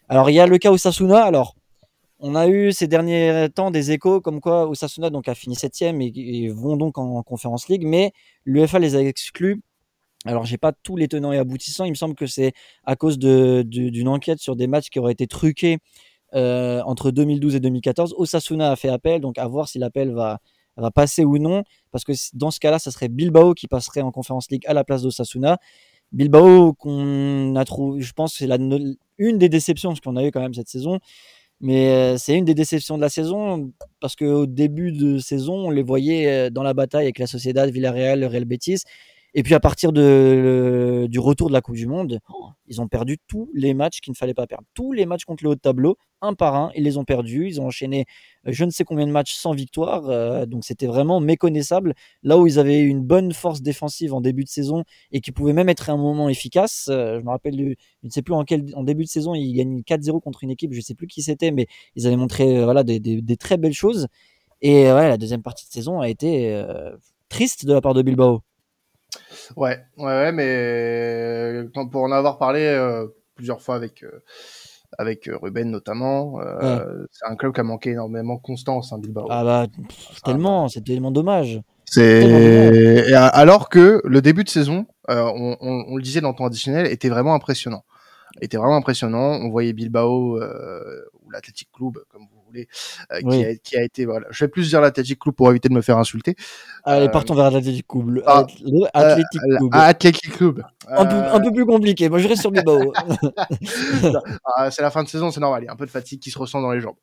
Alors 0.10 0.32
il 0.32 0.34
y 0.34 0.40
a 0.40 0.48
le 0.48 0.58
cas 0.58 0.72
Osasuna. 0.72 1.24
Alors 1.24 1.56
on 2.18 2.34
a 2.34 2.48
eu 2.48 2.72
ces 2.72 2.88
derniers 2.88 3.50
temps 3.54 3.70
des 3.70 3.92
échos 3.92 4.20
comme 4.20 4.42
quoi 4.42 4.68
Osasuna 4.68 5.12
donc 5.12 5.28
a 5.28 5.36
fini 5.36 5.56
septième 5.56 6.02
et, 6.02 6.12
et 6.16 6.50
vont 6.50 6.76
donc 6.76 6.98
en, 6.98 7.18
en 7.18 7.24
Conference 7.24 7.68
League, 7.68 7.86
mais 7.86 8.14
l'UEFA 8.46 8.80
les 8.80 8.96
a 8.96 9.02
exclus 9.02 9.62
alors, 10.26 10.46
j'ai 10.46 10.58
pas 10.58 10.72
tous 10.72 10.98
les 10.98 11.08
tenants 11.08 11.32
et 11.32 11.38
aboutissants. 11.38 11.86
Il 11.86 11.92
me 11.92 11.96
semble 11.96 12.16
que 12.16 12.28
c'est 12.28 12.54
à 12.84 12.96
cause 12.96 13.18
d'une 13.18 14.08
enquête 14.08 14.40
sur 14.40 14.56
des 14.56 14.68
matchs 14.68 14.90
qui 14.90 15.00
auraient 15.00 15.14
été 15.14 15.26
truqués 15.28 15.80
euh, 16.36 16.82
entre 16.86 17.12
2012 17.12 17.56
et 17.56 17.60
2014. 17.60 18.14
Osasuna 18.18 18.72
a 18.72 18.76
fait 18.76 18.90
appel, 18.90 19.22
donc 19.22 19.40
à 19.40 19.48
voir 19.48 19.68
si 19.68 19.80
l'appel 19.80 20.12
va, 20.12 20.40
va 20.78 20.92
passer 20.92 21.26
ou 21.26 21.40
non, 21.40 21.64
parce 21.92 22.04
que 22.04 22.14
dans 22.34 22.52
ce 22.52 22.60
cas-là, 22.60 22.78
ça 22.78 22.92
serait 22.92 23.10
Bilbao 23.10 23.54
qui 23.54 23.68
passerait 23.68 24.02
en 24.02 24.12
Conférence 24.12 24.50
League 24.52 24.64
à 24.68 24.74
la 24.74 24.84
place 24.84 25.02
d'Osasuna. 25.02 25.58
Bilbao 26.12 26.74
qu'on 26.74 27.56
a 27.56 27.66
trouvé, 27.66 28.02
je 28.02 28.14
pense, 28.14 28.36
c'est 28.36 28.48
une 29.18 29.38
des 29.38 29.50
déceptions 29.50 29.94
qu'on 30.04 30.18
a 30.18 30.26
eu 30.26 30.32
quand 30.32 30.42
même 30.42 30.54
cette 30.54 30.70
saison. 30.70 31.00
Mais 31.64 32.18
c'est 32.18 32.36
une 32.36 32.46
des 32.46 32.56
déceptions 32.56 32.98
de 32.98 33.02
la 33.02 33.10
saison 33.10 33.72
parce 34.00 34.16
qu'au 34.16 34.48
début 34.48 34.92
de 34.92 35.20
saison, 35.20 35.68
on 35.68 35.70
les 35.70 35.84
voyait 35.84 36.50
dans 36.50 36.64
la 36.64 36.74
bataille 36.74 37.04
avec 37.04 37.20
la 37.20 37.28
Sociedad, 37.28 37.70
Villarreal, 37.70 38.20
le 38.20 38.28
Real 38.28 38.46
Betis. 38.46 38.82
Et 39.34 39.44
puis 39.44 39.54
à 39.54 39.62
partir 39.62 39.94
de, 39.94 41.08
du 41.10 41.20
retour 41.20 41.48
de 41.48 41.54
la 41.54 41.62
Coupe 41.62 41.76
du 41.76 41.88
Monde, 41.88 42.20
ils 42.68 42.82
ont 42.82 42.88
perdu 42.88 43.18
tous 43.28 43.50
les 43.54 43.74
matchs 43.74 44.02
qu'il 44.02 44.12
ne 44.12 44.18
fallait 44.18 44.34
pas 44.34 44.46
perdre. 44.46 44.66
Tous 44.74 44.92
les 44.92 45.06
matchs 45.06 45.24
contre 45.24 45.44
le 45.46 45.52
haut 45.52 45.56
de 45.56 45.60
tableau, 45.60 45.98
un 46.22 46.34
par 46.34 46.56
un, 46.56 46.72
ils 46.76 46.84
les 46.84 46.98
ont 46.98 47.06
perdus. 47.06 47.48
Ils 47.48 47.62
ont 47.62 47.68
enchaîné 47.68 48.06
euh, 48.48 48.52
je 48.52 48.66
ne 48.66 48.72
sais 48.72 48.84
combien 48.84 49.08
de 49.08 49.12
matchs 49.12 49.34
sans 49.34 49.54
victoire. 49.54 50.10
Euh, 50.10 50.46
donc 50.46 50.66
c'était 50.66 50.86
vraiment 50.86 51.22
méconnaissable. 51.22 51.94
Là 52.24 52.38
où 52.38 52.46
ils 52.46 52.60
avaient 52.60 52.82
une 52.82 53.02
bonne 53.02 53.32
force 53.32 53.62
défensive 53.62 54.14
en 54.14 54.20
début 54.20 54.44
de 54.44 54.50
saison 54.50 54.84
et 55.12 55.22
qui 55.22 55.32
pouvait 55.32 55.54
même 55.54 55.70
être 55.70 55.90
un 55.90 55.98
moment 55.98 56.28
efficace. 56.28 56.90
Euh, 56.92 57.20
je 57.20 57.26
me 57.26 57.30
rappelle, 57.30 57.56
je 57.58 58.08
ne 58.08 58.10
sais 58.10 58.22
plus 58.22 58.34
en 58.34 58.44
début 58.84 59.04
de 59.06 59.10
saison, 59.10 59.34
ils 59.34 59.54
gagnent 59.54 59.82
4-0 59.82 60.20
contre 60.22 60.44
une 60.44 60.52
équipe, 60.52 60.74
je 60.74 60.78
ne 60.78 60.84
sais 60.84 60.96
plus 60.96 61.08
qui 61.08 61.22
c'était, 61.22 61.52
mais 61.52 61.68
ils 61.96 62.06
avaient 62.06 62.18
montré 62.18 62.64
voilà, 62.64 62.84
des, 62.84 63.00
des, 63.00 63.38
très 63.38 63.58
belles 63.58 63.74
choses. 63.74 64.08
Et 64.62 64.84
ouais, 64.86 65.08
la 65.10 65.18
deuxième 65.18 65.42
partie 65.42 65.66
de 65.68 65.72
saison 65.72 66.02
a 66.02 66.10
été 66.10 66.64
triste 67.30 67.66
de 67.66 67.74
la 67.74 67.82
part 67.82 67.94
de 67.94 68.02
Bilbao. 68.02 68.42
Ouais, 69.56 69.80
ouais, 69.98 70.06
ouais, 70.06 70.32
mais 70.32 70.48
euh, 70.48 71.68
pour 71.92 72.04
en 72.04 72.12
avoir 72.12 72.38
parlé 72.38 72.62
euh, 72.66 73.08
plusieurs 73.36 73.62
fois 73.62 73.76
avec 73.76 74.04
euh, 74.04 74.24
avec 74.98 75.30
Ruben 75.42 75.72
notamment, 75.72 76.40
c'est 77.12 77.26
un 77.26 77.36
club 77.36 77.54
qui 77.54 77.62
a 77.62 77.64
manqué 77.64 77.92
énormément 77.92 78.36
de 78.36 78.42
constance, 78.42 78.92
hein, 78.92 79.00
Bilbao. 79.00 79.28
Ah 79.30 79.44
bah 79.44 79.68
tellement, 80.26 80.68
c'est 80.68 80.84
tellement 80.84 81.12
dommage. 81.12 81.62
C'est 81.86 83.14
alors 83.14 83.70
que 83.70 84.02
le 84.04 84.22
début 84.22 84.44
de 84.44 84.50
saison, 84.50 84.86
on, 85.08 85.56
on, 85.62 85.86
on, 85.88 85.96
le 85.96 86.02
disait 86.02 86.20
dans 86.20 86.30
le 86.30 86.36
temps 86.36 86.46
additionnel, 86.46 86.88
était 86.88 87.10
vraiment 87.10 87.34
impressionnant. 87.34 87.86
Était 88.42 88.58
vraiment 88.58 88.76
impressionnant. 88.76 89.40
On 89.42 89.50
voyait 89.50 89.72
Bilbao 89.72 90.38
ou 90.38 91.32
l'Athletic 91.32 91.70
Club, 91.72 91.94
comme 92.10 92.24
vous 92.24 92.41
euh, 93.12 93.20
qui, 93.30 93.46
a, 93.46 93.56
qui, 93.56 93.78
a, 93.78 93.84
été 93.84 94.06
voilà. 94.06 94.28
Je 94.32 94.44
vais 94.44 94.50
plus 94.50 94.70
dire 94.70 94.82
l'Athletic 94.82 95.20
Club 95.20 95.36
pour 95.36 95.50
éviter 95.50 95.70
de 95.70 95.74
me 95.74 95.82
faire 95.82 95.98
insulter. 95.98 96.36
Allez, 96.84 97.08
euh, 97.08 97.10
partons 97.10 97.34
vers 97.34 97.52
l'Athletic 97.52 97.88
Club. 97.88 98.24
Ah, 98.26 98.46
Athletic 98.94 99.42
Club. 99.42 99.70
Athletic 99.72 100.32
Club. 100.32 100.64
Un, 100.88 101.06
peu, 101.06 101.16
un 101.16 101.40
peu 101.40 101.52
plus 101.52 101.66
compliqué. 101.66 102.10
Moi, 102.10 102.20
je 102.20 102.28
reste 102.28 102.42
sur 102.42 102.52
Bilbao. 102.52 102.94
Ah, 104.56 104.70
c'est 104.72 104.82
la 104.82 104.92
fin 104.92 105.04
de 105.04 105.08
saison, 105.08 105.32
c'est 105.32 105.40
normal. 105.40 105.64
Il 105.64 105.66
y 105.66 105.70
a 105.70 105.72
un 105.72 105.76
peu 105.76 105.86
de 105.86 105.92
fatigue 105.92 106.20
qui 106.20 106.32
se 106.32 106.38
ressent 106.38 106.62
dans 106.62 106.72
les 106.72 106.82
jambes. 106.82 106.96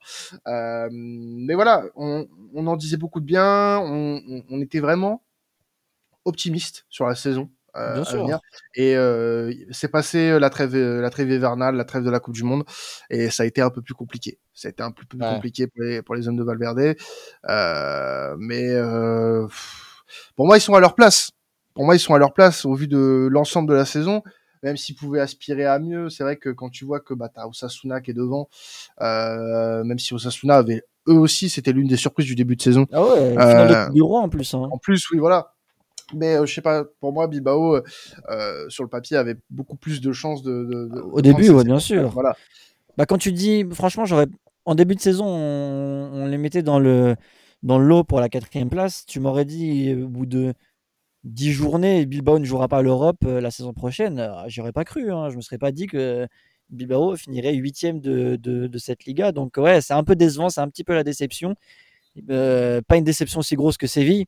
Euh, 0.46 0.88
mais 0.90 1.54
voilà, 1.54 1.84
on, 1.96 2.26
on, 2.54 2.66
en 2.66 2.76
disait 2.76 2.96
beaucoup 2.96 3.20
de 3.20 3.24
bien. 3.24 3.78
On, 3.78 4.20
on 4.50 4.60
était 4.60 4.80
vraiment 4.80 5.22
optimiste 6.24 6.86
sur 6.88 7.06
la 7.06 7.14
saison. 7.14 7.50
Euh, 7.78 8.04
et 8.74 8.96
euh, 8.96 9.52
c'est 9.70 9.88
passé 9.88 10.30
euh, 10.30 10.38
la 10.38 10.50
trêve, 10.50 10.76
la 10.76 11.10
trêve 11.10 11.30
hivernale, 11.30 11.76
la 11.76 11.84
trêve 11.84 12.04
de 12.04 12.10
la 12.10 12.20
Coupe 12.20 12.34
du 12.34 12.44
Monde, 12.44 12.64
et 13.10 13.30
ça 13.30 13.44
a 13.44 13.46
été 13.46 13.60
un 13.60 13.70
peu 13.70 13.82
plus 13.82 13.94
compliqué. 13.94 14.38
Ça 14.54 14.68
a 14.68 14.70
été 14.70 14.82
un 14.82 14.90
peu 14.90 15.04
plus 15.04 15.18
compliqué 15.18 15.66
pour 15.66 15.82
les, 15.82 16.02
pour 16.02 16.14
les 16.14 16.28
hommes 16.28 16.36
de 16.36 16.44
Valverde. 16.44 16.96
mais 18.38 18.74
pour 20.36 20.46
moi, 20.46 20.56
ils 20.56 20.62
sont 20.62 20.74
à 20.74 20.80
leur 20.80 20.94
place. 20.94 21.30
Pour 21.74 21.84
moi, 21.84 21.94
ils 21.94 22.00
sont 22.00 22.14
à 22.14 22.18
leur 22.18 22.32
place 22.32 22.64
au 22.64 22.74
vu 22.74 22.88
de 22.88 23.28
l'ensemble 23.30 23.68
de 23.68 23.74
la 23.74 23.84
saison 23.84 24.22
même 24.62 24.76
s'ils 24.76 24.96
pouvaient 24.96 25.20
aspirer 25.20 25.66
à 25.66 25.78
mieux, 25.78 26.08
c'est 26.08 26.24
vrai 26.24 26.36
que 26.36 26.50
quand 26.50 26.68
tu 26.68 26.84
vois 26.84 27.00
que 27.00 27.14
bah, 27.14 27.30
t'as 27.32 27.46
Osasuna 27.46 28.00
qui 28.00 28.10
est 28.10 28.14
devant, 28.14 28.48
euh, 29.00 29.84
même 29.84 29.98
si 29.98 30.14
Osasuna 30.14 30.56
avait 30.56 30.82
eux 31.08 31.14
aussi, 31.14 31.48
c'était 31.48 31.72
l'une 31.72 31.86
des 31.86 31.96
surprises 31.96 32.26
du 32.26 32.34
début 32.34 32.56
de 32.56 32.62
saison. 32.62 32.86
Ah 32.92 33.02
ouais, 33.02 33.38
euh, 33.38 33.88
du 33.90 34.02
roi 34.02 34.20
en 34.20 34.28
plus. 34.28 34.52
Hein. 34.54 34.68
En 34.70 34.78
plus, 34.78 35.10
oui, 35.10 35.18
voilà. 35.18 35.54
Mais 36.14 36.36
euh, 36.36 36.46
je 36.46 36.54
sais 36.54 36.62
pas, 36.62 36.84
pour 37.00 37.12
moi, 37.12 37.26
Bilbao, 37.26 37.76
euh, 37.76 37.82
euh, 38.30 38.68
sur 38.68 38.82
le 38.82 38.88
papier, 38.88 39.16
avait 39.16 39.36
beaucoup 39.50 39.76
plus 39.76 40.00
de 40.00 40.12
chances 40.12 40.42
de. 40.42 40.64
de, 40.64 41.00
Au 41.00 41.20
début, 41.20 41.50
ouais, 41.50 41.64
bien 41.64 41.78
sûr. 41.78 42.08
Voilà. 42.10 42.36
Bah, 42.96 43.06
quand 43.06 43.18
tu 43.18 43.32
dis, 43.32 43.64
franchement, 43.72 44.04
j'aurais. 44.04 44.26
En 44.64 44.74
début 44.74 44.94
de 44.94 45.00
saison, 45.00 45.24
on, 45.26 46.26
les 46.26 46.36
mettait 46.36 46.62
dans 46.62 46.78
le, 46.78 47.16
dans 47.62 47.78
le 47.78 47.86
lot 47.86 48.04
pour 48.04 48.20
la 48.20 48.28
quatrième 48.28 48.68
place. 48.68 49.06
Tu 49.06 49.18
m'aurais 49.18 49.46
dit, 49.46 49.94
au 49.94 50.08
bout 50.08 50.26
de 50.26 50.52
10 51.24 51.52
journées, 51.52 52.04
Bilbao 52.04 52.38
ne 52.38 52.44
jouera 52.44 52.68
pas 52.68 52.82
l'Europe 52.82 53.22
la 53.22 53.50
saison 53.50 53.72
prochaine. 53.72 54.30
J'aurais 54.48 54.72
pas 54.72 54.84
cru. 54.84 55.10
Hein. 55.10 55.30
Je 55.30 55.36
me 55.36 55.40
serais 55.40 55.56
pas 55.56 55.72
dit 55.72 55.86
que 55.86 56.26
Bilbao 56.68 57.16
finirait 57.16 57.54
huitième 57.54 58.00
de, 58.00 58.36
de, 58.36 58.66
de, 58.66 58.78
cette 58.78 59.06
Liga. 59.06 59.32
Donc, 59.32 59.56
ouais, 59.56 59.80
c'est 59.80 59.94
un 59.94 60.04
peu 60.04 60.16
décevant, 60.16 60.50
c'est 60.50 60.60
un 60.60 60.68
petit 60.68 60.84
peu 60.84 60.94
la 60.94 61.02
déception. 61.02 61.54
pas 62.26 62.96
une 62.96 63.04
déception 63.04 63.40
aussi 63.40 63.54
grosse 63.54 63.78
que 63.78 63.86
Séville. 63.86 64.26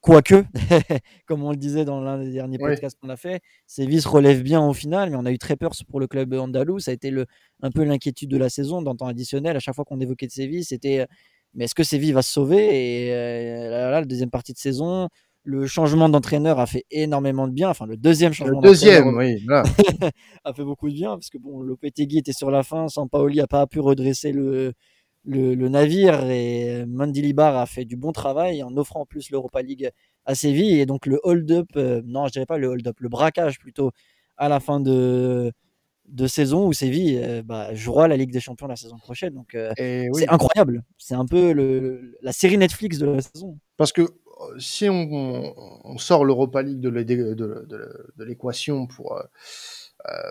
Quoique, 0.00 0.44
comme 1.26 1.42
on 1.42 1.50
le 1.50 1.56
disait 1.56 1.84
dans 1.84 2.00
l'un 2.00 2.18
des 2.18 2.30
derniers 2.30 2.58
podcasts 2.58 2.96
qu'on 3.00 3.08
a 3.08 3.16
fait, 3.16 3.40
Séville 3.66 4.00
se 4.00 4.08
relève 4.08 4.42
bien 4.42 4.64
au 4.64 4.72
final, 4.72 5.10
mais 5.10 5.16
on 5.16 5.26
a 5.26 5.32
eu 5.32 5.38
très 5.38 5.56
peur 5.56 5.72
pour 5.88 5.98
le 5.98 6.06
club 6.06 6.32
andalou. 6.34 6.78
Ça 6.78 6.92
a 6.92 6.94
été 6.94 7.10
le, 7.10 7.26
un 7.62 7.70
peu 7.70 7.82
l'inquiétude 7.82 8.30
de 8.30 8.36
la 8.36 8.48
saison, 8.48 8.80
dans 8.80 8.94
temps 8.94 9.08
additionnel. 9.08 9.56
À 9.56 9.60
chaque 9.60 9.74
fois 9.74 9.84
qu'on 9.84 10.00
évoquait 10.00 10.26
de 10.26 10.32
Séville, 10.32 10.64
c'était 10.64 11.06
mais 11.54 11.64
est-ce 11.64 11.74
que 11.74 11.82
Séville 11.82 12.12
va 12.12 12.22
se 12.22 12.32
sauver? 12.32 13.06
Et 13.06 13.12
euh, 13.12 13.70
là, 13.70 13.90
la 13.90 14.04
deuxième 14.04 14.30
partie 14.30 14.52
de 14.52 14.58
saison, 14.58 15.08
le 15.42 15.66
changement 15.66 16.08
d'entraîneur 16.08 16.58
a 16.58 16.66
fait 16.66 16.84
énormément 16.90 17.48
de 17.48 17.52
bien. 17.52 17.70
Enfin, 17.70 17.86
le 17.86 17.96
deuxième 17.96 18.32
changement 18.32 18.60
le 18.60 18.68
deuxième, 18.68 19.16
oui, 19.16 19.44
a 20.44 20.52
fait 20.52 20.64
beaucoup 20.64 20.88
de 20.88 20.94
bien 20.94 21.10
parce 21.10 21.30
que 21.30 21.38
bon, 21.38 21.62
Lopetegui 21.62 22.18
était 22.18 22.32
sur 22.32 22.50
la 22.50 22.62
fin, 22.62 22.88
Sampaoli 22.88 23.38
n'a 23.38 23.46
pas 23.46 23.66
pu 23.66 23.80
redresser 23.80 24.32
le, 24.32 24.72
le, 25.28 25.68
navire 25.68 26.24
et 26.30 26.86
Mandilibar 26.86 27.56
a 27.56 27.66
fait 27.66 27.84
du 27.84 27.96
bon 27.96 28.12
travail 28.12 28.62
en 28.62 28.76
offrant 28.76 29.02
en 29.02 29.06
plus 29.06 29.30
l'Europa 29.30 29.62
League 29.62 29.90
à 30.24 30.34
Séville 30.34 30.80
et 30.80 30.86
donc 30.86 31.06
le 31.06 31.20
hold-up, 31.22 31.68
euh, 31.76 32.02
non 32.04 32.26
je 32.26 32.32
dirais 32.32 32.46
pas 32.46 32.58
le 32.58 32.68
hold-up, 32.68 32.96
le 33.00 33.08
braquage 33.08 33.58
plutôt 33.58 33.92
à 34.36 34.48
la 34.48 34.60
fin 34.60 34.80
de, 34.80 35.52
de 36.06 36.26
saison 36.26 36.66
où 36.66 36.72
Séville 36.72 37.20
euh, 37.22 37.42
bah, 37.42 37.74
jouera 37.74 38.08
la 38.08 38.16
Ligue 38.16 38.32
des 38.32 38.40
Champions 38.40 38.66
la 38.66 38.76
saison 38.76 38.96
prochaine. 38.96 39.34
Donc 39.34 39.54
euh, 39.54 39.72
c'est 39.76 40.28
incroyable. 40.28 40.82
C'est 40.96 41.14
un 41.14 41.26
peu 41.26 41.52
le, 41.52 42.16
la 42.22 42.32
série 42.32 42.56
Netflix 42.56 42.98
de 42.98 43.06
la 43.06 43.20
saison. 43.20 43.58
Parce 43.76 43.92
que 43.92 44.08
si 44.58 44.88
on, 44.88 45.98
sort 45.98 46.24
l'Europa 46.24 46.62
League 46.62 46.80
de, 46.80 48.24
l'équation 48.24 48.86
pour, 48.86 49.20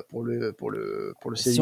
pour 0.10 0.24
le 0.24 0.54
pour 0.54 0.72
le 0.72 1.14
pour 1.22 1.32
le 1.32 1.38
si 1.38 1.60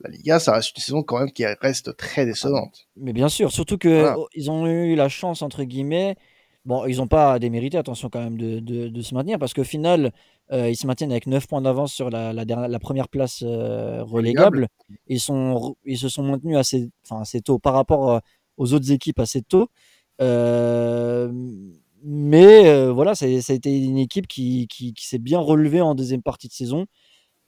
la 0.00 0.10
Liga, 0.10 0.38
ça 0.38 0.52
reste 0.52 0.76
une 0.76 0.82
saison 0.82 1.02
quand 1.02 1.18
même 1.18 1.32
qui 1.32 1.44
reste 1.44 1.96
très 1.96 2.24
décevante. 2.24 2.86
Mais 2.96 3.12
bien 3.12 3.28
sûr, 3.28 3.50
surtout 3.52 3.78
que 3.78 4.14
oh, 4.16 4.28
ils 4.34 4.50
ont 4.50 4.66
eu 4.66 4.94
la 4.94 5.08
chance 5.08 5.42
entre 5.42 5.64
guillemets. 5.64 6.16
Bon, 6.64 6.84
ils 6.86 6.98
n'ont 6.98 7.06
pas 7.06 7.38
démérité, 7.38 7.78
attention 7.78 8.10
quand 8.10 8.20
même, 8.22 8.36
de, 8.36 8.58
de, 8.60 9.00
se 9.00 9.14
maintenir 9.14 9.38
parce 9.38 9.54
qu'au 9.54 9.64
final, 9.64 10.12
euh, 10.52 10.68
ils 10.68 10.76
se 10.76 10.86
maintiennent 10.86 11.12
avec 11.12 11.26
9 11.26 11.46
points 11.46 11.62
d'avance 11.62 11.94
sur 11.94 12.10
la, 12.10 12.34
la, 12.34 12.44
la, 12.44 12.78
première 12.78 13.08
place 13.08 13.42
euh, 13.42 14.02
relégable. 14.02 14.68
Ils, 15.06 15.20
sont, 15.20 15.76
ils 15.86 15.96
se 15.96 16.10
sont 16.10 16.22
maintenus 16.24 16.58
assez, 16.58 16.90
enfin, 17.04 17.22
assez 17.22 17.40
tôt 17.40 17.58
par 17.58 17.72
rapport 17.72 18.10
euh, 18.12 18.18
aux 18.58 18.74
autres 18.74 18.92
équipes 18.92 19.18
assez 19.18 19.40
tôt. 19.40 19.70
Mais 22.04 22.88
voilà, 22.90 23.14
ça, 23.14 23.26
a 23.26 23.28
été 23.28 23.78
une 23.78 23.98
équipe 23.98 24.26
qui, 24.26 24.66
qui, 24.68 24.94
s'est 24.98 25.18
bien 25.18 25.38
relevée 25.38 25.80
en 25.80 25.94
deuxième 25.94 26.22
partie 26.22 26.48
de 26.48 26.52
saison. 26.52 26.86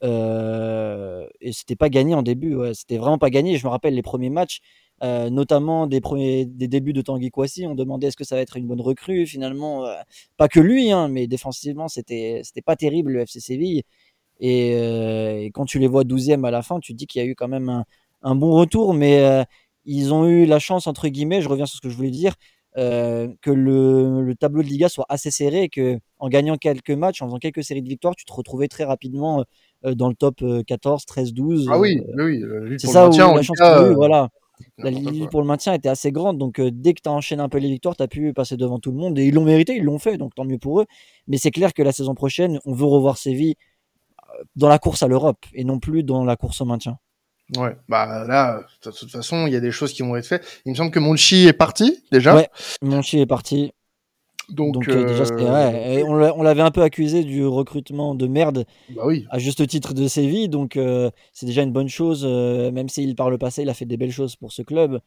Euh, 0.03 1.27
et 1.41 1.53
c'était 1.53 1.77
pas 1.77 1.89
gagné 1.91 2.15
en 2.15 2.23
début, 2.23 2.55
ouais, 2.55 2.75
c'était 2.75 2.99
vraiment 2.99 3.19
pas 3.19 3.31
gagné. 3.31 3.57
Je 3.59 3.67
me 3.67 3.71
rappelle 3.71 3.95
les 3.95 4.03
premiers 4.03 4.31
matchs, 4.31 4.61
euh, 5.03 5.31
notamment 5.31 5.87
des, 5.87 6.01
premiers, 6.01 6.47
des 6.47 6.69
débuts 6.69 6.93
de 6.93 7.03
Tanguy 7.03 7.31
Kouassi, 7.31 7.67
on 7.67 7.75
demandait 7.75 8.09
est-ce 8.09 8.17
que 8.17 8.25
ça 8.25 8.37
va 8.37 8.43
être 8.43 8.57
une 8.57 8.67
bonne 8.67 8.81
recrue. 8.81 9.27
Finalement, 9.27 9.85
euh, 9.87 9.95
pas 10.37 10.49
que 10.49 10.61
lui, 10.61 10.91
hein, 10.91 11.09
mais 11.09 11.27
défensivement, 11.27 11.89
c'était 11.89 12.43
pas 12.65 12.77
terrible 12.77 13.13
le 13.13 13.21
FC 13.21 13.41
Séville. 13.41 13.83
Et, 14.41 14.73
et, 14.73 15.51
quand 15.53 15.67
tu 15.67 15.79
les 15.79 15.87
vois 15.87 16.05
12e 16.05 16.47
à 16.47 16.51
la 16.51 16.63
fin, 16.63 16.81
tu 16.81 16.93
te 16.93 16.99
dis 16.99 17.07
qu'il 17.07 17.23
y 17.23 17.25
a 17.25 17.29
eu 17.29 17.35
quand 17.35 17.49
même 17.49 17.69
un, 17.69 17.85
un 18.23 18.35
bon 18.35 18.53
retour, 18.53 18.95
mais 18.95 19.45
ils 19.85 20.15
ont 20.15 20.27
eu 20.27 20.47
la 20.47 20.59
chance, 20.59 20.87
entre 20.87 21.09
guillemets, 21.09 21.43
je 21.43 21.49
reviens 21.49 21.67
sur 21.67 21.77
ce 21.77 21.83
que 21.83 21.91
je 21.91 21.97
voulais 21.97 22.11
dire, 22.11 22.35
que 22.77 23.51
le, 23.51 24.23
le, 24.23 24.35
tableau 24.35 24.63
de 24.63 24.69
Liga 24.69 24.89
soit 24.89 25.07
assez 25.09 25.31
serré 25.31 25.65
et 25.65 25.69
que 25.69 25.99
en 26.19 26.29
gagnant 26.29 26.57
quelques 26.57 26.91
matchs, 26.91 27.23
en 27.23 27.27
faisant 27.27 27.39
quelques 27.39 27.65
séries 27.65 27.83
de 27.83 27.89
victoires, 27.89 28.15
tu 28.15 28.25
te 28.25 28.33
retrouvais 28.33 28.69
très 28.69 28.85
rapidement 28.85 29.45
euh, 29.85 29.95
dans 29.95 30.09
le 30.09 30.15
top 30.15 30.43
14, 30.67 31.05
13, 31.07 31.33
12. 31.33 31.69
Ah 31.71 31.79
oui, 31.79 32.01
oui, 32.17 32.43
c'est 32.79 32.87
ça 32.87 33.09
où 33.09 33.17
la 33.17 33.43
chance 33.43 33.59
cas, 33.59 33.93
voilà. 33.93 34.29
La 34.79 34.91
ligne 34.91 35.27
pour 35.29 35.41
le 35.41 35.47
maintien 35.47 35.73
était 35.73 35.89
assez 35.89 36.13
grande, 36.13 36.37
donc 36.37 36.59
euh, 36.61 36.71
dès 36.71 36.93
que 36.93 37.01
tu 37.03 37.09
as 37.09 37.13
enchaîné 37.13 37.43
un 37.43 37.49
peu 37.49 37.59
les 37.59 37.69
victoires, 37.69 37.97
tu 37.97 38.03
as 38.03 38.09
pu 38.09 38.35
passer 38.35 38.59
devant 38.59 38.79
tout 38.79 38.91
le 38.91 38.99
monde 38.99 39.19
et 39.19 39.27
ils 39.27 39.35
l'ont 39.35 39.45
mérité, 39.45 39.75
ils 39.75 39.83
l'ont 39.83 39.99
fait, 39.99 40.19
donc 40.19 40.35
tant 40.35 40.45
mieux 40.45 40.59
pour 40.59 40.81
eux. 40.81 40.87
Mais 41.29 41.39
c'est 41.39 41.51
clair 41.51 41.73
que 41.73 41.83
la 41.83 41.93
saison 41.93 42.15
prochaine, 42.15 42.59
on 42.67 42.75
veut 42.75 42.85
revoir 42.85 43.17
Séville 43.17 43.55
euh, 44.19 44.45
dans 44.57 44.69
la 44.69 44.79
course 44.79 45.03
à 45.03 45.09
l'Europe 45.09 45.45
et 45.55 45.65
non 45.65 45.79
plus 45.79 46.03
dans 46.03 46.25
la 46.25 46.37
course 46.37 46.61
au 46.61 46.67
maintien. 46.67 46.99
Ouais, 47.57 47.77
bah 47.89 48.25
là, 48.27 48.63
de 48.85 48.91
toute 48.91 49.11
façon, 49.11 49.47
il 49.47 49.53
y 49.53 49.57
a 49.57 49.61
des 49.61 49.73
choses 49.73 49.93
qui 49.93 50.03
vont 50.03 50.17
être 50.17 50.27
faites. 50.27 50.47
Il 50.65 50.71
me 50.71 50.77
semble 50.77 50.91
que 50.91 51.01
Monchi 51.01 51.47
est 51.47 51.53
parti 51.53 52.03
déjà. 52.13 52.35
Ouais, 52.35 52.49
Monchi 52.83 53.19
est 53.19 53.27
parti. 53.27 53.73
Donc, 54.51 54.89
euh, 54.89 55.07
déjà, 55.07 55.25
euh, 55.33 56.03
on 56.05 56.43
l'avait 56.43 56.63
un 56.63 56.71
peu 56.71 56.83
accusé 56.83 57.23
du 57.23 57.47
recrutement 57.47 58.15
de 58.15 58.27
merde 58.27 58.65
bah 58.91 59.03
oui. 59.05 59.25
à 59.31 59.39
juste 59.39 59.65
titre 59.67 59.95
de 59.95 60.09
Séville, 60.09 60.49
donc 60.49 60.77
euh, 60.77 61.11
c'est 61.33 61.47
déjà 61.47 61.63
une 61.63 61.73
bonne 61.73 61.89
chose, 61.89 62.25
même 62.27 62.89
s'il 62.89 63.15
par 63.15 63.31
le 63.31 63.39
passé 63.39 63.63
il 63.63 63.69
a 63.69 63.75
fait 63.75 63.85
des 63.85 63.97
belles 63.97 64.11
choses 64.11 64.37
pour 64.37 64.53
ce 64.53 64.63
club. 64.63 65.01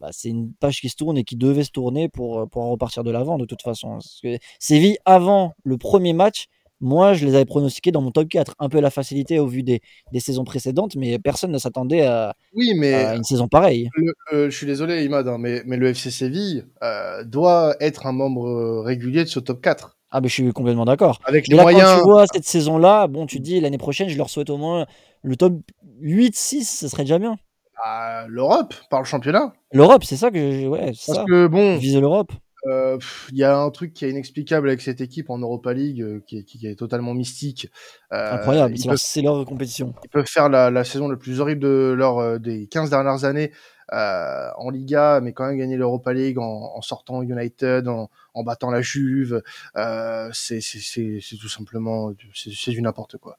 bah, 0.00 0.08
c'est 0.12 0.30
une 0.30 0.52
page 0.54 0.80
qui 0.80 0.88
se 0.88 0.96
tourne 0.96 1.18
et 1.18 1.24
qui 1.24 1.36
devait 1.36 1.64
se 1.64 1.70
tourner 1.70 2.08
pour, 2.08 2.48
pour 2.48 2.64
repartir 2.64 3.04
de 3.04 3.10
l'avant 3.10 3.38
de 3.38 3.44
toute 3.44 3.62
façon. 3.62 3.90
Parce 3.90 4.20
que 4.22 4.38
Séville, 4.58 4.96
avant 5.04 5.52
le 5.62 5.76
premier 5.76 6.14
match, 6.14 6.46
moi, 6.80 7.14
je 7.14 7.24
les 7.24 7.34
avais 7.34 7.44
pronostiqués 7.44 7.90
dans 7.90 8.02
mon 8.02 8.10
top 8.10 8.28
4. 8.28 8.54
Un 8.58 8.68
peu 8.68 8.80
la 8.80 8.90
facilité 8.90 9.38
au 9.38 9.46
vu 9.46 9.62
des, 9.62 9.80
des 10.12 10.20
saisons 10.20 10.44
précédentes, 10.44 10.96
mais 10.96 11.18
personne 11.18 11.50
ne 11.50 11.58
s'attendait 11.58 12.02
à, 12.02 12.34
oui, 12.54 12.74
mais 12.76 12.94
à 12.94 13.14
une 13.14 13.24
saison 13.24 13.48
pareille. 13.48 13.88
je 14.32 14.50
suis 14.50 14.66
désolé, 14.66 15.04
Imad, 15.04 15.26
hein, 15.28 15.38
mais, 15.38 15.62
mais 15.66 15.76
le 15.76 15.88
FC 15.88 16.10
Séville 16.10 16.66
euh, 16.82 17.24
doit 17.24 17.76
être 17.80 18.06
un 18.06 18.12
membre 18.12 18.82
régulier 18.82 19.24
de 19.24 19.28
ce 19.28 19.40
top 19.40 19.62
4. 19.62 19.96
Ah, 20.10 20.20
mais 20.20 20.28
je 20.28 20.34
suis 20.34 20.52
complètement 20.52 20.84
d'accord. 20.84 21.18
Avec 21.24 21.48
les 21.48 21.56
moyens. 21.56 21.90
Quand 21.90 21.98
tu 21.98 22.04
vois 22.04 22.24
cette 22.32 22.44
saison-là, 22.44 23.06
bon, 23.06 23.26
tu 23.26 23.40
dis 23.40 23.60
l'année 23.60 23.78
prochaine, 23.78 24.08
je 24.08 24.16
leur 24.16 24.30
souhaite 24.30 24.50
au 24.50 24.56
moins 24.56 24.86
le 25.22 25.36
top 25.36 25.54
8-6, 26.00 26.64
ce 26.64 26.88
serait 26.88 27.02
déjà 27.02 27.18
bien. 27.18 27.36
Bah, 27.76 28.26
L'Europe, 28.28 28.74
par 28.88 29.00
le 29.00 29.04
championnat. 29.06 29.52
L'Europe, 29.72 30.04
c'est 30.04 30.16
ça 30.16 30.30
que 30.30 30.52
je. 30.52 30.66
Ouais, 30.66 30.86
Parce 30.86 30.98
ça. 31.00 31.24
que 31.26 31.46
bon. 31.48 31.76
Vise 31.76 31.98
l'Europe. 31.98 32.32
Euh, 32.66 32.98
il 33.30 33.38
y 33.38 33.44
a 33.44 33.56
un 33.56 33.70
truc 33.70 33.92
qui 33.92 34.04
est 34.04 34.10
inexplicable 34.10 34.68
avec 34.68 34.80
cette 34.80 35.00
équipe 35.00 35.30
en 35.30 35.38
Europa 35.38 35.72
League, 35.72 36.02
euh, 36.02 36.20
qui, 36.26 36.38
est, 36.38 36.44
qui, 36.44 36.66
est, 36.66 36.74
totalement 36.74 37.14
mystique. 37.14 37.70
Euh, 38.12 38.34
Incroyable, 38.34 38.74
c'est 38.96 39.22
leur, 39.22 39.44
compétition. 39.44 39.94
Ils 40.04 40.10
peuvent 40.10 40.26
faire 40.26 40.48
la, 40.48 40.70
la, 40.70 40.84
saison 40.84 41.08
la 41.08 41.16
plus 41.16 41.40
horrible 41.40 41.62
de 41.62 41.94
leur, 41.96 42.18
euh, 42.18 42.38
des 42.38 42.66
15 42.66 42.90
dernières 42.90 43.24
années 43.24 43.52
en 43.88 44.68
Liga, 44.70 45.20
mais 45.22 45.32
quand 45.32 45.46
même 45.46 45.56
gagner 45.56 45.76
l'Europa 45.76 46.12
League 46.12 46.38
en, 46.38 46.72
en, 46.74 46.82
sortant 46.82 47.22
United, 47.22 47.86
en, 47.86 48.10
en 48.34 48.42
battant 48.42 48.72
la 48.72 48.82
Juve, 48.82 49.44
c'est 50.32 50.58
tout 51.40 51.48
simplement 51.48 52.10
c'est 52.34 52.72
du 52.72 52.82
n'importe 52.82 53.16
quoi. 53.16 53.36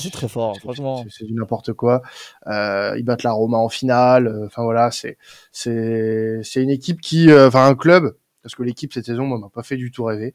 c'est 0.00 0.10
très 0.10 0.26
fort, 0.26 0.56
franchement. 0.58 1.04
C'est 1.08 1.24
du 1.24 1.34
n'importe 1.34 1.72
quoi. 1.72 2.02
Ils 2.46 3.04
battent 3.04 3.22
la 3.22 3.30
Roma 3.30 3.58
en 3.58 3.68
finale. 3.68 4.42
Enfin 4.46 4.64
voilà, 4.64 4.90
c'est 4.90 5.18
c'est 5.52 6.40
c'est 6.42 6.64
une 6.64 6.70
équipe 6.70 7.00
qui, 7.00 7.32
enfin 7.32 7.68
un 7.68 7.76
club 7.76 8.16
parce 8.46 8.54
que 8.54 8.62
l'équipe 8.62 8.92
cette 8.92 9.06
saison 9.06 9.26
m'a 9.26 9.48
pas 9.48 9.64
fait 9.64 9.76
du 9.76 9.90
tout 9.90 10.04
rêver. 10.04 10.32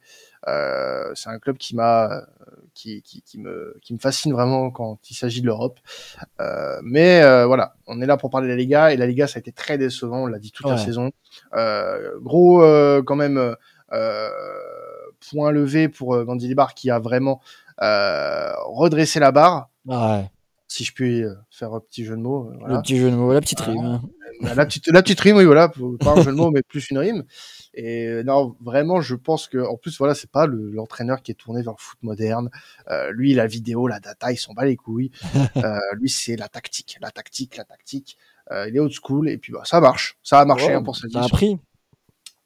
Euh, 0.49 1.14
c'est 1.16 1.30
un 1.30 1.39
club 1.39 1.57
qui 1.57 1.78
m'a 1.78 2.26
qui, 2.74 3.01
qui, 3.03 3.22
qui, 3.22 3.39
me 3.39 3.78
qui 3.82 3.93
me 3.93 3.99
fascine 3.99 4.34
vraiment 4.34 4.70
quand 4.70 4.99
il 5.09 5.14
s'agit 5.14 5.39
de 5.39 5.45
l'Europe. 5.45 5.80
Euh, 6.41 6.82
mais 6.84 7.22
euh, 7.22 7.45
voilà, 7.45 7.76
on 7.88 8.01
est 8.01 8.05
là 8.05 8.18
pour 8.18 8.30
parler 8.30 8.47
de 8.47 8.51
la 8.51 8.57
Liga 8.57 8.91
et 8.91 8.97
la 8.97 9.07
Liga 9.07 9.28
ça 9.28 9.38
a 9.38 9.39
été 9.39 9.53
très 9.53 9.78
décevant, 9.78 10.24
on 10.24 10.28
l'a 10.28 10.39
dit 10.39 10.51
toute 10.51 10.68
la 10.68 10.76
saison. 10.78 11.12
Euh, 11.53 12.20
gros 12.20 12.62
euh, 12.62 13.01
quand 13.01 13.16
même 13.16 13.55
point 15.32 15.51
levé 15.51 15.88
pour 15.88 16.22
Gandhi 16.26 16.49
Libar 16.49 16.74
qui 16.74 16.89
a 16.89 16.99
vraiment 16.99 17.39
redressé 17.78 19.22
la 19.22 19.32
barre. 19.32 19.70
Ouais 19.86 20.30
si 20.72 20.84
je 20.84 20.93
puis 20.93 21.24
faire 21.49 21.74
un 21.74 21.80
petit 21.80 22.05
jeu 22.05 22.15
de 22.15 22.22
mots. 22.22 22.51
Voilà. 22.59 22.76
Le 22.76 22.82
petit 22.82 22.97
jeu 22.97 23.11
de 23.11 23.15
mots, 23.15 23.34
la 23.34 23.41
petite 23.41 23.59
rime. 23.59 24.01
La 24.41 24.65
petite, 24.65 24.88
la 24.88 25.01
petite 25.01 25.19
rime, 25.19 25.38
oui, 25.38 25.45
voilà, 25.45 25.69
pas 25.99 26.13
un 26.13 26.22
jeu 26.22 26.32
de 26.32 26.38
mots, 26.38 26.49
mais 26.49 26.61
plus 26.63 26.89
une 26.89 26.97
rime. 26.97 27.24
Et 27.74 28.24
non, 28.24 28.55
vraiment, 28.61 29.01
je 29.01 29.15
pense 29.15 29.47
que, 29.47 29.57
en 29.57 29.76
plus, 29.76 29.97
voilà, 29.97 30.15
c'est 30.15 30.32
pas 30.32 30.47
l'entraîneur 30.47 31.22
qui 31.22 31.32
est 31.32 31.36
tourné 31.36 31.61
vers 31.61 31.74
le 31.74 31.82
foot 31.82 31.99
moderne. 32.01 32.49
Euh, 32.89 33.11
lui, 33.11 33.34
la 33.34 33.47
vidéo, 33.47 33.88
la 33.88 33.99
data, 33.99 34.32
il 34.32 34.38
s'en 34.38 34.53
bat 34.53 34.65
les 34.65 34.78
couilles. 34.78 35.11
euh, 35.57 35.78
lui, 35.93 36.09
c'est 36.09 36.38
la 36.38 36.47
tactique, 36.47 36.97
la 37.01 37.11
tactique, 37.11 37.57
la 37.57 37.65
tactique. 37.65 38.17
Euh, 38.51 38.67
il 38.67 38.76
est 38.76 38.80
old 38.80 38.91
school 38.91 39.30
et 39.30 39.38
puis 39.38 39.53
bah, 39.53 39.61
ça 39.63 39.80
marche, 39.80 40.17
ça 40.24 40.39
a 40.39 40.45
marché 40.45 40.74
hein, 40.74 40.84
pour 40.84 40.95
Séville. 40.95 41.13
Ça 41.13 41.24
a 41.24 41.30
pris. 41.30 41.57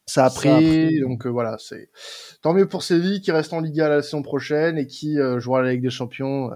Ça 0.07 0.26
a 0.26 0.30
pris, 0.30 0.49
ça 0.49 0.55
a 0.55 0.59
pris. 0.59 0.99
donc 0.99 1.26
euh, 1.26 1.30
voilà, 1.30 1.57
c'est 1.59 1.89
tant 2.41 2.53
mieux 2.53 2.67
pour 2.67 2.84
Séville 2.84 3.21
qui 3.21 3.32
reste 3.32 3.53
en 3.53 3.59
Liga 3.59 3.89
la 3.89 4.03
saison 4.03 4.21
prochaine 4.21 4.78
et 4.78 4.86
qui 4.86 5.19
euh, 5.19 5.39
jouera 5.39 5.63
la 5.63 5.71
Ligue 5.71 5.82
des 5.82 5.89
Champions 5.89 6.51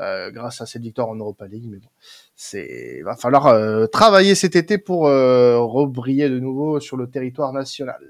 euh, 0.00 0.32
grâce 0.32 0.60
à 0.60 0.66
cette 0.66 0.82
victoire 0.82 1.08
en 1.08 1.14
Europa 1.14 1.46
League. 1.46 1.66
Mais 1.68 1.78
bon, 1.78 1.88
c'est 2.34 3.00
va 3.04 3.14
falloir 3.14 3.46
euh, 3.46 3.86
travailler 3.86 4.34
cet 4.34 4.56
été 4.56 4.76
pour 4.76 5.06
euh, 5.06 5.60
rebriller 5.60 6.28
de 6.28 6.40
nouveau 6.40 6.80
sur 6.80 6.96
le 6.96 7.08
territoire 7.08 7.52
national. 7.52 8.00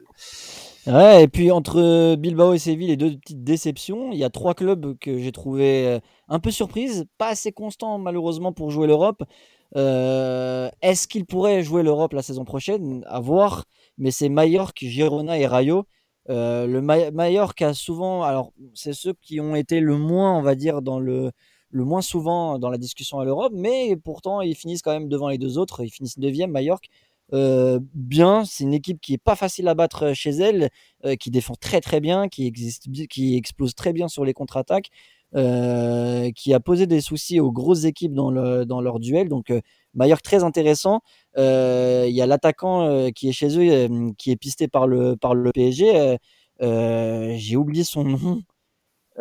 Ouais, 0.86 1.24
et 1.24 1.28
puis 1.28 1.50
entre 1.50 2.14
Bilbao 2.16 2.54
et 2.54 2.58
Séville, 2.58 2.88
les 2.88 2.96
deux 2.96 3.18
petites 3.18 3.44
déceptions. 3.44 4.12
Il 4.12 4.18
y 4.18 4.24
a 4.24 4.30
trois 4.30 4.54
clubs 4.54 4.98
que 4.98 5.18
j'ai 5.18 5.32
trouvé 5.32 6.00
un 6.28 6.38
peu 6.38 6.50
surprises, 6.50 7.04
pas 7.18 7.28
assez 7.28 7.52
constants 7.52 7.98
malheureusement 7.98 8.52
pour 8.52 8.70
jouer 8.70 8.86
l'Europe. 8.86 9.22
Est-ce 9.74 11.06
qu'ils 11.06 11.26
pourraient 11.26 11.62
jouer 11.62 11.82
l'Europe 11.82 12.14
la 12.14 12.22
saison 12.22 12.44
prochaine? 12.44 13.04
À 13.08 13.20
voir. 13.20 13.64
Mais 13.98 14.10
c'est 14.10 14.28
Mallorca, 14.28 14.86
Girona 14.86 15.38
et 15.38 15.46
Rayo. 15.46 15.84
Le 16.28 16.80
Ma 16.80 17.10
Mallorca 17.10 17.68
a 17.68 17.74
souvent, 17.74 18.22
alors 18.22 18.52
c'est 18.74 18.94
ceux 18.94 19.14
qui 19.20 19.40
ont 19.40 19.54
été 19.54 19.80
le 19.80 19.96
moins, 19.96 20.36
on 20.36 20.42
va 20.42 20.54
dire, 20.54 20.82
dans 20.82 20.98
le 20.98 21.30
le 21.74 21.84
moins 21.84 22.02
souvent 22.02 22.58
dans 22.60 22.70
la 22.70 22.78
discussion 22.78 23.18
à 23.18 23.24
l'Europe, 23.24 23.52
mais 23.54 23.96
pourtant 23.96 24.40
ils 24.40 24.54
finissent 24.54 24.80
quand 24.80 24.92
même 24.92 25.08
devant 25.08 25.28
les 25.28 25.38
deux 25.38 25.58
autres. 25.58 25.82
Ils 25.82 25.90
finissent 25.90 26.18
deuxième, 26.18 26.52
Mallorca. 26.52 26.88
Euh, 27.32 27.80
bien, 27.94 28.44
c'est 28.44 28.62
une 28.62 28.74
équipe 28.74 29.00
qui 29.00 29.14
est 29.14 29.18
pas 29.18 29.34
facile 29.34 29.66
à 29.66 29.74
battre 29.74 30.12
chez 30.14 30.30
elle, 30.30 30.70
euh, 31.04 31.16
qui 31.16 31.30
défend 31.30 31.54
très 31.54 31.80
très 31.80 32.00
bien, 32.00 32.28
qui 32.28 32.46
existe, 32.46 32.86
qui 33.08 33.36
explose 33.36 33.74
très 33.74 33.92
bien 33.92 34.06
sur 34.06 34.24
les 34.24 34.34
contre-attaques, 34.34 34.90
euh, 35.34 36.30
qui 36.32 36.54
a 36.54 36.60
posé 36.60 36.86
des 36.86 37.00
soucis 37.00 37.40
aux 37.40 37.50
grosses 37.50 37.84
équipes 37.84 38.14
dans, 38.14 38.30
le, 38.30 38.64
dans 38.66 38.80
leur 38.80 39.00
duel. 39.00 39.28
Donc 39.28 39.50
euh, 39.50 39.60
Mallorca 39.94 40.22
très 40.22 40.44
intéressant. 40.44 41.00
Euh, 41.36 42.04
il 42.08 42.14
y 42.14 42.22
a 42.22 42.26
l'attaquant 42.26 42.82
euh, 42.82 43.10
qui 43.10 43.28
est 43.28 43.32
chez 43.32 43.58
eux, 43.58 43.88
qui 44.16 44.30
est 44.30 44.36
pisté 44.36 44.68
par 44.68 44.86
le 44.86 45.16
par 45.16 45.34
le 45.34 45.50
PSG. 45.50 46.18
J'ai 46.60 47.56
oublié 47.56 47.82
son 47.82 48.04
nom. 48.04 48.42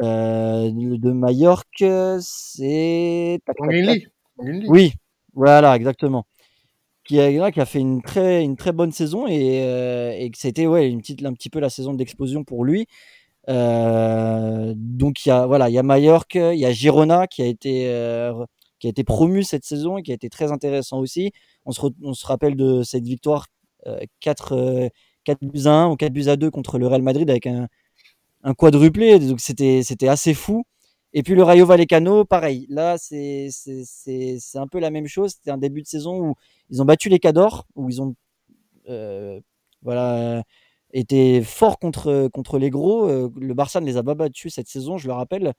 Euh, 0.02 0.72
de 0.72 1.12
Majorque, 1.12 1.84
c'est. 2.20 3.40
Oui, 4.68 4.94
voilà, 5.34 5.76
exactement. 5.76 6.26
Qui 7.06 7.20
a, 7.20 7.52
qui 7.52 7.60
a 7.60 7.66
fait 7.66 7.80
une 7.80 8.02
très, 8.02 8.44
une 8.44 8.56
très 8.56 8.72
bonne 8.72 8.92
saison 8.92 9.28
et, 9.28 9.64
euh, 9.64 10.14
et 10.18 10.32
que 10.32 10.38
c'était 10.38 10.68
ouais, 10.68 10.90
une 10.90 11.02
petite, 11.02 11.24
un 11.26 11.34
petit 11.34 11.50
peu 11.50 11.60
la 11.60 11.70
saison 11.70 11.94
d'explosion 11.94 12.44
pour 12.44 12.64
lui. 12.64 12.88
Euh, 13.50 14.74
donc 14.78 15.26
il 15.26 15.30
y 15.30 15.32
a 15.34 15.46
voilà, 15.46 15.70
il 15.70 15.74
y 15.74 15.78
a 15.78 15.84
Majorque, 15.84 16.36
il 16.36 16.58
y 16.58 16.66
a 16.66 16.72
Girona 16.72 17.28
qui 17.28 17.42
a 17.42 17.46
été 17.46 17.92
qui 18.80 18.88
a 18.88 18.90
été 18.90 19.04
promu 19.04 19.44
cette 19.44 19.66
saison 19.66 19.98
et 19.98 20.04
qui 20.04 20.12
a 20.12 20.16
été 20.16 20.30
très 20.30 20.52
intéressant 20.52 21.00
aussi. 21.00 21.34
On 21.66 21.72
se, 21.72 21.82
on 22.04 22.14
se 22.14 22.26
rappelle 22.26 22.56
de 22.56 22.84
cette 22.84 23.06
victoire 23.06 23.48
4, 24.22 24.90
4 25.26 25.40
buts 25.44 25.68
à 25.68 25.72
1 25.72 25.90
ou 25.90 25.98
4 25.98 26.14
buts 26.14 26.30
à 26.30 26.38
2 26.38 26.52
contre 26.52 26.80
le 26.80 26.88
Real 26.88 27.02
Madrid 27.02 27.30
avec 27.30 27.48
un, 27.48 27.68
un 28.44 28.54
quadruplé, 28.54 29.20
donc 29.20 29.40
c'était 29.40 29.82
c'était 29.84 30.08
assez 30.08 30.34
fou. 30.34 30.64
Et 31.14 31.24
puis 31.24 31.36
le 31.36 31.44
Rayo 31.44 31.66
Vallecano, 31.66 32.26
pareil. 32.26 32.66
Là, 32.70 32.98
c'est 32.98 33.50
un 34.56 34.68
peu 34.68 34.80
la 34.80 34.90
même 34.92 35.08
chose. 35.08 35.32
C'était 35.34 35.52
un 35.52 35.58
début 35.58 35.82
de 35.84 35.88
saison 35.88 36.20
où 36.20 36.36
ils 36.70 36.82
ont 36.82 36.86
battu 36.86 37.10
les 37.10 37.20
Cadors, 37.20 37.68
où 37.76 37.90
ils 37.90 38.02
ont 38.02 38.16
euh, 38.90 39.40
voilà 39.84 40.44
été 40.94 41.42
forts 41.44 41.80
contre 41.80 42.30
contre 42.34 42.58
les 42.60 42.70
gros. 42.70 43.08
Euh, 43.10 43.30
le 43.38 43.54
Barça 43.54 43.80
ne 43.82 43.86
les 43.86 43.98
a 43.98 44.04
pas 44.04 44.16
battus 44.16 44.54
cette 44.56 44.68
saison, 44.68 44.98
je 44.98 45.08
le 45.08 45.14
rappelle. 45.14 45.54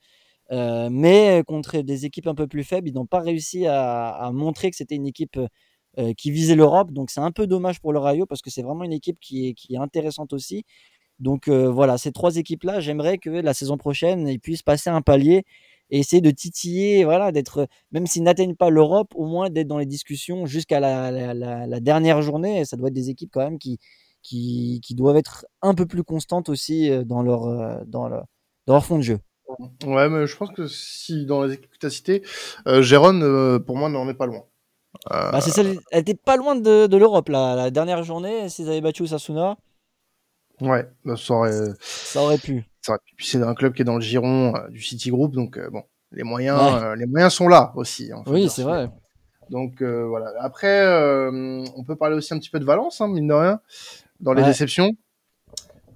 Euh, 0.52 0.90
mais 0.90 1.42
contre 1.46 1.78
des 1.80 2.06
équipes 2.06 2.26
un 2.28 2.34
peu 2.34 2.46
plus 2.48 2.64
faibles, 2.64 2.88
ils 2.88 2.94
n'ont 2.94 3.06
pas 3.06 3.20
réussi 3.20 3.66
à, 3.66 4.30
montrer 4.34 4.70
que 4.70 4.76
c'était 4.76 4.96
une 4.96 5.06
équipe 5.06 5.38
qui 6.16 6.30
visait 6.32 6.56
l'Europe. 6.56 6.92
Donc 6.92 7.10
c'est 7.10 7.20
un 7.20 7.32
peu 7.32 7.46
dommage 7.46 7.80
pour 7.80 7.92
le 7.92 8.00
Rayo 8.00 8.26
parce 8.26 8.42
que 8.42 8.50
c'est 8.50 8.62
vraiment 8.62 8.84
une 8.84 8.92
équipe 8.92 9.18
qui 9.20 9.48
est, 9.48 9.54
qui 9.54 9.74
est 9.74 9.78
intéressante 9.78 10.32
aussi. 10.32 10.64
Donc 11.18 11.48
euh, 11.48 11.70
voilà, 11.70 11.98
ces 11.98 12.12
trois 12.12 12.36
équipes-là, 12.36 12.80
j'aimerais 12.80 13.18
que 13.18 13.30
la 13.30 13.54
saison 13.54 13.76
prochaine, 13.76 14.28
ils 14.28 14.40
puissent 14.40 14.62
passer 14.62 14.90
un 14.90 15.02
palier 15.02 15.44
et 15.90 15.98
essayer 15.98 16.22
de 16.22 16.30
titiller, 16.30 17.04
voilà, 17.04 17.30
d'être, 17.30 17.68
même 17.92 18.06
s'ils 18.06 18.22
n'atteignent 18.22 18.56
pas 18.56 18.70
l'Europe, 18.70 19.12
au 19.14 19.26
moins 19.26 19.50
d'être 19.50 19.68
dans 19.68 19.78
les 19.78 19.86
discussions 19.86 20.46
jusqu'à 20.46 20.80
la, 20.80 21.10
la, 21.10 21.34
la, 21.34 21.66
la, 21.66 21.80
dernière 21.80 22.22
journée. 22.22 22.64
Ça 22.64 22.76
doit 22.76 22.88
être 22.88 22.94
des 22.94 23.10
équipes 23.10 23.30
quand 23.32 23.40
même 23.40 23.58
qui, 23.58 23.78
qui, 24.22 24.80
qui 24.82 24.94
doivent 24.94 25.16
être 25.16 25.46
un 25.62 25.74
peu 25.74 25.86
plus 25.86 26.02
constantes 26.02 26.48
aussi 26.48 26.90
euh, 26.90 27.04
dans 27.04 27.22
leur, 27.22 27.44
euh, 27.46 27.76
dans 27.86 28.08
leur, 28.08 28.24
dans 28.66 28.74
leur 28.74 28.84
fond 28.84 28.96
de 28.96 29.02
jeu. 29.02 29.18
Ouais, 29.86 30.08
mais 30.08 30.26
je 30.26 30.36
pense 30.36 30.50
que 30.50 30.66
si 30.66 31.26
dans 31.26 31.44
les 31.44 31.54
équipes 31.54 31.70
que 31.70 31.78
tu 31.78 31.86
as 31.86 31.90
citées, 31.90 32.22
euh, 32.66 32.82
Gérone, 32.82 33.22
euh, 33.22 33.58
pour 33.58 33.76
moi, 33.76 33.88
n'en 33.88 34.08
est 34.08 34.14
pas 34.14 34.26
loin. 34.26 34.44
Bah, 35.10 35.40
elle 35.58 35.78
était 35.92 36.14
pas 36.14 36.36
loin 36.36 36.54
de, 36.54 36.86
de 36.86 36.96
l'Europe, 36.96 37.28
la, 37.28 37.54
la 37.56 37.70
dernière 37.70 38.04
journée, 38.04 38.48
s'ils 38.48 38.68
avaient 38.68 38.80
battu 38.80 39.02
Osasuna. 39.02 39.58
Ouais, 40.60 40.88
bah, 41.04 41.14
ça 41.16 41.34
aurait, 41.34 41.60
ça 41.80 42.22
aurait 42.22 42.38
pu. 42.38 42.64
Ça 42.80 42.92
aurait 42.92 43.00
pu. 43.04 43.14
Puis 43.16 43.26
c'est 43.26 43.42
un 43.42 43.54
club 43.54 43.74
qui 43.74 43.82
est 43.82 43.84
dans 43.84 43.96
le 43.96 44.00
giron 44.00 44.54
euh, 44.54 44.68
du 44.68 44.80
City 44.80 45.10
Group, 45.10 45.32
donc 45.32 45.58
euh, 45.58 45.68
bon, 45.70 45.82
les 46.12 46.22
moyens, 46.22 46.60
ouais. 46.60 46.82
euh, 46.82 46.96
les 46.96 47.06
moyens 47.06 47.32
sont 47.32 47.48
là 47.48 47.72
aussi. 47.76 48.12
Hein, 48.12 48.22
oui, 48.26 48.48
c'est 48.48 48.62
vrai. 48.62 48.88
Donc 49.50 49.82
euh, 49.82 50.06
voilà. 50.06 50.32
Après, 50.40 50.80
euh, 50.80 51.64
on 51.76 51.84
peut 51.84 51.96
parler 51.96 52.16
aussi 52.16 52.32
un 52.32 52.38
petit 52.38 52.50
peu 52.50 52.60
de 52.60 52.64
Valence, 52.64 53.00
hein, 53.00 53.08
mine 53.08 53.28
de 53.28 53.34
rien, 53.34 53.60
dans 54.20 54.32
les 54.32 54.42
ouais. 54.42 54.48
déceptions. 54.48 54.90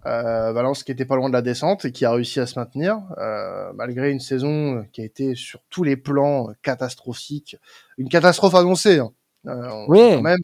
Valence 0.05 0.85
qui 0.85 0.93
était 0.93 1.05
pas 1.05 1.17
loin 1.17 1.29
de 1.29 1.35
la 1.35 1.43
descente 1.43 1.85
et 1.85 1.93
qui 1.93 2.07
a 2.07 2.11
réussi 2.11 2.41
à 2.41 2.47
se 2.47 2.59
maintenir 2.59 3.03
malgré 3.75 4.11
une 4.11 4.21
saison 4.21 4.87
qui 4.91 5.03
a 5.03 5.05
été 5.05 5.35
sur 5.35 5.61
tous 5.69 5.85
les 5.85 5.99
plans 5.99 6.49
catastrophique, 6.63 7.59
une 7.99 8.09
catastrophe 8.09 8.55
annoncée. 8.55 9.01
Hein, 9.01 9.11
oui. 9.89 10.15
Quand 10.15 10.23
même. 10.23 10.39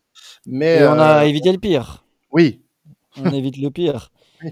Mais 0.47 0.81
et 0.81 0.87
on 0.87 0.99
a 0.99 1.25
évité 1.25 1.51
le 1.51 1.57
pire. 1.57 2.05
Oui, 2.31 2.63
on 3.17 3.31
évite 3.33 3.59
le 3.59 3.71
pire. 3.71 4.11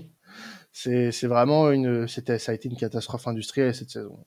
C'est, 0.72 1.26
vraiment 1.26 1.70
une, 1.70 2.08
ça 2.08 2.22
a 2.24 2.54
été 2.54 2.68
une 2.68 2.76
catastrophe 2.76 3.28
industrielle 3.28 3.74
cette 3.74 3.90
saison. 3.90 4.24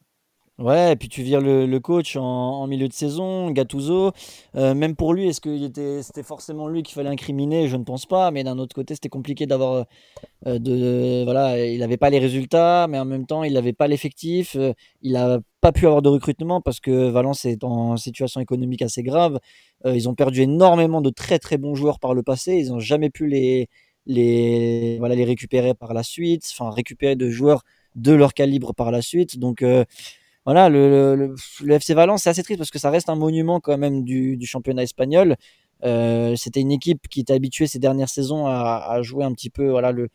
Ouais, 0.57 0.93
et 0.93 0.95
puis 0.95 1.09
tu 1.09 1.21
vires 1.21 1.41
le, 1.41 1.65
le 1.65 1.79
coach 1.81 2.15
en, 2.15 2.23
en 2.23 2.67
milieu 2.67 2.87
de 2.87 2.93
saison, 2.93 3.51
Gattuso. 3.51 4.13
Euh, 4.55 4.73
même 4.73 4.95
pour 4.95 5.13
lui, 5.13 5.27
est-ce 5.27 5.41
que 5.41 5.49
était, 5.49 6.01
c'était 6.01 6.23
forcément 6.23 6.69
lui 6.69 6.81
qu'il 6.81 6.95
fallait 6.95 7.09
incriminer? 7.09 7.67
Je 7.67 7.75
ne 7.75 7.83
pense 7.83 8.05
pas. 8.05 8.31
Mais 8.31 8.45
d'un 8.45 8.57
autre 8.57 8.73
côté, 8.73 8.93
c'était 8.95 9.09
compliqué 9.09 9.47
d'avoir 9.47 9.85
euh, 10.47 10.57
de, 10.57 11.25
voilà, 11.25 11.65
il 11.65 11.79
n'avait 11.79 11.97
pas 11.97 12.09
les 12.09 12.19
résultats, 12.19 12.87
mais 12.89 12.97
en 12.97 13.03
même 13.03 13.25
temps, 13.25 13.43
il 13.43 13.53
n'avait 13.53 13.73
pas 13.73 13.87
l'effectif. 13.87 14.55
Euh, 14.55 14.71
il 15.01 15.13
n'a 15.13 15.39
pas 15.59 15.73
pu 15.73 15.87
avoir 15.87 16.01
de 16.01 16.07
recrutement 16.09 16.61
parce 16.61 16.79
que 16.79 17.09
Valence 17.09 17.43
est 17.43 17.65
en 17.65 17.97
situation 17.97 18.39
économique 18.39 18.81
assez 18.81 19.03
grave. 19.03 19.39
Euh, 19.85 19.93
ils 19.93 20.07
ont 20.07 20.15
perdu 20.15 20.41
énormément 20.43 21.01
de 21.01 21.09
très 21.09 21.37
très 21.37 21.57
bons 21.57 21.75
joueurs 21.75 21.99
par 21.99 22.13
le 22.13 22.23
passé. 22.23 22.55
Ils 22.55 22.69
n'ont 22.69 22.79
jamais 22.79 23.09
pu 23.09 23.27
les, 23.27 23.67
les, 24.05 24.97
voilà, 24.99 25.15
les 25.15 25.25
récupérer 25.25 25.73
par 25.73 25.93
la 25.93 26.03
suite, 26.03 26.47
enfin 26.51 26.69
récupérer 26.71 27.15
de 27.15 27.29
joueurs 27.29 27.63
de 27.95 28.11
leur 28.13 28.33
calibre 28.33 28.73
par 28.73 28.91
la 28.91 29.01
suite. 29.01 29.39
Donc 29.39 29.63
voilà, 30.45 30.69
le, 30.69 31.33
le, 31.63 31.73
FC 31.73 31.95
Valence, 31.95 32.23
c'est 32.23 32.29
assez 32.29 32.43
triste 32.43 32.59
parce 32.59 32.69
que 32.69 32.77
ça 32.77 32.91
reste 32.91 33.09
un 33.09 33.15
monument 33.15 33.59
quand 33.59 33.77
même 33.79 34.03
du, 34.03 34.37
du 34.37 34.45
championnat 34.45 34.83
espagnol. 34.83 35.37
Euh, 35.83 36.35
c'était 36.35 36.61
une 36.61 36.71
équipe 36.71 37.07
qui 37.09 37.21
était 37.21 37.33
habituée 37.33 37.67
ces 37.67 37.79
dernières 37.79 38.09
saisons 38.09 38.45
à, 38.47 38.99
jouer 39.01 39.23
un 39.25 39.33
petit 39.33 39.49
peu 39.49 39.69
voilà, 39.69 39.91
le, 39.91 40.09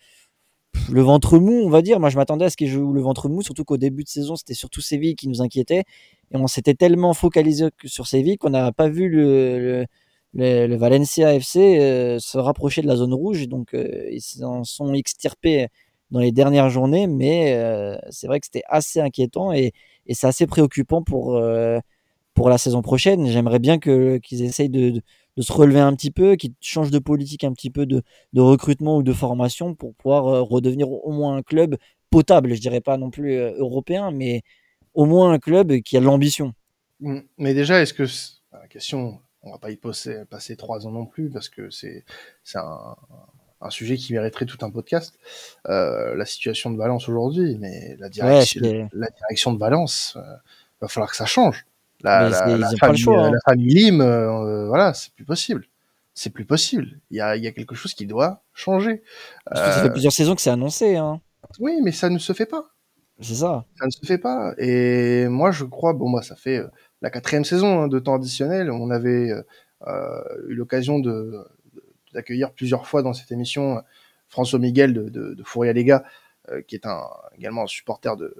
le 0.90 1.00
ventre 1.00 1.38
mou, 1.38 1.62
on 1.64 1.68
va 1.68 1.82
dire. 1.82 1.98
Moi, 1.98 2.10
je 2.10 2.16
m'attendais 2.16 2.44
à 2.44 2.50
ce 2.50 2.56
qu'ils 2.56 2.68
jouent 2.68 2.92
le 2.92 3.00
ventre 3.00 3.28
mou, 3.28 3.42
surtout 3.42 3.64
qu'au 3.64 3.76
début 3.76 4.04
de 4.04 4.08
saison, 4.08 4.36
c'était 4.36 4.54
surtout 4.54 4.80
Séville 4.80 5.16
qui 5.16 5.28
nous 5.28 5.42
inquiétait. 5.42 5.84
Et 6.32 6.36
on 6.36 6.46
s'était 6.46 6.74
tellement 6.74 7.12
focalisé 7.12 7.68
sur 7.84 8.06
Séville 8.06 8.38
qu'on 8.38 8.50
n'a 8.50 8.70
pas 8.70 8.88
vu 8.88 9.08
le, 9.08 9.84
le, 10.34 10.76
Valencia 10.76 11.34
FC 11.34 11.78
euh, 11.80 12.18
se 12.18 12.38
rapprocher 12.38 12.82
de 12.82 12.86
la 12.86 12.96
zone 12.96 13.14
rouge. 13.14 13.48
Donc, 13.48 13.74
euh, 13.74 14.08
ils 14.10 14.44
en 14.44 14.64
sont 14.64 14.94
extirpés 14.94 15.68
dans 16.10 16.20
les 16.20 16.32
dernières 16.32 16.70
journées. 16.70 17.06
Mais 17.06 17.54
euh, 17.54 17.96
c'est 18.10 18.26
vrai 18.26 18.40
que 18.40 18.46
c'était 18.46 18.64
assez 18.68 19.00
inquiétant 19.00 19.52
et 19.52 19.72
c'est 20.10 20.26
assez 20.26 20.46
préoccupant 20.46 21.02
pour, 21.02 21.40
pour 22.34 22.48
la 22.48 22.58
saison 22.58 22.82
prochaine. 22.82 23.26
J'aimerais 23.26 23.58
bien 23.60 23.78
que, 23.78 24.18
qu'ils 24.18 24.42
essayent 24.42 24.70
de, 24.70 25.02
de, 25.36 25.42
se 25.42 25.52
relever 25.52 25.80
un 25.80 25.94
petit 25.94 26.10
peu, 26.10 26.36
qu'ils 26.36 26.54
changent 26.60 26.90
de 26.90 26.98
politique 26.98 27.44
un 27.44 27.52
petit 27.52 27.70
peu 27.70 27.86
de, 27.86 28.02
de 28.32 28.40
recrutement 28.40 28.96
ou 28.96 29.02
de 29.02 29.12
formation 29.12 29.74
pour 29.74 29.94
pouvoir 29.94 30.48
redevenir 30.48 30.90
au 30.90 31.12
moins 31.12 31.36
un 31.36 31.42
club 31.42 31.76
potable. 32.10 32.54
Je 32.54 32.60
dirais 32.60 32.80
pas 32.80 32.96
non 32.96 33.10
plus 33.10 33.36
européen, 33.36 34.10
mais 34.10 34.42
au 34.94 35.06
moins 35.06 35.32
un 35.32 35.38
club 35.38 35.80
qui 35.82 35.96
a 35.96 36.00
de 36.00 36.06
l'ambition. 36.06 36.54
Mmh. 36.98 37.20
Mais 37.38 37.54
déjà, 37.54 37.80
est-ce 37.80 37.94
que 37.94 38.04
la 38.52 38.66
question, 38.66 39.20
on 39.42 39.52
va 39.52 39.58
pas 39.58 39.70
y 39.70 39.76
passer, 39.76 40.24
passer 40.26 40.56
trois 40.56 40.86
ans 40.86 40.90
non 40.90 41.06
plus 41.06 41.30
parce 41.30 41.48
que 41.48 41.70
c'est 41.70 42.04
c'est 42.44 42.58
un, 42.58 42.96
un 43.60 43.70
sujet 43.70 43.96
qui 43.96 44.12
mériterait 44.12 44.46
tout 44.46 44.64
un 44.64 44.70
podcast. 44.70 45.18
Euh, 45.68 46.14
la 46.14 46.24
situation 46.24 46.70
de 46.70 46.76
Valence 46.76 47.08
aujourd'hui, 47.08 47.56
mais 47.58 47.96
la 47.98 48.08
direction, 48.08 48.62
ouais, 48.62 48.88
la 48.92 49.08
direction 49.10 49.52
de 49.52 49.58
Valence, 49.58 50.14
euh, 50.16 50.36
va 50.80 50.88
falloir 50.88 51.10
que 51.10 51.16
ça 51.16 51.26
change. 51.26 51.66
La, 52.02 52.30
la, 52.30 52.56
la, 52.56 52.70
famille, 52.78 52.98
choix, 52.98 53.26
hein. 53.26 53.30
la, 53.30 53.38
famille, 53.44 53.74
Lim, 53.74 54.00
euh, 54.00 54.66
voilà, 54.68 54.94
c'est 54.94 55.12
plus 55.12 55.26
possible. 55.26 55.66
C'est 56.14 56.30
plus 56.30 56.46
possible. 56.46 56.98
Il 57.10 57.18
y 57.18 57.20
a, 57.20 57.36
y 57.36 57.46
a 57.46 57.52
quelque 57.52 57.74
chose 57.74 57.92
qui 57.92 58.06
doit 58.06 58.42
changer. 58.54 59.02
ça 59.52 59.82
fait 59.82 59.90
plusieurs 59.90 60.12
saisons 60.12 60.34
que 60.34 60.40
c'est 60.40 60.50
annoncé. 60.50 60.96
Hein. 60.96 61.20
Oui, 61.58 61.80
mais 61.82 61.92
ça 61.92 62.08
ne 62.08 62.18
se 62.18 62.32
fait 62.32 62.46
pas. 62.46 62.70
C'est 63.20 63.34
ça. 63.34 63.66
Ça 63.78 63.84
ne 63.84 63.90
se 63.90 64.06
fait 64.06 64.16
pas. 64.16 64.54
Et 64.56 65.28
moi, 65.28 65.50
je 65.50 65.64
crois, 65.64 65.92
bon, 65.92 66.08
moi, 66.08 66.22
ça 66.22 66.36
fait 66.36 66.62
la 67.02 67.10
quatrième 67.10 67.44
saison 67.44 67.82
hein, 67.82 67.88
de 67.88 67.98
temps 67.98 68.14
additionnel. 68.14 68.70
On 68.70 68.90
avait 68.90 69.32
euh, 69.86 70.22
eu 70.48 70.54
l'occasion 70.54 70.98
de, 70.98 71.44
d'accueillir 72.12 72.52
plusieurs 72.52 72.86
fois 72.86 73.02
dans 73.02 73.12
cette 73.12 73.32
émission 73.32 73.78
euh, 73.78 73.80
François 74.28 74.58
Miguel 74.58 74.94
de, 74.94 75.08
de, 75.08 75.34
de 75.34 75.42
Fourier 75.42 75.72
Léga, 75.72 76.04
euh, 76.50 76.62
qui 76.62 76.74
est 76.74 76.86
un, 76.86 77.02
également 77.36 77.64
un 77.64 77.66
supporter 77.66 78.16
de, 78.16 78.34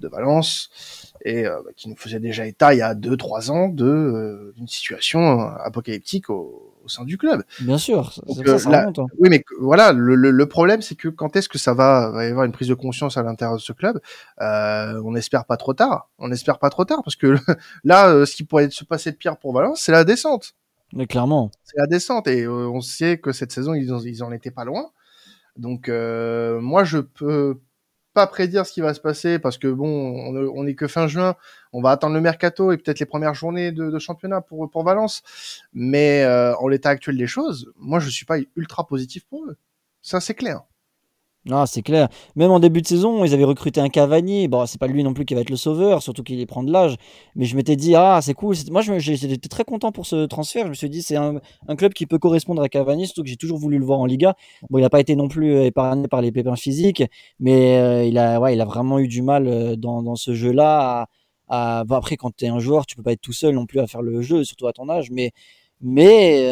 de 0.00 0.08
Valence 0.08 1.12
et 1.24 1.46
euh, 1.46 1.60
qui 1.76 1.88
nous 1.88 1.96
faisait 1.96 2.20
déjà 2.20 2.46
état 2.46 2.74
il 2.74 2.78
y 2.78 2.82
a 2.82 2.94
2-3 2.94 3.50
ans 3.50 3.68
de 3.68 3.84
euh, 3.84 4.52
d'une 4.56 4.68
situation 4.68 5.40
apocalyptique 5.40 6.30
au, 6.30 6.73
au, 6.84 6.88
sein 6.88 7.04
du 7.04 7.18
club. 7.18 7.42
Bien 7.60 7.78
sûr, 7.78 8.12
Donc, 8.26 8.46
ça, 8.46 8.58
ça 8.58 8.70
là, 8.70 8.80
remonte, 8.80 8.98
hein. 8.98 9.06
oui, 9.18 9.28
mais 9.30 9.44
voilà, 9.60 9.92
le, 9.92 10.14
le, 10.14 10.30
le 10.30 10.46
problème 10.46 10.82
c'est 10.82 10.94
que 10.94 11.08
quand 11.08 11.36
est-ce 11.36 11.48
que 11.48 11.58
ça 11.58 11.74
va, 11.74 12.10
va 12.10 12.24
y 12.24 12.28
avoir 12.28 12.44
une 12.44 12.52
prise 12.52 12.68
de 12.68 12.74
conscience 12.74 13.16
à 13.16 13.22
l'intérieur 13.22 13.56
de 13.56 13.62
ce 13.62 13.72
club? 13.72 14.00
Euh, 14.40 15.00
On 15.04 15.14
espère 15.14 15.44
pas 15.44 15.56
trop 15.56 15.74
tard. 15.74 16.08
On 16.18 16.30
espère 16.30 16.58
pas 16.58 16.70
trop 16.70 16.84
tard 16.84 17.02
parce 17.04 17.16
que 17.16 17.36
là, 17.84 18.26
ce 18.26 18.36
qui 18.36 18.44
pourrait 18.44 18.70
se 18.70 18.84
passer 18.84 19.10
de 19.10 19.16
pire 19.16 19.36
pour 19.36 19.52
Valence, 19.52 19.80
c'est 19.82 19.92
la 19.92 20.04
descente. 20.04 20.54
Mais 20.92 21.06
clairement. 21.06 21.50
C'est 21.64 21.78
la 21.78 21.86
descente 21.86 22.28
et 22.28 22.42
euh, 22.42 22.68
on 22.68 22.80
sait 22.80 23.18
que 23.18 23.32
cette 23.32 23.52
saison 23.52 23.74
ils, 23.74 23.92
ont, 23.92 23.98
ils 24.00 24.22
en 24.22 24.30
étaient 24.32 24.50
pas 24.52 24.64
loin. 24.64 24.90
Donc 25.56 25.88
euh, 25.88 26.60
moi 26.60 26.84
je 26.84 26.98
peux 26.98 27.58
pas 28.14 28.26
prédire 28.26 28.64
ce 28.64 28.72
qui 28.72 28.80
va 28.80 28.94
se 28.94 29.00
passer 29.00 29.38
parce 29.38 29.58
que 29.58 29.68
bon 29.68 29.88
on, 29.88 30.36
on 30.54 30.66
est 30.66 30.74
que 30.74 30.88
fin 30.88 31.06
juin, 31.06 31.34
on 31.72 31.82
va 31.82 31.90
attendre 31.90 32.14
le 32.14 32.20
mercato 32.20 32.72
et 32.72 32.78
peut-être 32.78 33.00
les 33.00 33.06
premières 33.06 33.34
journées 33.34 33.72
de, 33.72 33.90
de, 33.90 33.98
championnat 33.98 34.40
pour 34.40 34.70
pour 34.70 34.84
Valence. 34.84 35.22
Mais 35.72 36.22
euh, 36.22 36.54
en 36.56 36.68
l'état 36.68 36.90
actuel 36.90 37.18
des 37.18 37.26
choses, 37.26 37.72
moi 37.76 37.98
je 37.98 38.08
suis 38.08 38.24
pas 38.24 38.38
ultra 38.56 38.86
positif 38.86 39.26
pour 39.26 39.44
eux. 39.44 39.56
Ça 40.00 40.20
c'est 40.20 40.34
clair. 40.34 40.62
Non, 41.46 41.66
c'est 41.66 41.82
clair. 41.82 42.08
Même 42.36 42.50
en 42.50 42.58
début 42.58 42.80
de 42.80 42.86
saison, 42.86 43.22
ils 43.22 43.34
avaient 43.34 43.44
recruté 43.44 43.78
un 43.78 43.90
Cavani. 43.90 44.48
Bon, 44.48 44.64
c'est 44.64 44.78
pas 44.78 44.86
lui 44.86 45.04
non 45.04 45.12
plus 45.12 45.26
qui 45.26 45.34
va 45.34 45.42
être 45.42 45.50
le 45.50 45.56
sauveur, 45.56 46.02
surtout 46.02 46.22
qu'il 46.22 46.44
prend 46.46 46.62
de 46.62 46.72
l'âge. 46.72 46.96
Mais 47.36 47.44
je 47.44 47.54
m'étais 47.54 47.76
dit, 47.76 47.94
ah, 47.94 48.20
c'est 48.22 48.32
cool. 48.32 48.56
Moi, 48.70 48.80
j'étais 48.80 49.48
très 49.48 49.64
content 49.64 49.92
pour 49.92 50.06
ce 50.06 50.24
transfert. 50.24 50.64
Je 50.64 50.70
me 50.70 50.74
suis 50.74 50.88
dit, 50.88 51.02
c'est 51.02 51.16
un, 51.16 51.40
club 51.76 51.92
qui 51.92 52.06
peut 52.06 52.18
correspondre 52.18 52.62
à 52.62 52.70
Cavani, 52.70 53.06
surtout 53.06 53.24
que 53.24 53.28
j'ai 53.28 53.36
toujours 53.36 53.58
voulu 53.58 53.78
le 53.78 53.84
voir 53.84 53.98
en 54.00 54.06
Liga. 54.06 54.34
Bon, 54.70 54.78
il 54.78 54.82
n'a 54.82 54.90
pas 54.90 55.00
été 55.00 55.16
non 55.16 55.28
plus 55.28 55.54
euh, 55.54 55.64
épargné 55.66 56.08
par 56.08 56.22
les 56.22 56.32
pépins 56.32 56.56
physiques, 56.56 57.02
mais 57.40 57.76
euh, 57.78 58.04
il, 58.04 58.16
a, 58.16 58.40
ouais, 58.40 58.54
il 58.54 58.60
a 58.62 58.64
vraiment 58.64 58.98
eu 58.98 59.08
du 59.08 59.20
mal 59.20 59.46
euh, 59.46 59.76
dans, 59.76 60.16
ce 60.16 60.32
jeu-là. 60.34 61.08
Après, 61.48 62.16
quand 62.16 62.34
tu 62.34 62.46
es 62.46 62.48
un 62.48 62.58
joueur, 62.58 62.86
tu 62.86 62.96
peux 62.96 63.02
pas 63.02 63.12
être 63.12 63.20
tout 63.20 63.32
seul 63.34 63.54
non 63.54 63.66
plus 63.66 63.80
à 63.80 63.86
faire 63.86 64.00
le 64.00 64.22
jeu, 64.22 64.44
surtout 64.44 64.66
à 64.66 64.72
ton 64.72 64.88
âge. 64.88 65.10
Mais, 65.10 65.32
mais 65.82 66.42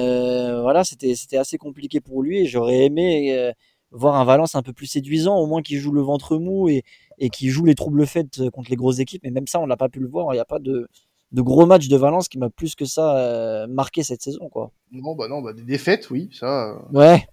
voilà, 0.60 0.84
c'était 0.84 1.38
assez 1.38 1.56
compliqué 1.56 2.00
pour 2.00 2.22
lui. 2.22 2.46
J'aurais 2.46 2.84
aimé 2.84 3.52
voir 3.92 4.16
un 4.16 4.24
Valence 4.24 4.54
un 4.54 4.62
peu 4.62 4.72
plus 4.72 4.86
séduisant, 4.86 5.36
au 5.36 5.46
moins 5.46 5.62
qui 5.62 5.76
joue 5.76 5.92
le 5.92 6.00
ventre 6.00 6.38
mou 6.38 6.68
et, 6.68 6.82
et 7.18 7.30
qui 7.30 7.50
joue 7.50 7.64
les 7.64 7.74
troubles 7.74 8.06
faits 8.06 8.40
euh, 8.40 8.50
contre 8.50 8.70
les 8.70 8.76
grosses 8.76 8.98
équipes. 8.98 9.22
Mais 9.24 9.30
même 9.30 9.46
ça, 9.46 9.60
on 9.60 9.66
l'a 9.66 9.76
pas 9.76 9.88
pu 9.88 10.00
le 10.00 10.08
voir. 10.08 10.32
Il 10.32 10.36
n'y 10.36 10.40
a 10.40 10.44
pas 10.44 10.58
de, 10.58 10.88
de 11.32 11.42
gros 11.42 11.66
matchs 11.66 11.88
de 11.88 11.96
Valence 11.96 12.28
qui 12.28 12.38
m'a 12.38 12.50
plus 12.50 12.74
que 12.74 12.84
ça 12.84 13.16
euh, 13.18 13.66
marqué 13.66 14.02
cette 14.02 14.22
saison, 14.22 14.48
quoi. 14.48 14.70
Non, 14.90 15.14
bah 15.14 15.28
non, 15.28 15.42
bah 15.42 15.52
des 15.52 15.62
défaites, 15.62 16.10
oui, 16.10 16.30
ça. 16.32 16.70
Euh... 16.70 16.74
Ouais. 16.92 17.26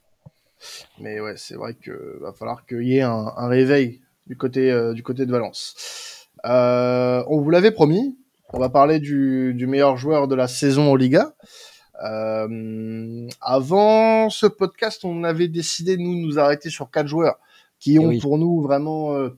Mais 1.00 1.20
ouais, 1.20 1.36
c'est 1.38 1.56
vrai 1.56 1.74
que 1.74 2.20
va 2.22 2.34
falloir 2.34 2.66
qu'il 2.66 2.84
y 2.84 2.98
ait 2.98 3.02
un, 3.02 3.32
un 3.36 3.48
réveil 3.48 4.02
du 4.28 4.36
côté 4.36 4.72
euh, 4.72 4.94
du 4.94 5.04
côté 5.04 5.26
de 5.26 5.32
Valence. 5.32 6.28
On 6.44 7.42
vous 7.42 7.50
l'avait 7.50 7.72
promis. 7.72 8.18
On 8.52 8.60
va 8.60 8.70
parler 8.70 9.00
du, 9.00 9.54
du 9.54 9.68
meilleur 9.68 9.96
joueur 9.98 10.28
de 10.28 10.34
la 10.34 10.48
saison 10.48 10.92
en 10.92 10.96
Liga. 10.96 11.36
Euh, 12.04 13.28
avant 13.42 14.30
ce 14.30 14.46
podcast, 14.46 15.04
on 15.04 15.24
avait 15.24 15.48
décidé 15.48 15.98
nous 15.98 16.16
de 16.16 16.20
nous 16.20 16.40
arrêter 16.40 16.70
sur 16.70 16.90
quatre 16.92 17.08
joueurs 17.08 17.40
qui 17.80 18.00
ont 18.00 18.08
oui. 18.08 18.20
pour 18.20 18.38
nous 18.38 18.62
vraiment 18.62 19.14
euh, 19.16 19.30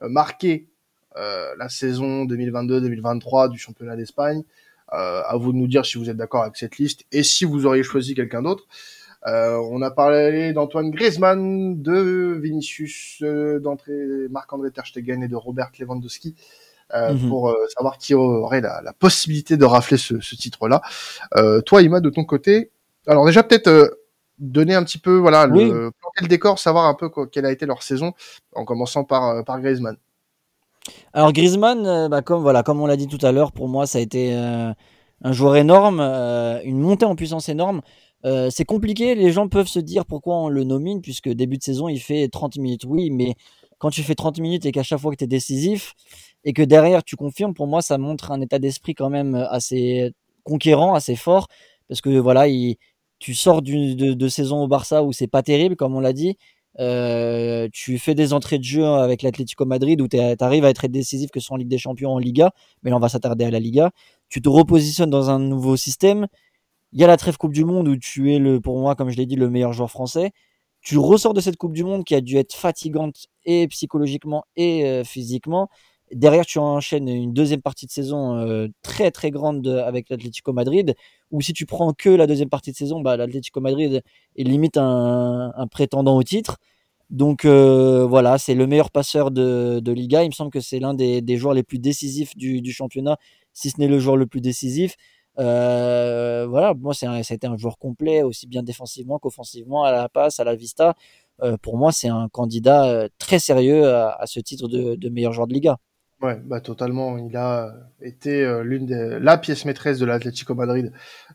marqué 0.00 0.68
euh, 1.16 1.54
la 1.58 1.68
saison 1.68 2.24
2022-2023 2.26 3.50
du 3.50 3.58
championnat 3.58 3.96
d'Espagne. 3.96 4.42
Euh, 4.94 5.22
à 5.26 5.36
vous 5.36 5.52
de 5.52 5.58
nous 5.58 5.66
dire 5.66 5.84
si 5.84 5.98
vous 5.98 6.08
êtes 6.08 6.16
d'accord 6.16 6.42
avec 6.42 6.56
cette 6.56 6.78
liste 6.78 7.04
et 7.12 7.22
si 7.22 7.44
vous 7.44 7.66
auriez 7.66 7.82
choisi 7.82 8.14
quelqu'un 8.14 8.42
d'autre. 8.42 8.66
Euh, 9.26 9.56
on 9.70 9.82
a 9.82 9.90
parlé 9.90 10.52
d'Antoine 10.52 10.90
Griezmann, 10.90 11.82
de 11.82 12.38
Vinicius, 12.40 13.18
euh, 13.22 13.58
d'entrée 13.58 14.28
Marc-André 14.30 14.70
Ter 14.70 14.86
Stegen 14.86 15.22
et 15.22 15.28
de 15.28 15.36
Robert 15.36 15.72
Lewandowski. 15.78 16.36
Euh, 16.94 17.12
mmh. 17.12 17.28
pour 17.28 17.50
euh, 17.50 17.54
savoir 17.76 17.98
qui 17.98 18.14
aurait 18.14 18.62
la, 18.62 18.80
la, 18.82 18.94
possibilité 18.94 19.58
de 19.58 19.66
rafler 19.66 19.98
ce, 19.98 20.20
ce 20.20 20.34
titre-là. 20.34 20.80
Euh, 21.36 21.60
toi, 21.60 21.82
Ima, 21.82 22.00
de 22.00 22.08
ton 22.08 22.24
côté, 22.24 22.70
alors 23.06 23.26
déjà 23.26 23.42
peut-être 23.42 23.98
donner 24.38 24.74
un 24.74 24.82
petit 24.84 24.96
peu, 24.96 25.18
voilà, 25.18 25.46
oui. 25.48 25.64
le, 25.64 25.90
planter 25.90 26.22
le 26.22 26.28
décor, 26.28 26.58
savoir 26.58 26.86
un 26.86 26.94
peu 26.94 27.10
quoi, 27.10 27.26
quelle 27.26 27.44
a 27.44 27.52
été 27.52 27.66
leur 27.66 27.82
saison, 27.82 28.14
en 28.54 28.64
commençant 28.64 29.04
par 29.04 29.44
par 29.44 29.60
Griezmann. 29.60 29.96
Alors 31.12 31.34
Griezmann, 31.34 32.08
bah, 32.08 32.22
comme 32.22 32.40
voilà, 32.40 32.62
comme 32.62 32.80
on 32.80 32.86
l'a 32.86 32.96
dit 32.96 33.08
tout 33.08 33.24
à 33.24 33.32
l'heure, 33.32 33.52
pour 33.52 33.68
moi, 33.68 33.86
ça 33.86 33.98
a 33.98 34.00
été 34.00 34.32
un 34.32 35.32
joueur 35.32 35.56
énorme, 35.56 36.00
une 36.00 36.80
montée 36.80 37.04
en 37.04 37.16
puissance 37.16 37.50
énorme. 37.50 37.82
Euh, 38.24 38.50
c'est 38.50 38.64
compliqué, 38.64 39.14
les 39.14 39.30
gens 39.30 39.48
peuvent 39.48 39.68
se 39.68 39.78
dire 39.78 40.04
pourquoi 40.04 40.36
on 40.36 40.48
le 40.48 40.64
nomine, 40.64 41.00
puisque 41.00 41.28
début 41.28 41.58
de 41.58 41.62
saison, 41.62 41.88
il 41.88 42.00
fait 42.00 42.28
30 42.28 42.56
minutes, 42.56 42.84
oui, 42.84 43.10
mais 43.10 43.34
quand 43.78 43.90
tu 43.90 44.02
fais 44.02 44.16
30 44.16 44.40
minutes 44.40 44.66
et 44.66 44.72
qu'à 44.72 44.82
chaque 44.82 44.98
fois 44.98 45.12
que 45.12 45.16
tu 45.16 45.24
es 45.24 45.28
décisif, 45.28 45.94
et 46.44 46.52
que 46.52 46.62
derrière 46.62 47.04
tu 47.04 47.16
confirmes, 47.16 47.54
pour 47.54 47.66
moi, 47.66 47.82
ça 47.82 47.98
montre 47.98 48.30
un 48.32 48.40
état 48.40 48.58
d'esprit 48.58 48.94
quand 48.94 49.10
même 49.10 49.34
assez 49.50 50.12
conquérant, 50.44 50.94
assez 50.94 51.16
fort, 51.16 51.48
parce 51.88 52.00
que 52.00 52.10
voilà, 52.18 52.48
il, 52.48 52.76
tu 53.18 53.34
sors 53.34 53.62
de, 53.62 54.14
de, 54.14 54.28
saison 54.28 54.62
au 54.62 54.68
Barça 54.68 55.02
où 55.02 55.12
c'est 55.12 55.26
pas 55.26 55.42
terrible, 55.42 55.76
comme 55.76 55.94
on 55.94 56.00
l'a 56.00 56.12
dit. 56.12 56.36
Euh, 56.80 57.68
tu 57.72 57.98
fais 57.98 58.14
des 58.14 58.32
entrées 58.32 58.58
de 58.58 58.64
jeu 58.64 58.84
avec 58.84 59.22
l'Atlético 59.22 59.64
Madrid 59.64 60.00
où 60.00 60.06
tu 60.06 60.16
arrives 60.16 60.64
à 60.64 60.70
être 60.70 60.86
décisif 60.86 61.30
que 61.30 61.40
ce 61.40 61.46
soit 61.46 61.54
en 61.54 61.56
Ligue 61.56 61.68
des 61.68 61.78
Champions 61.78 62.12
en 62.12 62.18
Liga, 62.18 62.52
mais 62.82 62.90
là 62.90 62.96
on 62.96 63.00
va 63.00 63.08
s'attarder 63.08 63.44
à 63.44 63.50
la 63.50 63.58
Liga. 63.58 63.90
Tu 64.28 64.40
te 64.40 64.48
repositionnes 64.48 65.10
dans 65.10 65.30
un 65.30 65.40
nouveau 65.40 65.76
système. 65.76 66.28
Il 66.92 67.00
y 67.00 67.04
a 67.04 67.06
la 67.06 67.16
trêve 67.16 67.36
Coupe 67.36 67.52
du 67.52 67.64
Monde 67.64 67.88
où 67.88 67.96
tu 67.96 68.32
es 68.32 68.38
le, 68.38 68.60
pour 68.60 68.78
moi, 68.78 68.94
comme 68.94 69.10
je 69.10 69.16
l'ai 69.16 69.26
dit, 69.26 69.36
le 69.36 69.50
meilleur 69.50 69.72
joueur 69.72 69.90
français. 69.90 70.30
Tu 70.80 70.98
ressors 70.98 71.34
de 71.34 71.40
cette 71.40 71.56
Coupe 71.56 71.72
du 71.72 71.84
Monde 71.84 72.04
qui 72.04 72.14
a 72.14 72.20
dû 72.20 72.36
être 72.36 72.54
fatigante 72.54 73.26
et 73.44 73.66
psychologiquement 73.68 74.44
et 74.56 74.84
euh, 74.86 75.04
physiquement 75.04 75.68
Derrière, 76.12 76.46
tu 76.46 76.58
enchaînes 76.58 77.08
une 77.08 77.32
deuxième 77.32 77.60
partie 77.62 77.86
de 77.86 77.90
saison 77.90 78.68
très 78.82 79.10
très 79.10 79.30
grande 79.30 79.66
avec 79.66 80.08
l'Atlético 80.10 80.52
Madrid. 80.52 80.94
Ou 81.30 81.40
si 81.42 81.52
tu 81.52 81.66
prends 81.66 81.92
que 81.92 82.08
la 82.08 82.26
deuxième 82.26 82.48
partie 82.48 82.72
de 82.72 82.76
saison, 82.76 83.00
bah, 83.00 83.16
l'Atlético 83.16 83.60
Madrid 83.60 84.02
est 84.36 84.42
limite 84.44 84.76
un, 84.78 85.66
prétendant 85.70 86.16
au 86.16 86.22
titre. 86.22 86.58
Donc 87.10 87.44
euh, 87.44 88.06
voilà, 88.06 88.38
c'est 88.38 88.54
le 88.54 88.66
meilleur 88.66 88.90
passeur 88.90 89.30
de, 89.30 89.82
Liga. 89.92 90.24
Il 90.24 90.28
me 90.28 90.34
semble 90.34 90.50
que 90.50 90.60
c'est 90.60 90.78
l'un 90.78 90.94
des, 90.94 91.36
joueurs 91.36 91.54
les 91.54 91.62
plus 91.62 91.78
décisifs 91.78 92.36
du, 92.36 92.72
championnat, 92.72 93.16
si 93.52 93.70
ce 93.70 93.80
n'est 93.80 93.88
le 93.88 93.98
joueur 93.98 94.16
le 94.16 94.26
plus 94.26 94.40
décisif. 94.40 94.96
Euh, 95.38 96.46
voilà, 96.48 96.74
moi, 96.74 96.94
un, 97.02 97.22
c'était 97.22 97.46
un 97.46 97.56
joueur 97.56 97.78
complet, 97.78 98.22
aussi 98.22 98.46
bien 98.46 98.62
défensivement 98.62 99.18
qu'offensivement, 99.18 99.84
à 99.84 99.92
la 99.92 100.08
passe, 100.08 100.40
à 100.40 100.44
la 100.44 100.54
vista. 100.56 100.94
Euh, 101.42 101.56
pour 101.58 101.76
moi, 101.78 101.92
c'est 101.92 102.08
un 102.08 102.28
candidat 102.28 102.86
euh, 102.86 103.08
très 103.18 103.38
sérieux 103.38 103.86
à, 103.86 104.24
ce 104.26 104.40
titre 104.40 104.68
de, 104.68 105.08
meilleur 105.08 105.32
joueur 105.32 105.46
de 105.46 105.54
Liga. 105.54 105.78
Ouais, 106.20 106.36
bah 106.44 106.60
totalement. 106.60 107.16
Il 107.16 107.36
a 107.36 107.74
été 108.02 108.44
euh, 108.44 108.64
l'une 108.64 108.86
des 108.86 109.18
la 109.20 109.38
pièce 109.38 109.64
maîtresse 109.64 110.00
de 110.00 110.06
l'Atlético 110.06 110.54
Madrid 110.54 110.92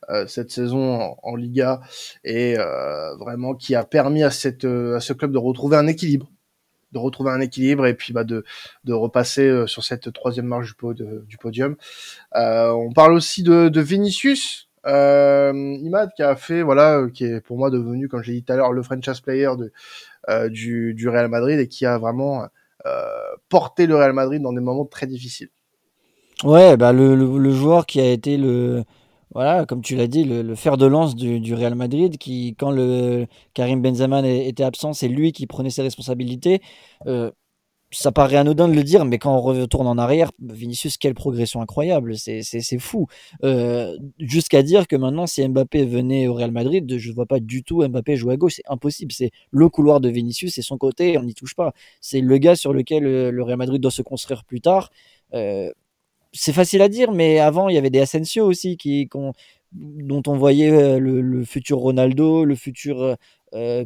euh, 0.10 0.28
cette 0.28 0.52
saison 0.52 1.16
en, 1.24 1.36
Liga 1.38 1.80
et 2.26 2.60
euh, 2.60 3.16
vraiment 3.16 3.56
qui 3.56 3.76
a 3.76 3.86
permis 3.86 4.24
à 4.24 4.30
cette 4.30 4.66
à 4.66 5.00
ce 5.00 5.14
club 5.14 5.32
de 5.32 5.38
retrouver 5.38 5.78
un 5.78 5.88
équilibre, 5.88 6.30
de 6.92 7.00
retrouver 7.00 7.32
un 7.32 7.40
équilibre 7.40 7.86
et 7.86 7.94
puis 7.94 8.12
bah 8.12 8.26
de 8.26 8.44
de 8.84 8.94
repasser 8.94 9.66
sur 9.68 9.86
cette 9.86 10.12
troisième 10.12 10.48
marche 10.48 10.76
du, 10.76 11.04
du 11.28 11.38
podium. 11.38 11.78
on 12.34 12.92
parle 12.94 13.14
aussi 13.14 13.42
de, 13.42 13.70
de 13.70 13.82
Vinicius. 13.82 14.70
Imad 14.86 16.10
qui 16.14 16.24
a 16.24 16.36
fait 16.36 16.62
voilà 16.62 17.08
qui 17.14 17.24
est 17.24 17.40
pour 17.40 17.58
moi 17.58 17.70
devenu 17.70 18.10
comme 18.10 18.22
j'ai 18.22 18.34
dit 18.34 18.44
tout 18.44 18.52
à 18.52 18.58
l'heure 18.58 18.74
le 18.74 18.84
franchise 18.84 19.22
player 19.22 19.52
de 19.58 19.72
du, 20.50 20.94
du 20.94 21.08
Real 21.08 21.30
Madrid 21.30 21.58
et 21.58 21.70
qui 21.70 21.86
a 21.86 21.98
vraiment 21.98 22.44
euh, 22.44 22.48
porter 23.50 23.88
le 23.88 23.96
Real 23.96 24.14
Madrid 24.14 24.42
dans 24.42 24.54
des 24.54 24.62
moments 24.62 24.86
très 24.86 25.08
difficiles. 25.08 25.50
Ouais, 26.44 26.76
bah 26.78 26.92
le, 26.92 27.52
joueur 27.52 27.86
qui 27.86 28.02
a 28.02 28.12
été 28.12 28.38
le, 28.38 28.84
voilà, 29.34 29.66
comme 29.66 29.82
tu 29.82 29.96
l'as 29.96 30.08
dit, 30.08 30.26
le, 30.26 30.56
fer 30.56 30.78
de 30.78 30.86
lance 30.86 31.16
du, 31.16 31.40
du, 31.40 31.54
Real 31.54 31.76
Madrid, 31.76 32.18
qui, 32.18 32.56
quand 32.58 32.72
le 32.72 33.28
Karim 33.54 33.82
Benzema 33.82 34.28
était 34.28 34.64
absent, 34.64 34.94
c'est 34.94 35.08
lui 35.08 35.32
qui 35.32 35.48
prenait 35.48 35.70
ses 35.70 35.82
responsabilités. 35.82 36.62
Euh, 37.08 37.32
ça 37.94 38.12
paraît 38.12 38.38
anodin 38.38 38.68
de 38.68 38.74
le 38.74 38.84
dire, 38.84 39.06
mais 39.06 39.20
quand 39.20 39.36
on 39.36 39.42
retourne 39.42 39.88
en 39.88 39.98
arrière, 39.98 40.32
Vinicius, 40.42 40.98
quelle 40.98 41.14
progression 41.14 41.62
incroyable, 41.62 42.18
c'est 42.18 42.80
fou. 42.80 43.08
Euh, 43.44 43.96
Jusqu'à 44.20 44.64
dire 44.64 44.88
que 44.88 44.96
maintenant, 44.96 45.28
si 45.28 45.48
Mbappé 45.48 45.86
venait 45.86 46.28
au 46.28 46.34
Real 46.34 46.52
Madrid, 46.52 46.98
je 46.98 47.10
ne 47.10 47.14
vois 47.16 47.26
pas 47.26 47.40
du 47.40 47.64
tout 47.64 47.88
Mbappé 47.88 48.16
jouer 48.16 48.34
à 48.34 48.38
gauche, 48.38 48.56
c'est 48.56 48.68
impossible. 48.68 49.12
C'est 49.12 49.32
le 49.52 49.70
couloir 49.70 50.02
de 50.02 50.10
Vinicius, 50.10 50.56
c'est 50.56 50.62
son 50.62 50.78
côté, 50.78 51.18
on 51.18 51.24
n'y 51.24 51.36
touche 51.36 51.56
pas. 51.56 51.74
C'est 52.02 52.22
le 52.22 52.38
gars 52.38 52.56
sur 52.56 52.74
lequel 52.74 53.06
euh, 53.06 53.32
le 53.32 53.44
Real 53.44 53.58
Madrid 53.58 53.82
doit 53.82 53.92
se 53.92 54.02
construire 54.02 54.44
plus 54.44 54.62
tard. 54.62 54.90
Euh, 55.34 55.72
c'est 56.32 56.54
facile 56.54 56.82
à 56.82 56.90
dire, 56.90 57.12
mais 57.12 57.40
avant, 57.40 57.70
il 57.70 57.76
y 57.76 57.78
avait 57.78 57.92
des 57.92 58.00
Asensio 58.00 58.46
aussi 58.46 58.76
qui, 58.78 59.08
dont 59.72 60.24
on 60.28 60.36
voyait 60.36 61.00
le, 61.00 61.44
futur 61.46 61.78
Ronaldo, 61.78 62.44
le 62.44 62.56
futur 62.56 63.18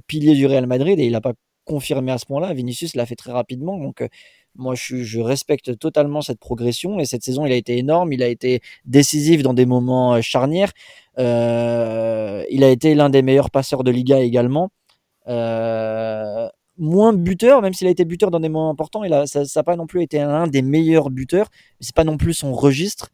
pilier 0.08 0.34
du 0.34 0.46
Real 0.46 0.66
Madrid, 0.66 0.98
et 0.98 1.06
il 1.06 1.12
n'a 1.12 1.20
pas 1.20 1.34
confirmé 1.68 2.12
à 2.12 2.18
ce 2.18 2.26
point-là. 2.26 2.54
Vinicius 2.54 2.96
l'a 2.96 3.06
fait 3.06 3.16
très 3.16 3.32
rapidement. 3.32 3.78
Donc, 3.78 4.02
euh, 4.02 4.08
moi, 4.56 4.74
je, 4.76 5.20
respecte 5.20 5.78
totalement 5.78 6.22
cette 6.22 6.40
progression. 6.40 7.00
Et 7.00 7.06
cette 7.06 7.24
saison, 7.24 7.46
il 7.46 7.52
a 7.52 7.56
été 7.56 7.78
énorme. 7.78 8.12
Il 8.14 8.24
a 8.24 8.28
été 8.28 8.62
décisif 8.86 9.44
dans 9.44 9.54
des 9.54 9.68
moments 9.68 10.16
euh, 10.16 10.22
charnières. 10.22 10.72
Euh, 11.20 12.44
il 12.50 12.64
a 12.64 12.70
été 12.70 12.96
l'un 12.96 13.10
des 13.10 13.22
meilleurs 13.22 13.52
passeurs 13.52 13.84
de 13.84 13.92
Liga 13.92 14.20
également. 14.20 14.72
Moins 16.80 17.12
buteur, 17.12 17.62
même 17.64 17.74
s'il 17.74 17.88
a 17.88 17.90
été 17.90 18.06
buteur 18.06 18.32
dans 18.32 18.40
des 18.40 18.50
moments 18.50 18.70
importants. 18.70 19.04
Il 19.04 19.24
ça 19.26 19.44
n'a 19.56 19.64
pas 19.64 19.76
non 19.76 19.88
plus 19.88 20.04
été 20.04 20.20
l'un 20.20 20.48
des 20.48 20.62
meilleurs 20.62 21.10
buteurs. 21.10 21.50
C'est 21.80 21.96
pas 21.96 22.04
non 22.04 22.18
plus 22.18 22.34
son 22.34 22.54
registre. 22.54 23.10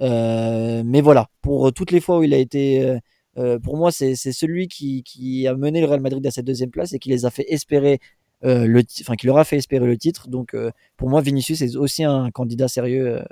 Mais 0.00 1.00
voilà, 1.02 1.28
pour 1.42 1.72
toutes 1.72 1.90
les 1.90 2.00
fois 2.00 2.18
où 2.18 2.22
il 2.22 2.32
a 2.34 2.38
été 2.38 2.98
euh, 3.40 3.58
pour 3.58 3.76
moi, 3.76 3.90
c'est 3.90 4.14
celui 4.14 4.68
qui, 4.68 5.46
a 5.48 5.54
mené 5.54 5.80
le 5.80 5.86
Real 5.86 6.00
Madrid 6.00 6.24
à 6.26 6.30
cette 6.30 6.44
deuxième 6.44 6.70
place 6.70 6.92
et 6.92 6.98
qui 6.98 7.08
les 7.08 7.24
a 7.24 7.30
fait 7.30 7.46
espérer 7.48 8.00
euh, 8.44 8.82
qui 9.18 9.26
leur 9.26 9.38
a 9.38 9.44
fait 9.44 9.56
espérer 9.56 9.86
le 9.86 9.96
titre. 9.96 10.28
Donc, 10.28 10.54
euh, 10.54 10.70
pour 10.96 11.08
moi, 11.10 11.20
Vinicius 11.20 11.60
est 11.62 11.76
aussi 11.76 12.04
un 12.04 12.30
candidat 12.30 12.68
sérieux 12.68 13.22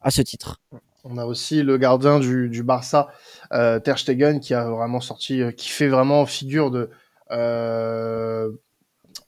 à 0.00 0.10
ce 0.10 0.22
titre. 0.22 0.60
On 1.04 1.18
a 1.18 1.26
aussi 1.26 1.62
le 1.62 1.78
gardien 1.78 2.20
du, 2.20 2.62
Barça, 2.62 3.08
Ter 3.50 3.98
Stegen, 3.98 4.40
qui 4.40 4.54
a 4.54 4.68
vraiment 4.70 5.00
sorti, 5.00 5.42
qui 5.56 5.68
fait 5.68 5.88
vraiment 5.88 6.26
figure 6.26 6.70
de 6.70 6.90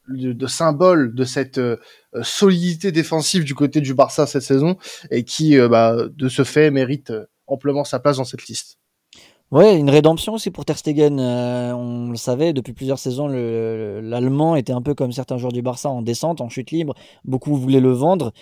de, 0.08 0.46
symbole 0.46 1.14
de 1.14 1.24
cette 1.24 1.60
solidité 2.22 2.92
défensive 2.92 3.42
du 3.42 3.54
côté 3.54 3.80
du 3.80 3.94
Barça 3.94 4.26
cette 4.26 4.42
saison 4.42 4.76
et 5.10 5.24
qui, 5.24 5.56
bah, 5.68 5.96
de 6.08 6.28
ce 6.28 6.44
fait, 6.44 6.70
mérite 6.70 7.12
amplement 7.46 7.84
sa 7.84 7.98
place 7.98 8.18
dans 8.18 8.24
cette 8.24 8.46
liste. 8.46 8.78
Ouais, 9.50 9.78
une 9.78 9.90
rédemption 9.90 10.34
aussi 10.34 10.50
pour 10.50 10.64
Ter 10.64 10.76
Stegen. 10.76 11.20
Euh, 11.20 11.72
on 11.74 12.10
le 12.10 12.16
savait 12.16 12.52
depuis 12.52 12.72
plusieurs 12.72 12.98
saisons, 12.98 13.28
l'Allemand 13.28 14.56
était 14.56 14.72
un 14.72 14.82
peu 14.82 14.94
comme 14.94 15.12
certains 15.12 15.38
joueurs 15.38 15.52
du 15.52 15.62
Barça 15.62 15.88
en 15.88 16.02
descente, 16.02 16.40
en 16.40 16.48
chute 16.48 16.70
libre. 16.72 16.94
Beaucoup 17.24 17.54
voulaient 17.56 17.80
le 17.80 17.92
vendre. 17.92 18.32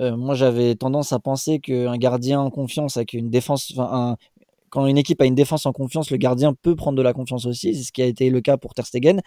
Euh, 0.00 0.16
moi, 0.16 0.34
j'avais 0.34 0.74
tendance 0.74 1.12
à 1.12 1.18
penser 1.18 1.60
qu'un 1.60 1.96
gardien 1.98 2.40
en 2.40 2.50
confiance 2.50 2.96
avec 2.96 3.12
une 3.12 3.28
défense, 3.28 3.74
quand 4.70 4.86
une 4.86 4.96
équipe 4.96 5.20
a 5.20 5.26
une 5.26 5.34
défense 5.34 5.66
en 5.66 5.72
confiance, 5.72 6.10
le 6.10 6.16
gardien 6.16 6.54
peut 6.54 6.74
prendre 6.74 6.96
de 6.96 7.02
la 7.02 7.12
confiance 7.12 7.44
aussi. 7.44 7.74
C'est 7.74 7.82
ce 7.82 7.92
qui 7.92 8.00
a 8.00 8.06
été 8.06 8.30
le 8.30 8.40
cas 8.40 8.56
pour 8.56 8.72
Ter 8.72 8.86
Stegen. 8.86 9.20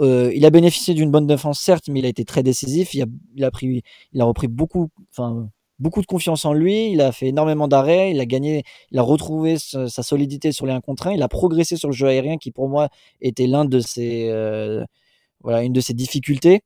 Euh, 0.00 0.30
il 0.34 0.44
a 0.44 0.50
bénéficié 0.50 0.92
d'une 0.92 1.10
bonne 1.10 1.26
défense, 1.26 1.60
certes, 1.60 1.88
mais 1.88 2.00
il 2.00 2.06
a 2.06 2.08
été 2.10 2.26
très 2.26 2.42
décisif. 2.42 2.92
Il 2.92 3.02
a, 3.44 4.26
repris 4.26 4.48
beaucoup, 4.48 4.90
beaucoup 5.82 6.00
de 6.00 6.06
confiance 6.06 6.44
en 6.44 6.52
lui, 6.52 6.92
il 6.92 7.00
a 7.00 7.12
fait 7.12 7.26
énormément 7.26 7.68
d'arrêts, 7.68 8.12
il 8.12 8.20
a 8.20 8.26
gagné, 8.26 8.62
il 8.92 8.98
a 8.98 9.02
retrouvé 9.02 9.58
sa, 9.58 9.88
solidité 9.88 10.52
sur 10.52 10.64
les 10.64 10.72
1 10.72 10.80
contre 10.80 11.08
1, 11.08 11.12
il 11.12 11.22
a 11.22 11.28
progressé 11.28 11.76
sur 11.76 11.88
le 11.88 11.94
jeu 11.94 12.06
aérien 12.06 12.38
qui 12.38 12.52
pour 12.52 12.68
moi 12.68 12.88
était 13.20 13.46
l'un 13.48 13.64
de 13.64 13.80
ses 13.80 14.28
euh, 14.30 14.84
voilà, 15.40 15.62
une 15.64 15.72
de 15.72 15.80
ses 15.80 15.94
difficultés. 15.94 16.62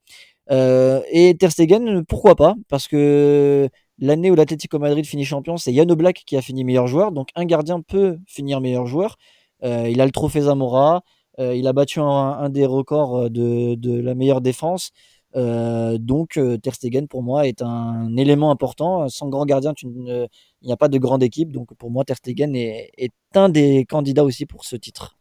Euh, 0.50 1.00
et 1.10 1.36
Ter 1.36 1.50
Stegen, 1.50 2.04
pourquoi 2.04 2.36
pas? 2.36 2.54
Parce 2.68 2.88
que 2.88 3.68
l'année 3.98 4.30
où 4.30 4.34
l'Atlético 4.34 4.78
Madrid 4.78 5.04
finit 5.06 5.24
champion, 5.24 5.56
c'est 5.56 5.72
Jan 5.72 5.88
Oblak 5.88 6.22
qui 6.26 6.36
a 6.36 6.42
fini 6.42 6.62
meilleur 6.62 6.86
joueur, 6.86 7.10
donc 7.10 7.30
un 7.34 7.46
gardien 7.46 7.80
peut 7.80 8.18
finir 8.26 8.60
meilleur 8.60 8.86
joueur. 8.86 9.16
Euh, 9.64 9.88
il 9.88 10.00
a 10.02 10.04
le 10.06 10.12
trophée 10.12 10.42
Zamora, 10.42 11.02
il 11.38 11.66
a 11.66 11.72
battu 11.74 12.00
un, 12.00 12.48
des 12.48 12.64
records 12.64 13.28
de, 13.30 13.74
de 13.74 14.00
la 14.00 14.14
meilleure 14.14 14.40
défense. 14.40 14.92
Euh, 15.36 15.98
donc 15.98 16.38
euh, 16.38 16.56
Ter 16.56 16.74
Stegen 16.74 17.08
pour 17.08 17.22
moi 17.22 17.46
est 17.46 17.62
un 17.62 18.16
élément 18.16 18.50
important. 18.50 19.08
Sans 19.08 19.28
grand 19.28 19.44
gardien, 19.44 19.74
il 19.82 20.28
n'y 20.62 20.72
a 20.72 20.76
pas 20.76 20.88
de 20.88 20.98
grande 20.98 21.22
équipe. 21.22 21.52
Donc 21.52 21.74
pour 21.74 21.90
moi, 21.90 22.04
Ter 22.04 22.16
Stegen 22.16 22.54
est, 22.56 22.90
est, 22.96 23.12
un 23.34 23.48
des 23.48 23.84
candidats 23.88 24.24
aussi 24.24 24.46
pour 24.46 24.64
ce 24.64 24.76
titre. 24.76 25.16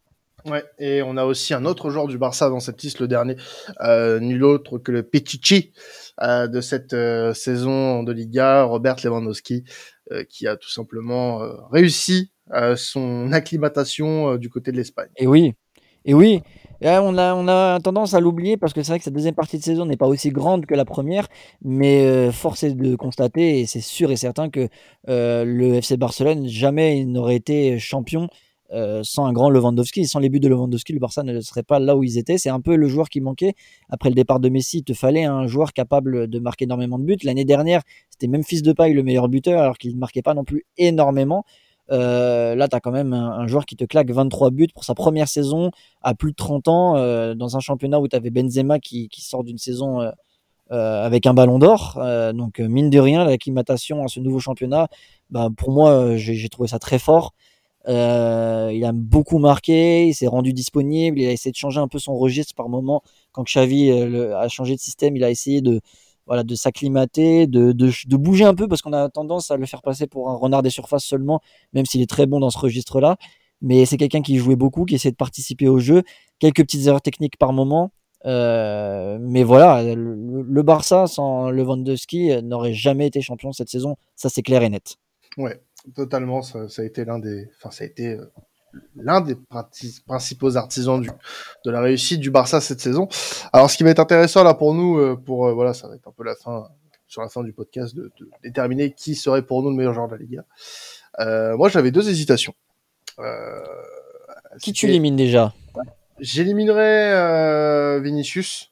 Ouais, 0.46 0.64
et 0.78 1.02
on 1.02 1.18
a 1.18 1.26
aussi 1.26 1.56
un 1.56 1.66
autre 1.66 1.90
joueur 1.90 2.08
du 2.08 2.20
Barça 2.20 2.50
dans 2.50 2.60
cette 2.60 2.82
liste, 2.84 3.00
le 3.00 3.08
dernier, 3.08 3.36
euh, 3.82 4.20
nul 4.20 4.44
autre 4.44 4.78
que 4.78 4.92
le 4.92 5.02
Pichichi 5.02 5.74
euh, 6.22 6.46
de 6.48 6.62
cette 6.62 6.94
euh, 6.94 7.34
saison 7.34 8.04
de 8.04 8.12
Liga, 8.12 8.64
Robert 8.64 8.98
Lewandowski, 9.04 9.64
qui 10.30 10.46
a 10.46 10.56
tout 10.56 10.70
simplement 10.70 11.40
réussi 11.72 12.32
son 12.76 13.32
acclimatation 13.32 14.38
du 14.38 14.52
côté 14.52 14.72
de 14.72 14.78
l'Espagne. 14.78 15.10
Et 15.18 15.26
oui, 15.26 15.56
et 16.06 16.14
oui, 16.14 16.44
on, 16.82 17.18
a, 17.18 17.34
on 17.34 17.48
a 17.48 17.80
tendance 17.80 18.14
à 18.14 18.20
l'oublier 18.20 18.58
parce 18.58 18.74
que 18.74 18.84
c'est 18.84 18.92
vrai 18.92 19.00
que 19.00 19.06
cette 19.06 19.14
deuxième 19.14 19.36
partie 19.36 19.58
de 19.58 19.64
saison 19.64 19.86
n'est 19.86 19.98
pas 19.98 20.08
aussi 20.08 20.30
grande 20.30 20.66
que 20.66 20.76
la 20.76 20.86
première, 20.86 21.28
mais 21.64 22.06
euh, 22.06 22.32
force 22.32 22.64
est 22.64 22.74
de 22.74 22.96
constater, 22.96 23.60
et 23.60 23.66
c'est 23.66 23.82
sûr 23.82 24.12
et 24.12 24.16
certain 24.16 24.50
que 24.50 24.68
euh, 25.10 25.46
le 25.46 25.76
FC 25.76 25.98
Barcelone 25.98 26.48
jamais 26.48 27.06
n'aurait 27.06 27.36
été 27.36 27.80
champion 27.80 28.28
euh, 28.72 29.02
sans 29.04 29.26
un 29.26 29.34
grand 29.34 29.50
Lewandowski. 29.50 30.08
Sans 30.08 30.20
les 30.20 30.30
buts 30.30 30.40
de 30.40 30.48
Lewandowski, 30.48 30.94
le 30.94 31.00
Barça 31.00 31.24
ne 31.24 31.40
serait 31.42 31.64
pas 31.64 31.80
là 31.80 31.96
où 31.96 32.04
ils 32.04 32.18
étaient. 32.18 32.38
C'est 32.38 32.50
un 32.50 32.62
peu 32.62 32.76
le 32.76 32.88
joueur 32.88 33.10
qui 33.10 33.22
manquait. 33.22 33.54
Après 33.90 34.10
le 34.10 34.16
départ 34.16 34.40
de 34.40 34.50
Messi, 34.50 34.80
il 34.80 34.84
te 34.84 34.94
fallait 34.94 35.24
un 35.24 35.46
joueur 35.46 35.72
capable 35.72 36.28
de 36.28 36.40
marquer 36.40 36.66
énormément 36.66 36.98
de 36.98 37.06
buts. 37.06 37.18
L'année 37.24 37.46
dernière, 37.46 37.82
c'était 38.10 38.28
même 38.28 38.44
Fils 38.44 38.64
de 38.64 38.74
Paille 38.74 38.94
le 38.94 39.04
meilleur 39.04 39.30
buteur, 39.30 39.62
alors 39.62 39.78
qu'il 39.78 39.94
ne 39.94 40.00
marquait 40.00 40.24
pas 40.24 40.34
non 40.34 40.44
plus 40.44 40.66
énormément. 40.78 41.46
Euh, 41.92 42.56
là, 42.56 42.68
tu 42.68 42.76
as 42.76 42.80
quand 42.80 42.92
même 42.92 43.14
un, 43.14 43.48
joueur 43.48 43.66
qui 43.66 43.76
te 43.76 43.86
claque 43.86 44.10
23 44.10 44.52
buts 44.52 44.68
pour 44.74 44.84
sa 44.84 44.96
première 44.96 45.28
saison 45.28 45.72
à 46.02 46.16
plus 46.16 46.32
de 46.32 46.36
30 46.36 46.68
ans 46.68 46.98
euh, 46.98 47.36
dans 47.36 47.58
un 47.58 47.60
championnat 47.60 48.00
où 48.00 48.08
tu 48.08 48.16
avais 48.16 48.30
Benzema 48.30 48.80
qui, 48.80 49.10
sort 49.20 49.44
d'une 49.44 49.58
saison 49.58 50.02
euh, 50.02 50.12
avec 51.06 51.26
un 51.28 51.34
ballon 51.34 51.60
d'or. 51.60 52.00
Donc, 52.34 52.60
mine 52.60 52.90
de 52.90 53.00
rien, 53.00 53.26
l'acclimatation 53.26 54.04
à 54.04 54.08
ce 54.08 54.20
nouveau 54.20 54.40
championnat, 54.40 54.88
bah, 55.30 55.50
pour 55.56 55.72
moi, 55.72 56.16
j'ai 56.18 56.50
trouvé 56.50 56.68
ça 56.68 56.80
très 56.80 57.00
fort. 57.00 57.34
il 57.88 57.94
a 58.86 58.92
beaucoup 58.94 59.38
marqué, 59.38 60.08
il 60.08 60.14
s'est 60.14 60.28
rendu 60.28 60.54
disponible, 60.54 61.20
il 61.20 61.28
a 61.28 61.32
essayé 61.32 61.52
de 61.52 61.58
changer 61.58 61.80
un 61.80 61.88
peu 61.88 62.00
son 62.00 62.18
registre 62.18 62.56
par 62.56 62.70
moment. 62.70 63.04
Quand 63.32 63.44
Xavi 63.44 63.92
a 63.92 64.48
changé 64.48 64.76
de 64.76 64.80
système, 64.80 65.16
il 65.16 65.24
a 65.24 65.30
essayé 65.30 65.62
de, 65.62 65.82
voilà, 66.26 66.44
de 66.44 66.56
s'acclimater, 66.56 67.48
de, 67.48 67.72
de, 67.72 68.18
bouger 68.18 68.46
un 68.46 68.56
peu 68.56 68.68
parce 68.68 68.82
qu'on 68.82 68.94
a 68.94 69.10
tendance 69.10 69.52
à 69.52 69.58
le 69.58 69.66
faire 69.66 69.82
passer 69.82 70.08
pour 70.08 70.30
un 70.30 70.36
renard 70.36 70.64
des 70.64 70.70
surfaces 70.70 71.06
seulement, 71.06 71.42
même 71.74 71.86
s'il 71.86 72.02
est 72.02 72.10
très 72.10 72.26
bon 72.26 72.40
dans 72.40 72.50
ce 72.50 72.58
registre-là. 72.58 73.18
Mais 73.62 73.86
c'est 73.86 73.98
quelqu'un 73.98 74.22
qui 74.22 74.38
jouait 74.38 74.56
beaucoup, 74.56 74.86
qui 74.86 74.96
essayait 74.96 75.12
de 75.12 75.18
participer 75.18 75.68
au 75.68 75.80
jeu, 75.80 76.04
quelques 76.40 76.62
petites 76.62 76.88
erreurs 76.88 77.02
techniques 77.02 77.38
par 77.38 77.54
moment. 77.54 77.92
mais 78.24 79.44
voilà, 79.44 79.96
le, 79.96 80.62
Barça 80.64 81.08
sans 81.08 81.50
Lewandowski 81.52 82.42
n'aurait 82.44 82.74
jamais 82.74 83.08
été 83.08 83.22
champion 83.22 83.52
cette 83.52 83.70
saison, 83.70 83.96
ça 84.16 84.30
c'est 84.30 84.42
clair 84.42 84.64
et 84.64 84.70
net. 84.70 84.98
Ouais, 85.38 85.62
totalement. 85.96 86.42
Ça, 86.42 86.60
a 86.78 86.84
été 86.84 87.06
l'un 87.06 87.20
des, 87.20 87.50
enfin 87.58 87.72
ça 87.72 87.84
a 87.84 87.88
été 87.88 88.18
l'un 88.96 89.22
des 89.22 89.36
principaux 90.06 90.58
artisans 90.58 91.02
du, 91.02 91.10
de 91.66 91.72
la 91.72 91.82
réussite 91.82 92.20
du 92.20 92.32
Barça 92.32 92.62
cette 92.62 92.82
saison. 92.82 93.08
Alors, 93.54 93.70
ce 93.70 93.78
qui 93.78 93.84
va 93.84 93.90
être 93.90 94.00
intéressant 94.00 94.44
là 94.44 94.54
pour 94.54 94.74
nous, 94.74 95.18
pour 95.18 95.54
voilà, 95.54 95.74
ça 95.74 95.88
va 95.88 95.96
être 95.96 96.08
un 96.08 96.14
peu 96.16 96.24
la 96.24 96.36
fin 96.36 96.68
sur 97.08 97.22
la 97.22 97.30
fin 97.30 97.44
du 97.44 97.54
podcast 97.54 97.96
de, 97.96 98.12
déterminer 98.44 98.92
qui 98.92 99.16
serait 99.16 99.42
pour 99.42 99.64
nous 99.64 99.70
le 99.70 99.76
meilleur 99.76 99.94
joueur 99.94 100.08
de 100.08 100.16
la 100.16 100.18
Liga. 100.18 100.44
Euh, 101.20 101.56
moi, 101.56 101.70
j'avais 101.70 101.92
deux 101.92 102.10
hésitations. 102.10 102.54
Euh, 103.20 103.62
qui 104.60 104.74
tu 104.74 104.88
élimines 104.88 105.16
déjà? 105.16 105.54
J'éliminerais 106.20 107.14
euh, 107.14 108.00
Vinicius. 108.02 108.72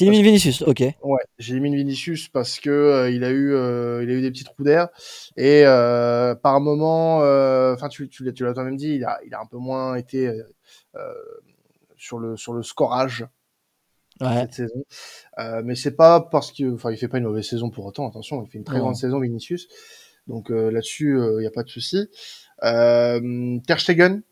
Tu 0.00 0.06
élimines 0.06 0.24
Vinicius, 0.24 0.62
ok. 0.62 0.80
Ouais, 1.02 1.20
j'élimine 1.38 1.74
Vinicius 1.76 2.28
parce 2.28 2.58
que 2.58 3.10
il 3.12 3.22
a 3.22 3.30
eu, 3.30 3.50
il 3.50 4.10
a 4.10 4.14
eu 4.14 4.22
des 4.22 4.30
petits 4.30 4.44
trous 4.44 4.64
d'air 4.64 4.88
et 5.36 5.64
par 6.42 6.60
moment, 6.60 7.18
enfin 7.72 7.88
tu, 7.88 8.08
tu, 8.08 8.24
l'as 8.24 8.32
toi-même 8.32 8.76
dit, 8.76 8.94
il 8.94 9.04
a, 9.04 9.20
il 9.26 9.34
a 9.34 9.40
un 9.40 9.46
peu 9.46 9.58
moins 9.58 9.96
été 9.96 10.32
sur 11.98 12.18
le 12.18 12.36
sur 12.36 12.54
le 12.54 12.62
scorage 12.62 13.26
cette 14.20 14.54
saison. 14.54 14.84
Euh, 15.38 15.62
mais 15.64 15.74
c'est 15.74 15.96
pas 15.96 16.20
parce 16.20 16.52
que, 16.52 16.74
enfin, 16.74 16.90
il 16.90 16.96
fait 16.96 17.08
pas 17.08 17.18
une 17.18 17.24
mauvaise 17.24 17.48
saison 17.48 17.70
pour 17.70 17.86
autant. 17.86 18.08
Attention, 18.08 18.42
il 18.44 18.50
fait 18.50 18.58
une 18.58 18.64
très 18.64 18.78
grande 18.78 18.96
saison, 18.96 19.20
Vinicius. 19.20 19.68
Donc 20.26 20.50
euh, 20.50 20.70
là-dessus, 20.70 21.16
il 21.16 21.22
euh, 21.22 21.40
n'y 21.40 21.46
a 21.46 21.50
pas 21.50 21.62
de 21.62 21.68
souci. 21.68 22.08
Euh, 22.62 23.58
Ter 23.66 23.80
Stegen, 23.80 24.22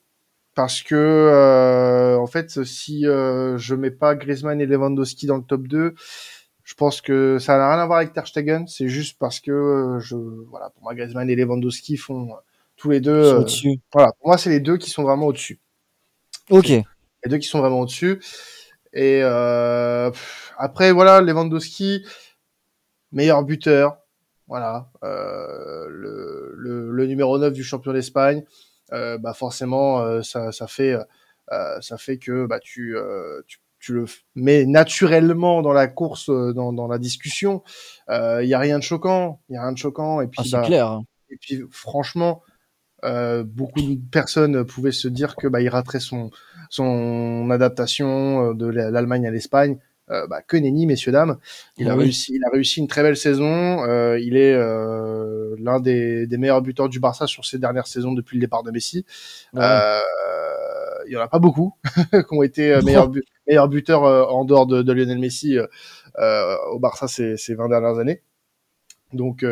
parce 0.59 0.83
que 0.83 0.97
euh, 0.97 2.19
en 2.19 2.27
fait, 2.27 2.65
si 2.65 3.03
je 3.03 3.75
mets 3.77 3.93
pas 3.93 4.17
Griezmann 4.17 4.61
et 4.61 4.67
Lewandowski 4.67 5.27
dans 5.27 5.37
le 5.37 5.45
top 5.45 5.69
2, 5.69 5.95
je 6.65 6.75
pense 6.75 7.01
que 7.01 7.39
ça 7.39 7.57
n'a 7.59 7.73
rien 7.73 7.81
à 7.81 7.87
voir 7.87 7.99
avec 7.99 8.13
Ter 8.13 8.27
Stegen. 8.27 8.67
C'est 8.67 8.89
juste 8.89 9.21
parce 9.21 9.39
que 9.39 9.99
je, 10.01 10.17
voilà, 10.51 10.71
pour 10.71 10.83
moi, 10.83 10.97
Griezmann 10.97 11.31
et 11.31 11.37
Lewandowski 11.37 11.97
font 11.97 12.31
tous 12.75 12.91
les 12.91 12.99
deux. 13.01 13.47
voilà, 13.93 14.11
pour 14.19 14.31
moi, 14.31 14.37
c'est 14.37 14.51
les 14.51 14.59
deux 14.59 14.79
qui 14.79 14.91
sont 14.91 15.05
vraiment 15.05 15.29
au-dessus. 15.29 15.61
Ok. 16.51 16.71
Les 16.71 16.85
deux 17.29 17.39
qui 17.39 17.47
sont 17.47 17.61
vraiment 17.61 17.79
au-dessus. 17.79 18.19
Et 18.93 19.21
euh, 19.23 20.11
après, 20.57 20.91
voilà, 20.91 21.21
Lewandowski, 21.21 22.05
meilleur 23.13 23.45
buteur. 23.45 23.97
Voilà, 24.49 24.91
euh, 25.05 25.87
le, 25.89 26.53
le, 26.57 26.91
le, 26.91 27.07
numéro 27.07 27.39
9 27.39 27.53
du 27.53 27.63
champion 27.63 27.93
d'Espagne. 27.93 28.45
Euh, 28.93 29.19
bah 29.19 29.35
forcément, 29.35 30.01
euh, 30.01 30.23
ça, 30.23 30.53
ça, 30.53 30.67
fait, 30.67 30.99
euh, 31.53 31.81
ça 31.81 31.99
fait 31.99 32.19
que 32.19 32.47
bah, 32.47 32.59
tu, 32.61 32.97
tu, 33.47 33.59
tu, 33.81 33.93
le 33.93 34.07
mets 34.35 34.67
naturellement 34.67 35.63
dans 35.63 35.73
la 35.73 35.89
course, 35.89 36.31
dans, 36.31 36.73
dans 36.73 36.89
la 36.89 36.99
discussion. 36.99 37.63
Il 38.09 38.47
y 38.47 38.55
a 38.55 38.59
rien 38.59 38.79
de 38.79 38.85
choquant. 38.85 39.41
Il 39.49 39.55
y 39.55 39.57
a 39.57 39.63
rien 39.63 39.73
de 39.73 39.79
choquant. 39.79 40.21
Et 40.21 40.29
puis, 40.29 40.51
ah, 40.53 40.61
bah, 40.61 40.67
clair. 40.67 40.87
Hein. 40.89 41.05
Et 41.31 41.37
puis, 41.37 41.63
franchement, 41.71 42.43
euh, 43.05 43.45
beaucoup 43.45 43.81
de 43.81 44.01
personnes 44.11 44.65
pouvaient 44.65 44.93
se 44.93 45.07
dire 45.07 45.37
que 45.37 45.47
bah, 45.47 45.61
il 45.61 45.69
raterait 45.69 46.01
son 46.01 46.31
son 46.69 47.49
adaptation 47.51 48.51
euh, 48.51 48.55
de 48.55 48.67
l'Allemagne 48.67 49.27
à 49.27 49.31
l'Espagne. 49.31 49.79
Euh, 50.11 50.27
bah, 50.27 50.43
que 50.43 50.57
nenni, 50.57 50.87
messieurs 50.87 51.13
dames. 51.13 51.39
Il 51.77 51.89
a 51.89 51.95
réussi, 51.95 52.35
il 52.35 52.45
a 52.45 52.51
réussi 52.51 52.81
une 52.81 52.89
très 52.89 53.03
belle 53.03 53.17
saison. 53.17 53.85
Euh, 53.85 54.19
il 54.19 54.37
est 54.37 54.55
euh, 54.55 55.55
l'un 55.59 55.81
des, 55.81 56.27
des, 56.27 56.39
meilleurs 56.39 56.63
buteurs 56.63 56.89
du 56.89 57.01
Barça 57.01 57.27
sur 57.27 57.45
ces 57.45 57.59
dernières 57.59 57.87
saisons 57.87 58.13
depuis 58.13 58.37
le 58.37 58.41
départ 58.41 58.63
de 58.63 58.71
Messi. 58.71 59.05
Euh, 59.57 59.99
il 61.07 61.13
y 61.13 61.17
en 61.17 61.21
a 61.21 61.29
pas 61.29 61.39
beaucoup 61.39 61.75
qui 62.13 62.35
ont 62.35 62.43
été 62.43 62.81
meilleurs, 62.83 63.11
meilleurs 63.47 63.69
buteurs 63.69 64.03
en 64.03 64.45
dehors 64.45 64.67
de, 64.67 64.83
de 64.83 64.93
Lionel 64.93 65.19
Messi 65.19 65.59
au 66.19 66.79
Barça 66.79 67.09
ces, 67.09 67.37
ces 67.37 67.55
20 67.55 67.69
dernières 67.69 67.99
années. 67.99 68.23
Donc 69.13 69.45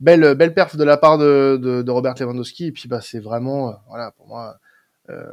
belle 0.00 0.34
belle 0.34 0.54
perf 0.54 0.76
de 0.76 0.84
la 0.84 0.96
part 0.96 1.18
de, 1.18 1.58
de, 1.60 1.82
de 1.82 1.90
Robert 1.90 2.14
Lewandowski 2.18 2.66
et 2.66 2.72
puis 2.72 2.88
bah 2.88 3.00
c'est 3.00 3.20
vraiment 3.20 3.70
euh, 3.70 3.72
voilà 3.88 4.10
pour 4.12 4.26
moi 4.26 4.58
euh, 5.10 5.24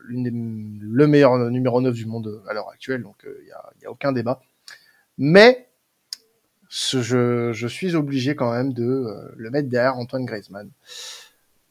le 0.00 1.06
meilleur 1.06 1.36
numéro 1.50 1.80
9 1.80 1.92
du 1.94 2.06
monde 2.06 2.42
à 2.48 2.54
l'heure 2.54 2.68
actuelle 2.70 3.02
donc 3.02 3.16
il 3.24 3.28
euh, 3.28 3.52
y, 3.82 3.86
a, 3.86 3.90
aucun 3.90 4.12
débat 4.12 4.40
mais 5.18 5.68
je, 6.68 7.66
suis 7.68 7.96
obligé 7.96 8.36
quand 8.36 8.52
même 8.52 8.72
de 8.72 8.84
euh, 8.84 9.34
le 9.36 9.50
mettre 9.50 9.68
derrière 9.68 9.96
Antoine 9.96 10.24
Griezmann 10.24 10.70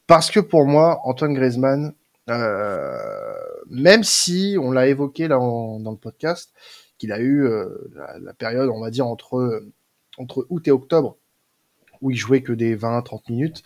parce 0.05 0.31
que 0.31 0.41
pour 0.41 0.65
moi 0.65 0.99
Antoine 1.05 1.33
Griezmann 1.33 1.93
même 3.69 4.03
si 4.03 4.57
on 4.59 4.71
l'a 4.71 4.87
évoqué 4.87 5.27
là 5.27 5.37
dans 5.37 5.91
le 5.91 5.97
podcast 5.97 6.51
qu'il 6.97 7.11
a 7.11 7.19
eu 7.19 7.47
la, 7.93 8.17
la, 8.19 8.33
période 8.33 8.69
on 8.69 8.81
va 8.81 8.89
dire 8.89 9.07
entre 9.07 9.63
entre 10.17 10.45
août 10.49 10.67
et 10.67 10.71
octobre 10.71 11.17
où 12.01 12.11
il 12.11 12.17
jouait 12.17 12.41
que 12.41 12.53
des 12.53 12.75
20-30 12.75 13.21
minutes. 13.29 13.63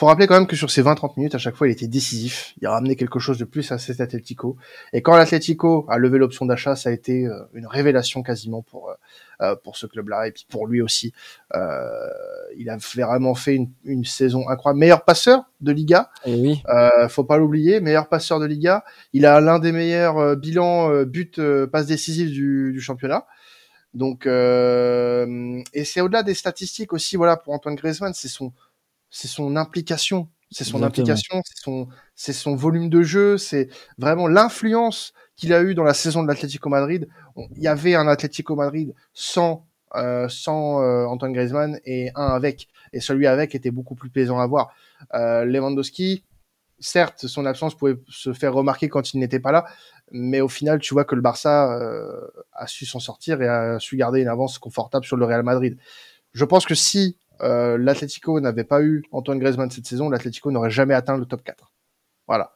Faut 0.00 0.06
rappeler 0.06 0.26
quand 0.26 0.34
même 0.36 0.46
que 0.46 0.56
sur 0.56 0.70
ces 0.70 0.82
20-30 0.82 1.12
minutes, 1.18 1.34
à 1.34 1.38
chaque 1.38 1.54
fois, 1.54 1.68
il 1.68 1.72
était 1.72 1.86
décisif. 1.86 2.54
Il 2.58 2.66
a 2.66 2.70
ramené 2.70 2.96
quelque 2.96 3.18
chose 3.18 3.36
de 3.36 3.44
plus 3.44 3.70
à 3.70 3.76
cet 3.76 4.00
Atletico. 4.00 4.56
Et 4.94 5.02
quand 5.02 5.14
l'Atletico 5.14 5.84
a 5.90 5.98
levé 5.98 6.16
l'option 6.16 6.46
d'achat, 6.46 6.74
ça 6.74 6.88
a 6.88 6.92
été 6.92 7.26
euh, 7.26 7.38
une 7.52 7.66
révélation 7.66 8.22
quasiment 8.22 8.62
pour 8.62 8.88
euh, 8.88 8.94
euh, 9.42 9.56
pour 9.62 9.76
ce 9.76 9.84
club-là 9.84 10.26
et 10.26 10.32
puis 10.32 10.46
pour 10.48 10.66
lui 10.66 10.80
aussi. 10.80 11.12
Euh, 11.54 12.08
il 12.56 12.70
a 12.70 12.78
vraiment 12.78 13.34
fait 13.34 13.54
une, 13.54 13.68
une, 13.84 14.06
saison 14.06 14.48
incroyable. 14.48 14.78
Meilleur 14.78 15.04
passeur 15.04 15.42
de 15.60 15.70
Liga. 15.70 16.08
Et 16.24 16.32
eh 16.32 16.40
oui. 16.40 16.62
Euh, 16.70 17.06
faut 17.10 17.24
pas 17.24 17.36
l'oublier. 17.36 17.80
Meilleur 17.80 18.08
passeur 18.08 18.40
de 18.40 18.46
Liga. 18.46 18.84
Il 19.12 19.26
a 19.26 19.38
l'un 19.42 19.58
des 19.58 19.70
meilleurs 19.70 20.34
bilans 20.34 21.04
buts 21.04 21.30
passes 21.70 21.88
décisives 21.88 22.30
du, 22.30 22.72
du 22.72 22.80
championnat. 22.80 23.26
Donc, 23.92 24.26
euh, 24.26 25.60
et 25.74 25.84
c'est 25.84 26.00
au-delà 26.00 26.22
des 26.22 26.34
statistiques 26.34 26.92
aussi, 26.92 27.16
voilà, 27.16 27.36
pour 27.36 27.52
Antoine 27.54 27.74
Griezmann, 27.74 28.14
c'est 28.14 28.28
son, 28.28 28.52
c'est 29.10 29.28
son 29.28 29.56
implication, 29.56 30.28
c'est 30.50 30.64
son 30.64 30.82
implication, 30.82 31.42
c'est 31.44 31.62
son, 31.62 31.88
c'est 32.14 32.32
son 32.32 32.56
volume 32.56 32.88
de 32.88 33.02
jeu, 33.02 33.38
c'est 33.38 33.68
vraiment 33.98 34.26
l'influence 34.26 35.12
qu'il 35.36 35.52
a 35.52 35.62
eu 35.62 35.74
dans 35.74 35.84
la 35.84 35.94
saison 35.94 36.22
de 36.22 36.28
l'Atlético 36.28 36.68
Madrid. 36.68 37.08
Il 37.56 37.62
y 37.62 37.68
avait 37.68 37.94
un 37.94 38.08
Atlético 38.08 38.56
Madrid 38.56 38.94
sans, 39.14 39.66
euh, 39.94 40.28
sans 40.28 40.82
euh, 40.82 41.06
Antoine 41.06 41.32
Griezmann 41.32 41.78
et 41.84 42.10
un 42.14 42.26
avec, 42.26 42.68
et 42.92 43.00
celui 43.00 43.26
avec 43.26 43.54
était 43.54 43.70
beaucoup 43.70 43.94
plus 43.94 44.10
plaisant 44.10 44.38
à 44.38 44.46
voir. 44.46 44.74
Euh, 45.14 45.44
Lewandowski, 45.44 46.24
certes, 46.80 47.26
son 47.26 47.46
absence 47.46 47.74
pouvait 47.74 47.96
se 48.08 48.32
faire 48.32 48.52
remarquer 48.52 48.88
quand 48.88 49.14
il 49.14 49.20
n'était 49.20 49.40
pas 49.40 49.52
là, 49.52 49.66
mais 50.10 50.40
au 50.40 50.48
final, 50.48 50.80
tu 50.80 50.94
vois 50.94 51.04
que 51.04 51.14
le 51.14 51.22
Barça 51.22 51.72
euh, 51.80 52.26
a 52.52 52.66
su 52.66 52.84
s'en 52.84 53.00
sortir 53.00 53.40
et 53.40 53.48
a 53.48 53.78
su 53.78 53.96
garder 53.96 54.20
une 54.20 54.28
avance 54.28 54.58
confortable 54.58 55.04
sur 55.04 55.16
le 55.16 55.24
Real 55.24 55.42
Madrid. 55.42 55.78
Je 56.32 56.44
pense 56.44 56.66
que 56.66 56.74
si 56.74 57.16
euh, 57.42 57.78
l'Atlético 57.78 58.40
n'avait 58.40 58.64
pas 58.64 58.82
eu 58.82 59.02
Antoine 59.12 59.38
Griezmann 59.38 59.70
cette 59.70 59.86
saison, 59.86 60.10
l'Atlético 60.10 60.50
n'aurait 60.50 60.70
jamais 60.70 60.94
atteint 60.94 61.16
le 61.16 61.24
top 61.24 61.42
4. 61.42 61.72
Voilà. 62.26 62.52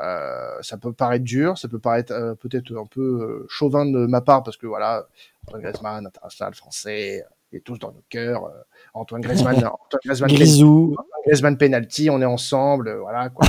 Euh, 0.00 0.56
ça 0.62 0.78
peut 0.78 0.92
paraître 0.92 1.24
dur, 1.24 1.58
ça 1.58 1.68
peut 1.68 1.78
paraître 1.78 2.12
euh, 2.12 2.34
peut-être 2.34 2.74
un 2.74 2.86
peu 2.86 3.44
chauvin 3.48 3.84
de 3.84 4.06
ma 4.06 4.22
part 4.22 4.42
parce 4.42 4.56
que 4.56 4.66
voilà, 4.66 5.06
Antoine 5.46 5.62
Griezmann, 5.62 6.06
international 6.06 6.54
français, 6.54 7.22
il 7.52 7.58
est 7.58 7.60
tous 7.60 7.78
dans 7.78 7.92
nos 7.92 8.02
cœurs. 8.08 8.50
Antoine 8.94 9.20
Griezmann, 9.20 9.56
Antoine 9.66 10.00
Griezmann, 10.04 10.30
Grisou. 10.30 10.96
Griezmann 11.26 11.58
penalty, 11.58 12.08
on 12.08 12.22
est 12.22 12.26
ensemble, 12.26 12.96
voilà 12.96 13.28
quoi. 13.28 13.46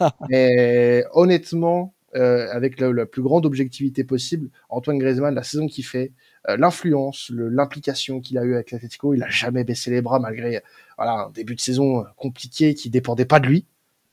Mais 0.28 1.04
honnêtement, 1.12 1.94
avec 2.12 2.78
la, 2.78 3.06
plus 3.06 3.22
grande 3.22 3.46
objectivité 3.46 4.04
possible, 4.04 4.50
Antoine 4.68 4.98
Griezmann, 4.98 5.34
la 5.34 5.42
saison 5.42 5.66
qu'il 5.66 5.84
fait, 5.84 6.12
l'influence, 6.56 7.30
l'implication 7.34 8.20
qu'il 8.20 8.38
a 8.38 8.44
eu 8.44 8.54
avec 8.54 8.70
l'Atletico, 8.70 9.14
il 9.14 9.22
a 9.22 9.28
jamais 9.28 9.64
baissé 9.64 9.90
les 9.90 10.00
bras 10.00 10.20
malgré 10.20 10.62
voilà 10.96 11.26
un 11.26 11.30
début 11.30 11.56
de 11.56 11.60
saison 11.60 12.00
euh, 12.00 12.04
compliqué 12.16 12.74
qui 12.74 12.90
dépendait 12.90 13.24
pas 13.24 13.40
de 13.40 13.46
lui, 13.46 13.66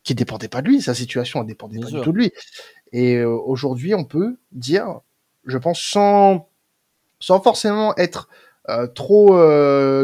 qui 0.03 0.15
dépendait 0.15 0.47
pas 0.47 0.61
de 0.61 0.67
lui, 0.67 0.81
sa 0.81 0.95
situation 0.95 1.43
ne 1.43 1.47
dépendait 1.47 1.79
pas 1.79 1.91
du 1.91 2.01
tout 2.01 2.11
de 2.11 2.17
lui. 2.17 2.31
Et 2.91 3.23
aujourd'hui, 3.23 3.95
on 3.95 4.05
peut 4.05 4.37
dire, 4.51 5.01
je 5.45 5.57
pense 5.57 5.81
sans 5.81 6.49
sans 7.19 7.39
forcément 7.41 7.95
être 7.95 8.29
trop 8.93 9.29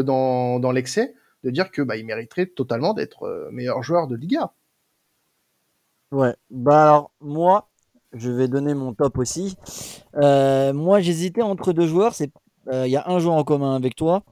dans, 0.02 0.58
dans 0.58 0.72
l'excès, 0.72 1.14
de 1.44 1.50
dire 1.50 1.70
que 1.70 1.82
bah, 1.82 1.96
il 1.96 2.04
mériterait 2.04 2.46
totalement 2.46 2.94
d'être 2.94 3.48
meilleur 3.52 3.82
joueur 3.82 4.08
de 4.08 4.16
Liga. 4.16 4.52
Ouais, 6.12 6.34
bah 6.50 6.82
alors 6.82 7.12
moi, 7.20 7.69
je 8.12 8.30
vais 8.30 8.48
donner 8.48 8.74
mon 8.74 8.94
top 8.94 9.18
aussi. 9.18 9.56
Euh, 10.16 10.72
moi, 10.72 11.00
j'hésitais 11.00 11.42
entre 11.42 11.72
deux 11.72 11.86
joueurs. 11.86 12.14
Euh, 12.68 12.86
il 12.86 12.90
y 12.90 12.96
a 12.96 13.08
un 13.08 13.18
joueur 13.18 13.36
en 13.36 13.44
commun 13.44 13.74
avec 13.74 13.94
toi 13.94 14.22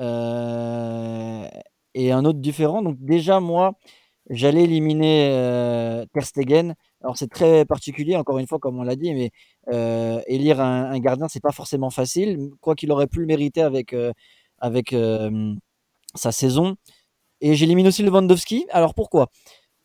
euh, 0.00 1.46
et 1.94 2.12
un 2.12 2.24
autre 2.24 2.38
différent. 2.38 2.82
Donc 2.82 2.96
déjà, 3.00 3.40
moi, 3.40 3.74
j'allais 4.30 4.64
éliminer 4.64 6.04
Ter 6.12 6.24
Stegen. 6.24 6.74
Alors 7.02 7.16
c'est 7.16 7.30
très 7.30 7.64
particulier, 7.64 8.16
encore 8.16 8.38
une 8.38 8.46
fois, 8.48 8.58
comme 8.58 8.78
on 8.78 8.82
l'a 8.82 8.96
dit, 8.96 9.14
mais 9.14 9.30
élire 10.26 10.60
un, 10.60 10.90
un 10.90 10.98
gardien, 10.98 11.28
c'est 11.28 11.42
pas 11.42 11.52
forcément 11.52 11.90
facile. 11.90 12.50
Quoi 12.60 12.74
qu'il 12.74 12.90
aurait 12.92 13.06
pu 13.06 13.20
le 13.20 13.26
mériter 13.26 13.62
avec 13.62 13.94
avec 14.58 14.94
sa 16.14 16.32
saison. 16.32 16.76
Et 17.40 17.54
j'élimine 17.54 17.86
aussi 17.86 18.02
Lewandowski. 18.02 18.66
Alors 18.70 18.94
pourquoi? 18.94 19.28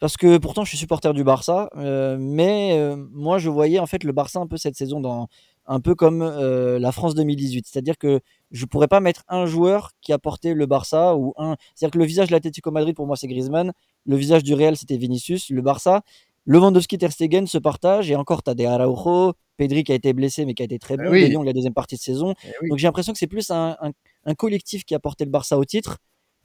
Parce 0.04 0.18
que 0.18 0.38
pourtant 0.38 0.66
je 0.66 0.68
suis 0.68 0.78
supporter 0.78 1.14
du 1.14 1.24
Barça, 1.24 1.70
euh, 1.78 2.18
mais 2.20 2.74
euh, 2.74 2.98
moi 3.14 3.38
je 3.38 3.50
voyais 3.50 3.80
en 3.80 3.86
fait 3.86 4.04
le 4.04 4.12
Barça 4.12 4.38
un 4.38 4.48
peu 4.48 4.58
cette 4.58 4.76
saison 4.76 5.00
dans, 5.00 5.30
un 5.66 5.80
peu 5.80 5.96
comme 5.96 6.22
la 6.22 6.92
France 6.92 7.16
2018. 7.16 7.66
C'est-à-dire 7.66 7.98
que 7.98 8.20
je 8.52 8.66
pourrais 8.66 8.90
pas 8.90 9.00
mettre 9.00 9.24
un 9.30 9.46
joueur 9.46 9.92
qui 10.02 10.12
a 10.12 10.20
porté 10.20 10.56
le 10.56 10.66
Barça 10.66 11.16
ou 11.16 11.34
un. 11.38 11.56
C'est-à-dire 11.74 11.94
que 11.94 12.00
le 12.00 12.04
visage 12.04 12.28
de 12.28 12.34
l'Atlético 12.34 12.70
Madrid 12.70 12.94
pour 12.94 13.08
moi 13.08 13.16
c'est 13.16 13.30
Griezmann, 13.30 13.72
le 14.06 14.16
visage 14.18 14.44
du 14.44 14.54
Real 14.54 14.76
c'était 14.76 14.98
Vinicius, 14.98 15.50
le 15.50 15.62
Barça, 15.62 16.02
Lewandowski, 16.48 16.98
Ter 16.98 17.14
Stegen 17.14 17.48
se 17.48 17.58
partagent 17.58 18.12
et 18.12 18.18
encore 18.18 18.44
t'as 18.44 18.56
des 18.56 18.66
Araujo, 18.66 19.36
Pedri 19.56 19.86
qui 19.86 19.94
a 19.94 19.96
été 19.96 20.12
blessé 20.12 20.44
mais 20.44 20.54
qui 20.54 20.64
a 20.64 20.66
été 20.66 20.80
très 20.80 20.96
eh 20.96 20.98
bon, 20.98 21.12
oui. 21.12 21.30
Lyon 21.30 21.44
la 21.44 21.54
deuxième 21.54 21.74
partie 21.74 21.96
de 21.96 22.02
saison. 22.02 22.34
Eh 22.44 22.68
Donc 22.68 22.78
j'ai 22.78 22.88
l'impression 22.88 23.14
que 23.14 23.20
c'est 23.20 23.28
plus 23.28 23.52
un, 23.52 23.78
collectif 24.38 24.84
qui 24.84 24.96
a 24.96 25.00
porté 25.00 25.24
le 25.24 25.32
Barça 25.32 25.58
au 25.58 25.64
titre. 25.64 26.00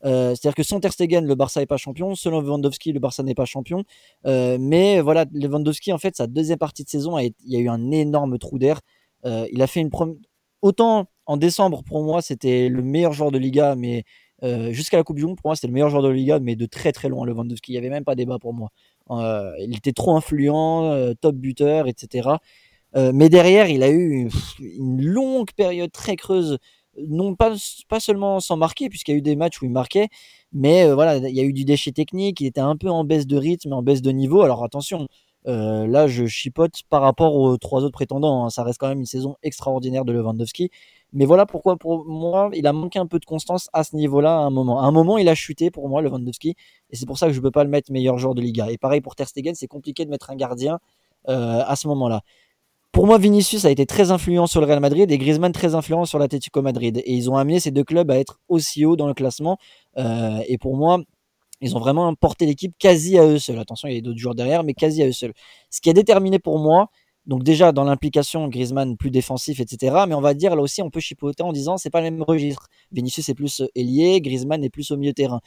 Euh, 0.05 0.31
c'est-à-dire 0.31 0.55
que 0.55 0.63
sans 0.63 0.81
Ter 0.81 0.93
Stegen, 0.93 1.27
le 1.27 1.35
Barça 1.35 1.61
n'est 1.61 1.67
pas 1.67 1.77
champion. 1.77 2.15
Selon 2.15 2.41
Lewandowski, 2.41 2.93
le 2.93 3.01
Barça 3.01 3.23
n'est 3.23 3.35
pas 3.35 3.45
champion. 3.45 3.85
Euh, 4.27 4.57
mais 4.61 5.01
voilà, 5.01 5.25
Lewandowski, 5.33 5.93
en 5.93 5.99
fait, 5.99 6.17
sa 6.17 6.27
deuxième 6.27 6.59
partie 6.59 6.85
de 6.85 6.89
saison, 6.89 7.19
il 7.19 7.33
y 7.47 7.57
a 7.57 7.61
eu 7.61 7.69
un 7.69 7.91
énorme 7.91 8.39
trou 8.39 8.59
d'air. 8.59 8.81
Euh, 9.25 9.47
il 9.53 9.63
a 9.63 9.67
fait 9.67 9.81
une 9.81 9.91
première. 9.91 10.17
Autant 10.63 11.09
en 11.27 11.37
décembre, 11.37 11.83
pour 11.85 12.03
moi, 12.03 12.21
c'était 12.23 12.69
le 12.69 12.83
meilleur 12.83 13.13
joueur 13.13 13.31
de 13.31 13.39
Liga, 13.39 13.77
mais 13.77 14.05
jusqu'à 14.71 14.97
la 14.97 15.05
Coupe 15.05 15.17
du 15.17 15.27
Monde, 15.27 15.37
pour 15.37 15.49
moi, 15.49 15.57
c'était 15.57 15.69
le 15.69 15.73
meilleur 15.73 15.91
joueur 15.91 16.03
de 16.03 16.09
Liga, 16.09 16.39
mais 16.41 16.57
de 16.57 16.67
très 16.67 16.93
très 16.93 17.09
loin, 17.09 17.27
Lewandowski. 17.27 17.73
Il 17.73 17.75
n'y 17.75 17.79
avait 17.79 17.91
même 17.91 18.05
pas 18.05 18.15
débat 18.17 18.39
pour 18.39 18.55
moi. 18.55 18.71
il 19.61 19.77
était 19.77 19.93
trop 19.93 20.17
influent, 20.17 21.15
top 21.21 21.37
buteur, 21.37 21.87
etc. 21.87 22.29
mais 22.97 23.29
derrière, 23.29 23.69
il 23.69 23.85
a 23.85 23.91
eu 23.91 24.29
une 24.61 25.03
longue 25.03 25.53
période 25.53 25.93
très 25.93 26.17
creuse 26.17 26.59
non 27.07 27.35
pas, 27.35 27.55
pas 27.89 28.01
seulement 28.01 28.41
sans 28.41 28.57
marquer, 28.57 28.89
puisqu'il 28.89 29.13
y 29.13 29.15
a 29.15 29.19
eu 29.19 29.23
des 29.23 29.37
matchs 29.37 29.61
où 29.63 29.65
il 29.67 29.71
marquait, 29.71 30.09
mais 30.53 30.91
voilà, 30.93 31.17
il 31.17 31.35
y 31.35 31.41
a 31.41 31.45
eu 31.45 31.53
du 31.53 31.65
déchet 31.65 31.93
technique, 31.93 32.41
il 32.41 32.47
était 32.47 32.61
un 32.61 32.77
peu 32.77 32.89
en 32.89 33.05
baisse 33.05 33.27
de 33.27 33.37
rythme, 33.37 33.73
en 33.73 33.83
baisse 33.83 34.03
de 34.03 34.11
niveau. 34.11 34.43
Alors 34.43 34.65
attention, 34.65 35.09
euh, 35.47 35.87
là, 35.87 36.07
je 36.07 36.27
chipote 36.27 36.83
par 36.91 37.03
rapport 37.03 37.35
aux 37.35 37.57
trois 37.57 37.83
autres 37.83 37.93
prétendants. 37.93 38.45
Hein. 38.45 38.51
Ça 38.51 38.63
reste 38.65 38.79
quand 38.79 38.89
même 38.89 39.01
une 39.01 39.07
saison 39.07 39.37
extraordinaire 39.43 40.05
de 40.05 40.13
Lewandowski. 40.13 40.71
Mais 41.13 41.25
voilà 41.25 41.47
pourquoi, 41.47 41.77
pour 41.77 42.05
moi, 42.05 42.51
il 42.55 42.67
a 42.67 42.73
manqué 42.73 42.99
un 42.99 43.07
peu 43.07 43.19
de 43.19 43.25
constance 43.25 43.71
à 43.73 43.83
ce 43.83 43.97
niveau-là 43.97 44.37
à 44.37 44.41
un 44.41 44.51
moment. 44.51 44.81
À 44.81 44.85
un 44.85 44.91
moment, 44.91 45.17
il 45.17 45.29
a 45.29 45.35
chuté 45.35 45.71
pour 45.71 45.89
moi, 45.89 46.03
Lewandowski. 46.03 46.55
Et 46.91 46.97
c'est 46.97 47.07
pour 47.07 47.19
ça 47.19 47.29
que 47.29 47.33
je 47.33 47.39
ne 47.39 47.43
peux 47.43 47.51
pas 47.51 47.65
le 47.65 47.71
mettre 47.71 47.91
meilleur 47.93 48.19
joueur 48.19 48.35
de 48.35 48.43
Liga. 48.43 48.71
Et 48.71 48.79
pareil 48.79 49.01
pour 49.01 49.17
Ter 49.17 49.27
Stegen, 49.29 49.55
c'est 49.55 49.69
compliqué 49.69 50.05
de 50.05 50.11
mettre 50.11 50.31
un 50.31 50.37
gardien 50.37 50.81
euh, 51.29 51.63
à 51.67 51.77
ce 51.77 51.89
moment-là. 51.89 52.23
Pour 52.93 53.07
moi, 53.07 53.19
Vinicius 53.19 53.65
a 53.65 53.71
été 53.71 53.87
très 53.87 54.11
influent 54.11 54.47
sur 54.47 54.61
le 54.61 54.67
Real 54.67 54.81
Madrid 54.81 55.11
et 55.11 55.19
Griezmann 55.19 55.53
très 55.53 55.75
influent 55.75 56.05
sur 56.05 56.19
l'Atlético 56.19 56.63
Madrid. 56.63 57.03
Et 57.05 57.15
ils 57.15 57.31
ont 57.31 57.37
amené 57.37 57.61
ces 57.61 57.71
deux 57.71 57.85
clubs 57.85 58.11
à 58.11 58.19
être 58.19 58.41
aussi 58.49 58.85
haut 58.85 58.97
dans 58.97 59.07
le 59.07 59.15
classement. 59.15 59.59
Euh, 59.99 60.41
et 60.49 60.59
pour 60.59 60.77
moi, 60.77 60.99
ils 61.61 61.77
ont 61.77 61.81
vraiment 61.81 62.13
porté 62.15 62.47
l'équipe 62.47 62.75
quasi 62.79 63.19
à 63.19 63.27
eux 63.27 63.39
seuls. 63.39 63.59
Attention, 63.59 63.89
il 63.89 63.95
y 63.95 63.99
a 63.99 64.01
d'autres 64.01 64.19
joueurs 64.19 64.35
derrière, 64.35 64.65
mais 64.65 64.75
quasi 64.75 65.03
à 65.03 65.07
eux 65.07 65.13
seuls. 65.13 65.33
Ce 65.71 65.81
qui 65.81 65.91
a 65.91 65.93
déterminé 65.93 66.39
pour 66.39 66.59
moi, 66.59 66.89
donc 67.27 67.43
déjà 67.43 67.73
dans 67.73 67.85
l'implication, 67.85 68.49
Griezmann 68.49 68.97
plus 68.97 69.11
défensif, 69.11 69.61
etc. 69.61 70.05
Mais 70.09 70.15
on 70.15 70.21
va 70.21 70.35
dire 70.35 70.57
là 70.57 70.63
aussi, 70.63 70.81
on 70.83 70.91
peut 70.91 71.01
chipoter 71.01 71.43
en 71.43 71.53
disant 71.53 71.77
c'est 71.77 71.91
pas 71.91 72.01
le 72.01 72.11
même 72.11 72.23
registre. 72.23 72.69
Vinicius 72.91 73.29
est 73.29 73.35
plus 73.35 73.63
ailier, 73.75 74.21
Griezmann 74.21 74.65
est 74.65 74.71
plus 74.71 74.91
au 74.91 74.97
milieu 74.97 75.13
terrain. 75.13 75.41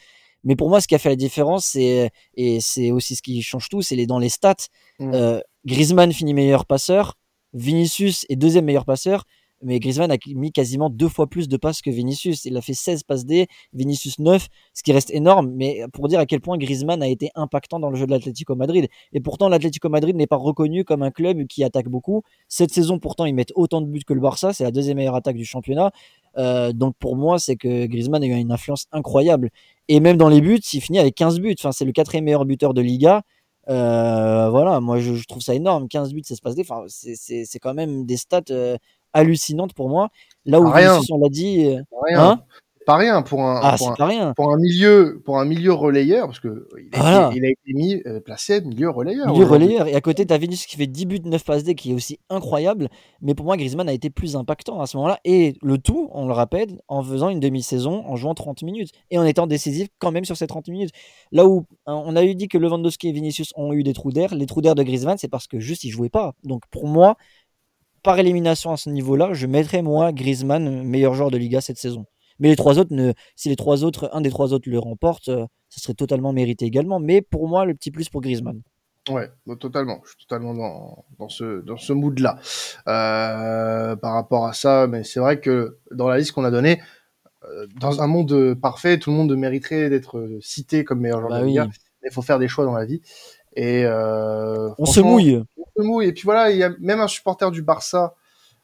Mais 0.44 0.54
pour 0.56 0.68
moi, 0.68 0.80
ce 0.80 0.86
qui 0.86 0.94
a 0.94 0.98
fait 0.98 1.08
la 1.08 1.16
différence, 1.16 1.66
c'est 1.66 2.10
et 2.34 2.60
c'est 2.60 2.92
aussi 2.92 3.16
ce 3.16 3.22
qui 3.22 3.42
change 3.42 3.68
tout, 3.68 3.82
c'est 3.82 3.96
les 3.96 4.06
dans 4.06 4.18
les 4.18 4.28
stats. 4.28 4.54
Mmh. 4.98 5.12
Euh, 5.14 5.40
Griezmann 5.64 6.12
finit 6.12 6.34
meilleur 6.34 6.66
passeur, 6.66 7.16
Vinicius 7.54 8.26
est 8.28 8.36
deuxième 8.36 8.64
meilleur 8.64 8.84
passeur, 8.84 9.24
mais 9.62 9.78
Griezmann 9.78 10.10
a 10.10 10.16
mis 10.34 10.52
quasiment 10.52 10.90
deux 10.90 11.08
fois 11.08 11.28
plus 11.28 11.48
de 11.48 11.56
passes 11.56 11.82
que 11.82 11.90
Vinicius. 11.90 12.44
Il 12.44 12.56
a 12.56 12.60
fait 12.60 12.74
16 12.74 13.04
passes 13.04 13.24
D, 13.24 13.46
Vinicius 13.72 14.18
9, 14.18 14.48
ce 14.74 14.82
qui 14.82 14.92
reste 14.92 15.10
énorme, 15.10 15.52
mais 15.54 15.84
pour 15.92 16.08
dire 16.08 16.18
à 16.18 16.26
quel 16.26 16.40
point 16.40 16.58
Griezmann 16.58 17.02
a 17.02 17.08
été 17.08 17.30
impactant 17.34 17.78
dans 17.78 17.90
le 17.90 17.96
jeu 17.96 18.06
de 18.06 18.10
l'Atlético 18.10 18.54
Madrid. 18.56 18.88
Et 19.12 19.20
pourtant, 19.20 19.48
l'Atlético 19.48 19.88
Madrid 19.88 20.16
n'est 20.16 20.26
pas 20.26 20.36
reconnu 20.36 20.84
comme 20.84 21.02
un 21.02 21.10
club 21.10 21.46
qui 21.46 21.62
attaque 21.64 21.88
beaucoup. 21.88 22.22
Cette 22.48 22.72
saison, 22.72 22.98
pourtant, 22.98 23.24
ils 23.24 23.34
mettent 23.34 23.52
autant 23.54 23.80
de 23.80 23.86
buts 23.86 24.02
que 24.06 24.14
le 24.14 24.20
Barça, 24.20 24.52
c'est 24.52 24.64
la 24.64 24.72
deuxième 24.72 24.96
meilleure 24.96 25.14
attaque 25.16 25.36
du 25.36 25.44
championnat. 25.44 25.92
Euh, 26.38 26.72
donc 26.72 26.96
pour 26.98 27.16
moi, 27.16 27.38
c'est 27.38 27.56
que 27.56 27.86
Griezmann 27.86 28.22
a 28.22 28.26
eu 28.26 28.30
une 28.30 28.52
influence 28.52 28.86
incroyable. 28.90 29.50
Et 29.88 30.00
même 30.00 30.16
dans 30.16 30.28
les 30.28 30.40
buts, 30.40 30.60
il 30.72 30.80
finit 30.80 30.98
avec 30.98 31.14
15 31.14 31.40
buts. 31.40 31.54
Enfin, 31.58 31.72
c'est 31.72 31.84
le 31.84 31.92
quatrième 31.92 32.24
meilleur 32.24 32.44
buteur 32.44 32.74
de 32.74 32.80
Liga. 32.80 33.22
Euh, 33.68 34.48
voilà, 34.50 34.80
moi 34.80 34.98
je, 34.98 35.24
trouve 35.26 35.42
ça 35.42 35.54
énorme. 35.54 35.88
15 35.88 36.12
buts, 36.12 36.22
ça 36.24 36.34
se 36.34 36.40
passe 36.40 36.54
des. 36.54 36.62
Enfin, 36.62 36.84
c'est 36.88 37.58
quand 37.60 37.74
même 37.74 38.06
des 38.06 38.16
stats 38.16 38.42
euh, 38.50 38.76
hallucinante 39.12 39.74
pour 39.74 39.88
moi. 39.88 40.08
Là 40.44 40.60
où 40.60 40.68
rien. 40.70 41.00
on 41.10 41.18
l'a 41.18 41.28
dit, 41.28 41.66
euh, 41.66 41.82
hein? 42.16 42.40
Pas 42.84 42.96
rien 42.96 43.22
pour 43.22 43.42
un, 43.42 43.60
ah, 43.62 43.76
pour, 43.76 44.00
un 44.00 44.06
rien. 44.06 44.32
pour 44.34 44.52
un 44.52 44.56
milieu 44.56 45.20
pour 45.24 45.38
un 45.38 45.44
milieu 45.44 45.72
relayeur 45.72 46.26
parce 46.26 46.40
que 46.40 46.68
il 46.78 46.98
a, 46.98 47.28
été, 47.28 47.36
il 47.38 47.44
a 47.44 47.48
été 47.48 47.72
mis 47.74 48.02
euh, 48.06 48.20
placé 48.20 48.60
milieu 48.60 48.90
relayeur. 48.90 49.28
Milieu 49.28 49.44
relayeur 49.44 49.86
et 49.86 49.94
à 49.94 50.00
côté 50.00 50.26
tu 50.26 50.32
as 50.32 50.38
Vinicius 50.38 50.66
qui 50.66 50.76
fait 50.76 50.86
10 50.86 51.06
buts 51.06 51.20
9 51.24 51.44
passes 51.44 51.64
D 51.64 51.74
qui 51.74 51.92
est 51.92 51.94
aussi 51.94 52.18
incroyable 52.28 52.88
mais 53.20 53.34
pour 53.34 53.46
moi 53.46 53.56
Griezmann 53.56 53.88
a 53.88 53.92
été 53.92 54.10
plus 54.10 54.36
impactant 54.36 54.80
à 54.80 54.86
ce 54.86 54.96
moment-là 54.96 55.18
et 55.24 55.54
le 55.62 55.78
tout 55.78 56.08
on 56.12 56.26
le 56.26 56.32
rappelle 56.32 56.80
en 56.88 57.02
faisant 57.02 57.28
une 57.28 57.40
demi-saison 57.40 58.04
en 58.06 58.16
jouant 58.16 58.34
30 58.34 58.62
minutes 58.62 58.90
et 59.10 59.18
en 59.18 59.24
étant 59.24 59.46
décisif 59.46 59.88
quand 59.98 60.12
même 60.12 60.24
sur 60.24 60.36
ces 60.36 60.46
30 60.46 60.68
minutes. 60.68 60.90
Là 61.30 61.46
où 61.46 61.66
hein, 61.86 62.02
on 62.04 62.16
a 62.16 62.24
eu 62.24 62.34
dit 62.34 62.48
que 62.48 62.58
Lewandowski 62.58 63.08
et 63.08 63.12
Vinicius 63.12 63.52
ont 63.56 63.72
eu 63.72 63.82
des 63.82 63.92
trous 63.92 64.12
d'air, 64.12 64.34
les 64.34 64.46
trous 64.46 64.60
d'air 64.60 64.74
de 64.74 64.82
Griezmann 64.82 65.18
c'est 65.18 65.28
parce 65.28 65.46
que 65.46 65.58
juste 65.60 65.84
il 65.84 65.90
jouait 65.90 66.10
pas. 66.10 66.32
Donc 66.44 66.62
pour 66.70 66.86
moi 66.86 67.16
par 68.02 68.18
élimination 68.18 68.72
à 68.72 68.76
ce 68.76 68.90
niveau-là, 68.90 69.32
je 69.32 69.46
mettrais 69.46 69.82
moi 69.82 70.12
Griezmann 70.12 70.82
meilleur 70.82 71.14
joueur 71.14 71.30
de 71.30 71.36
Liga 71.36 71.60
cette 71.60 71.78
saison. 71.78 72.04
Mais 72.42 72.48
les 72.48 72.56
trois 72.56 72.80
autres, 72.80 72.92
ne, 72.92 73.12
si 73.36 73.48
les 73.48 73.56
trois 73.56 73.84
autres, 73.84 74.10
un 74.12 74.20
des 74.20 74.28
trois 74.28 74.52
autres 74.52 74.68
le 74.68 74.80
remporte, 74.80 75.28
euh, 75.28 75.46
ça 75.68 75.80
serait 75.80 75.94
totalement 75.94 76.32
mérité 76.32 76.64
également. 76.64 76.98
Mais 76.98 77.22
pour 77.22 77.48
moi, 77.48 77.64
le 77.64 77.74
petit 77.74 77.92
plus 77.92 78.08
pour 78.08 78.20
Griezmann. 78.20 78.60
Ouais, 79.08 79.30
totalement. 79.60 80.00
Je 80.04 80.10
suis 80.10 80.26
totalement 80.26 80.52
dans, 80.52 81.04
dans 81.20 81.28
ce, 81.28 81.60
dans 81.60 81.76
ce 81.76 81.92
mood-là. 81.92 82.40
Euh, 82.88 83.94
par 83.94 84.14
rapport 84.14 84.46
à 84.46 84.54
ça, 84.54 84.88
mais 84.88 85.04
c'est 85.04 85.20
vrai 85.20 85.38
que 85.38 85.78
dans 85.92 86.08
la 86.08 86.18
liste 86.18 86.32
qu'on 86.32 86.42
a 86.42 86.50
donnée, 86.50 86.82
euh, 87.44 87.68
dans 87.80 88.02
un 88.02 88.08
monde 88.08 88.54
parfait, 88.60 88.98
tout 88.98 89.10
le 89.10 89.16
monde 89.16 89.36
mériterait 89.36 89.88
d'être 89.88 90.38
cité 90.40 90.82
comme 90.82 90.98
meilleur 90.98 91.20
joueur 91.20 91.30
bah 91.30 91.40
de 91.42 91.46
Liga. 91.46 91.66
Mais 92.02 92.08
il 92.10 92.12
faut 92.12 92.22
faire 92.22 92.40
des 92.40 92.48
choix 92.48 92.64
dans 92.64 92.74
la 92.74 92.84
vie. 92.84 93.02
Et 93.54 93.84
euh, 93.84 94.70
on 94.78 94.86
se 94.86 94.98
mouille. 95.00 95.44
On 95.56 95.64
se 95.80 95.86
mouille. 95.86 96.06
Et 96.06 96.12
puis 96.12 96.24
voilà, 96.24 96.50
il 96.50 96.58
y 96.58 96.64
a 96.64 96.72
même 96.80 97.00
un 97.00 97.08
supporter 97.08 97.52
du 97.52 97.62
Barça 97.62 98.16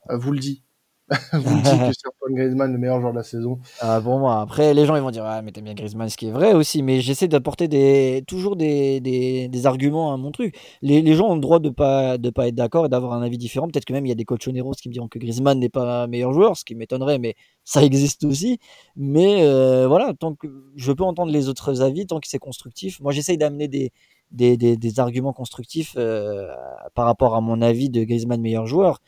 vous 0.09 0.33
le 0.33 0.41
dit. 0.41 0.65
vous 1.33 1.57
le 1.57 1.63
dit 1.63 1.71
que 1.71 1.93
c'est 1.93 2.35
Griezmann 2.35 2.73
le 2.73 2.79
meilleur 2.79 3.01
joueur 3.01 3.13
de 3.13 3.19
la 3.19 3.25
saison. 3.25 3.59
Ah, 3.81 4.01
bon 4.01 4.19
moi, 4.19 4.41
après 4.41 4.75
les 4.75 4.85
gens 4.85 4.97
ils 4.97 5.03
vont 5.03 5.11
dire 5.11 5.25
ah 5.25 5.41
mais 5.43 5.53
t'aimes 5.53 5.65
bien 5.65 5.75
Griezmann, 5.75 6.09
ce 6.09 6.17
qui 6.17 6.29
est 6.29 6.31
vrai 6.31 6.53
aussi. 6.53 6.83
Mais 6.83 7.01
j'essaie 7.01 7.29
d'apporter 7.29 8.23
toujours 8.27 8.57
des, 8.57 9.63
arguments 9.65 10.13
à 10.13 10.17
mon 10.17 10.31
truc. 10.31 10.57
Les, 10.83 11.15
gens 11.15 11.29
ont 11.29 11.35
le 11.35 11.41
droit 11.41 11.59
de 11.59 11.69
de 11.69 12.31
pas 12.31 12.49
être 12.49 12.55
d'accord 12.55 12.87
et 12.87 12.89
d'avoir 12.89 13.13
un 13.13 13.23
avis 13.23 13.39
différent. 13.39 13.69
Peut-être 13.69 13.85
que 13.85 13.93
même 13.93 14.05
il 14.07 14.09
y 14.11 14.13
a 14.13 14.17
des 14.17 14.25
cochoneros 14.25 14.73
qui 14.73 14.89
me 14.89 14.93
diront 14.93 15.09
que 15.09 15.19
Griezmann 15.19 15.59
n'est 15.59 15.69
pas 15.69 16.07
meilleur 16.07 16.33
joueur, 16.33 16.57
ce 16.57 16.65
qui 16.65 16.75
m'étonnerait, 16.75 17.19
mais 17.19 17.35
ça 17.65 17.83
existe 17.83 18.25
aussi. 18.25 18.59
Mais 18.97 19.43
euh, 19.43 19.87
voilà, 19.89 20.13
tant 20.15 20.35
que 20.35 20.49
je 20.77 20.93
peux 20.93 21.05
entendre 21.05 21.33
les 21.33 21.49
autres 21.49 21.83
avis, 21.83 22.07
tant 22.07 22.21
que 22.21 22.29
c'est 22.29 22.39
constructif. 22.39 23.01
Moi 23.01 23.13
j'essaye 23.13 23.39
d'amener 23.39 23.69
des, 23.69 25.01
arguments 25.01 25.33
constructifs 25.33 25.95
euh, 25.97 26.49
par 26.95 27.07
rapport 27.07 27.35
à 27.35 27.41
mon 27.41 27.63
avis 27.63 27.89
de 27.91 28.05
Griezmann 28.05 28.41
meilleur 28.41 28.67
joueur. 28.67 29.01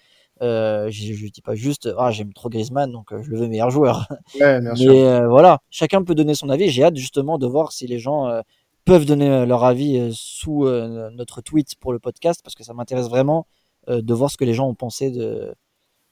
Euh, 0.43 0.89
je, 0.91 1.13
je 1.13 1.27
dis 1.27 1.43
pas 1.43 1.55
juste 1.55 1.91
ah 1.99 2.11
j'aime 2.11 2.33
trop 2.33 2.49
Griezmann 2.49 2.91
donc 2.91 3.13
euh, 3.13 3.23
je 3.23 3.31
le 3.31 3.39
veux 3.39 3.49
meilleur 3.49 3.71
joueur. 3.71 4.09
Ouais, 4.41 4.61
Mais 4.61 5.05
euh, 5.05 5.29
voilà, 5.29 5.61
chacun 5.71 6.03
peut 6.03 6.15
donner 6.15 6.35
son 6.35 6.49
avis. 6.49 6.71
J'ai 6.71 6.85
hâte 6.85 6.97
justement 6.97 7.37
de 7.37 7.47
voir 7.47 7.73
si 7.73 7.87
les 7.87 7.99
gens 7.99 8.43
peuvent 8.85 9.05
donner 9.05 9.45
leur 9.45 9.65
avis 9.65 10.11
sous 10.15 10.67
notre 11.13 11.43
tweet 11.43 11.75
pour 11.79 11.93
le 11.93 11.99
podcast 11.99 12.41
parce 12.43 12.55
que 12.55 12.65
ça 12.65 12.73
m'intéresse 12.73 13.09
vraiment 13.09 13.47
de 13.89 14.15
voir 14.15 14.31
ce 14.31 14.37
que 14.37 14.45
les 14.45 14.55
gens 14.55 14.69
ont 14.69 14.75
pensé 14.75 15.11
de 15.11 15.55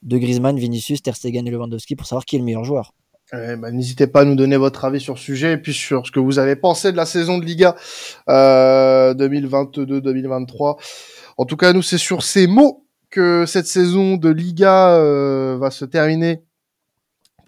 de 0.02 0.16
Griezmann, 0.16 0.56
Vinicius, 0.56 1.02
Ter 1.02 1.16
Stegen 1.16 1.46
et 1.46 1.50
Lewandowski 1.50 1.96
pour 1.96 2.06
savoir 2.06 2.24
qui 2.24 2.36
est 2.36 2.38
le 2.38 2.44
meilleur 2.44 2.64
joueur. 2.64 2.92
Eh 3.32 3.56
ben, 3.56 3.70
N'hésitez 3.72 4.06
pas 4.06 4.22
à 4.22 4.24
nous 4.24 4.36
donner 4.36 4.56
votre 4.56 4.84
avis 4.84 5.00
sur 5.00 5.14
le 5.14 5.18
sujet 5.18 5.52
et 5.52 5.56
puis 5.58 5.74
sur 5.74 6.06
ce 6.06 6.10
que 6.10 6.20
vous 6.20 6.38
avez 6.38 6.56
pensé 6.56 6.92
de 6.92 6.96
la 6.96 7.04
saison 7.04 7.38
de 7.38 7.44
Liga 7.44 7.76
euh, 8.28 9.12
2022-2023. 9.14 10.78
En 11.36 11.44
tout 11.44 11.56
cas, 11.56 11.72
nous, 11.72 11.82
c'est 11.82 11.98
sur 11.98 12.22
ces 12.22 12.46
mots 12.46 12.86
que 13.10 13.46
cette 13.46 13.66
saison 13.66 14.16
de 14.16 14.28
Liga 14.28 14.94
euh, 14.96 15.56
va 15.58 15.70
se 15.70 15.84
terminer. 15.84 16.42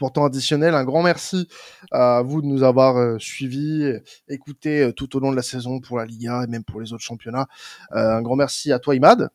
Pourtant 0.00 0.24
additionnel, 0.24 0.74
un 0.74 0.84
grand 0.84 1.02
merci 1.02 1.46
à 1.92 2.22
vous 2.22 2.40
de 2.40 2.46
nous 2.46 2.62
avoir 2.62 2.96
euh, 2.96 3.18
suivis, 3.18 3.92
écoutés 4.28 4.80
euh, 4.80 4.92
tout 4.92 5.14
au 5.14 5.20
long 5.20 5.30
de 5.30 5.36
la 5.36 5.42
saison 5.42 5.78
pour 5.78 5.98
la 5.98 6.06
Liga 6.06 6.42
et 6.42 6.46
même 6.46 6.64
pour 6.64 6.80
les 6.80 6.94
autres 6.94 7.02
championnats. 7.02 7.46
Euh, 7.92 8.16
un 8.16 8.22
grand 8.22 8.34
merci 8.34 8.72
à 8.72 8.78
toi, 8.78 8.94
Imad. 8.94 9.28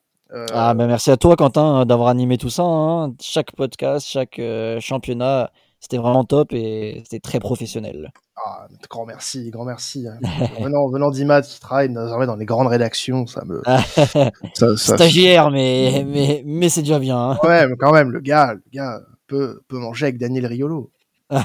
Ah 0.51 0.73
ben 0.73 0.87
merci 0.87 1.11
à 1.11 1.17
toi, 1.17 1.35
Quentin, 1.35 1.85
d'avoir 1.85 2.09
animé 2.09 2.39
tout 2.39 2.49
ça. 2.49 2.63
Hein. 2.63 3.13
Chaque 3.21 3.51
podcast, 3.55 4.07
chaque 4.07 4.41
championnat 4.79 5.51
c'était 5.85 5.97
vraiment 5.97 6.23
top 6.23 6.51
et 6.51 7.03
c'était 7.03 7.19
très 7.19 7.39
professionnel. 7.39 8.11
Ah, 8.43 8.67
grand 8.89 9.05
merci, 9.05 9.51
grand 9.51 9.65
merci. 9.65 10.07
Hein. 10.07 10.17
venant, 10.59 10.89
venant 10.89 11.11
d'Imad 11.11 11.45
qui 11.45 11.59
travaille 11.59 11.89
désormais 11.89 12.25
dans 12.25 12.35
les 12.35 12.45
grandes 12.45 12.65
rédactions, 12.65 13.27
ça 13.27 13.43
me. 13.45 13.61
Stagiaire, 14.77 15.51
mais, 15.51 16.03
mais, 16.07 16.41
mais 16.43 16.69
c'est 16.69 16.81
déjà 16.81 16.97
bien. 16.97 17.19
Hein. 17.19 17.37
Ouais, 17.43 17.67
mais 17.67 17.75
quand 17.77 17.93
même, 17.93 18.09
le 18.09 18.19
gars, 18.19 18.55
le 18.55 18.63
gars 18.73 18.99
peut, 19.27 19.61
peut 19.67 19.77
manger 19.77 20.07
avec 20.07 20.17
Daniel 20.17 20.47
Riolo. 20.47 20.89
ah, 21.29 21.43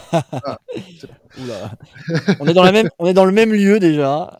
on, 2.40 2.46
est 2.46 2.54
dans 2.54 2.62
la 2.62 2.72
même, 2.72 2.88
on 2.98 3.06
est 3.06 3.14
dans 3.14 3.26
le 3.26 3.32
même 3.32 3.52
lieu 3.52 3.78
déjà. 3.78 4.38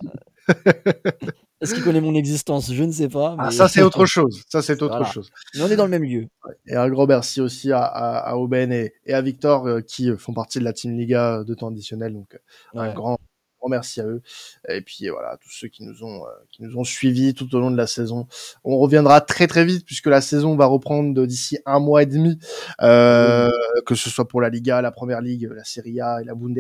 Est-ce 1.61 1.75
qu'il 1.75 1.85
connaît 1.85 2.01
mon 2.01 2.15
existence? 2.15 2.73
Je 2.73 2.85
ne 2.85 2.93
sais 2.93 3.09
pas. 3.09 3.37
Ah, 3.39 3.51
ça, 3.51 3.69
c'est 3.69 3.83
autre 3.83 4.07
chose. 4.07 4.43
Ça, 4.49 4.63
c'est 4.63 4.83
autre 4.83 5.05
chose. 5.07 5.31
Mais 5.55 5.63
on 5.63 5.69
est 5.69 5.77
dans 5.77 5.85
le 5.85 5.91
même 5.91 6.05
lieu. 6.05 6.27
Et 6.67 6.75
un 6.75 6.89
grand 6.89 7.07
merci 7.07 7.41
aussi 7.41 7.71
à, 7.73 7.83
à, 7.83 8.37
Aubaine 8.37 8.73
et, 8.73 8.93
à 9.13 9.21
Victor 9.21 9.67
euh, 9.67 9.81
qui 9.81 10.11
font 10.17 10.33
partie 10.33 10.59
de 10.59 10.65
la 10.65 10.73
Team 10.73 10.97
Liga 10.97 11.45
de 11.45 11.55
temps 11.55 11.69
additionnel. 11.69 12.15
Donc, 12.15 12.39
un 12.75 12.93
grand 12.95 13.19
grand 13.61 13.69
merci 13.69 14.01
à 14.01 14.07
eux. 14.07 14.23
Et 14.69 14.81
puis 14.81 15.09
voilà, 15.09 15.37
tous 15.37 15.51
ceux 15.51 15.69
qui 15.69 15.85
nous 15.85 16.03
ont 16.03 16.25
euh, 16.25 16.31
qui 16.51 16.63
nous 16.63 16.77
ont 16.77 16.85
suivis 16.85 17.35
tout 17.35 17.55
au 17.55 17.61
long 17.61 17.71
de 17.71 17.77
la 17.77 17.87
saison. 17.87 18.27
On 18.65 18.79
reviendra 18.79 19.21
très 19.21 19.47
très 19.47 19.65
vite 19.65 19.85
puisque 19.85 20.07
la 20.07 20.21
saison 20.21 20.57
va 20.57 20.67
reprendre 20.67 21.27
d'ici 21.27 21.59
un 21.67 21.79
mois 21.79 22.03
et 22.03 22.07
demi, 22.07 22.39
euh, 22.83 23.51
que 23.87 23.95
ce 23.95 24.11
soit 24.11 24.27
pour 24.27 24.41
la 24.41 24.49
Liga, 24.49 24.81
la 24.81 24.91
Première 24.91 25.21
Ligue, 25.21 25.49
la 25.55 25.65
Serie 25.65 26.01
A 26.01 26.21
et 26.21 26.25
la 26.25 26.35
Bundes. 26.35 26.59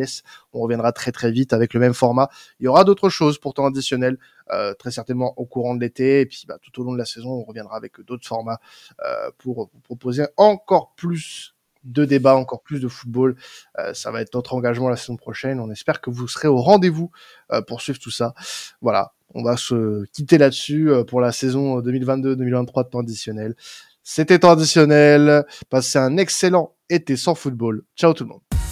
On 0.52 0.60
reviendra 0.60 0.92
très 0.92 1.12
très 1.12 1.32
vite 1.32 1.52
avec 1.52 1.74
le 1.74 1.80
même 1.80 1.94
format. 1.94 2.28
Il 2.60 2.64
y 2.64 2.68
aura 2.68 2.84
d'autres 2.84 3.08
choses 3.08 3.38
pourtant 3.38 3.66
additionnelles. 3.66 4.18
Euh, 4.52 4.74
très 4.74 4.90
certainement 4.90 5.32
au 5.36 5.46
courant 5.46 5.76
de 5.76 5.80
l'été 5.80 6.22
et 6.22 6.26
puis 6.26 6.44
bah, 6.48 6.58
tout 6.60 6.80
au 6.80 6.84
long 6.84 6.92
de 6.92 6.98
la 6.98 7.04
saison 7.04 7.30
on 7.30 7.44
reviendra 7.44 7.76
avec 7.76 8.00
d'autres 8.00 8.26
formats 8.26 8.58
euh, 9.04 9.30
pour 9.38 9.70
vous 9.72 9.80
proposer 9.80 10.26
encore 10.36 10.92
plus 10.96 11.54
de 11.84 12.04
débats, 12.04 12.36
encore 12.36 12.62
plus 12.62 12.80
de 12.80 12.88
football. 12.88 13.36
Euh, 13.78 13.94
ça 13.94 14.10
va 14.10 14.20
être 14.20 14.34
notre 14.34 14.54
engagement 14.54 14.88
la 14.88 14.96
saison 14.96 15.16
prochaine. 15.16 15.60
On 15.60 15.70
espère 15.70 16.00
que 16.00 16.10
vous 16.10 16.28
serez 16.28 16.48
au 16.48 16.58
rendez-vous 16.58 17.10
euh, 17.52 17.62
pour 17.62 17.80
suivre 17.80 17.98
tout 17.98 18.10
ça. 18.10 18.34
Voilà, 18.80 19.12
on 19.34 19.42
va 19.42 19.56
se 19.56 20.04
quitter 20.12 20.38
là-dessus 20.38 20.90
euh, 20.90 21.04
pour 21.04 21.20
la 21.20 21.32
saison 21.32 21.80
2022-2023 21.80 22.84
de 22.84 22.88
temps 22.90 23.00
additionnel. 23.00 23.54
C'était 24.02 24.38
temps 24.38 24.52
additionnel. 24.52 25.44
Passez 25.68 25.98
un 25.98 26.16
excellent 26.16 26.74
été 26.88 27.16
sans 27.16 27.34
football. 27.34 27.82
Ciao 27.96 28.12
tout 28.14 28.24
le 28.24 28.30
monde. 28.30 28.69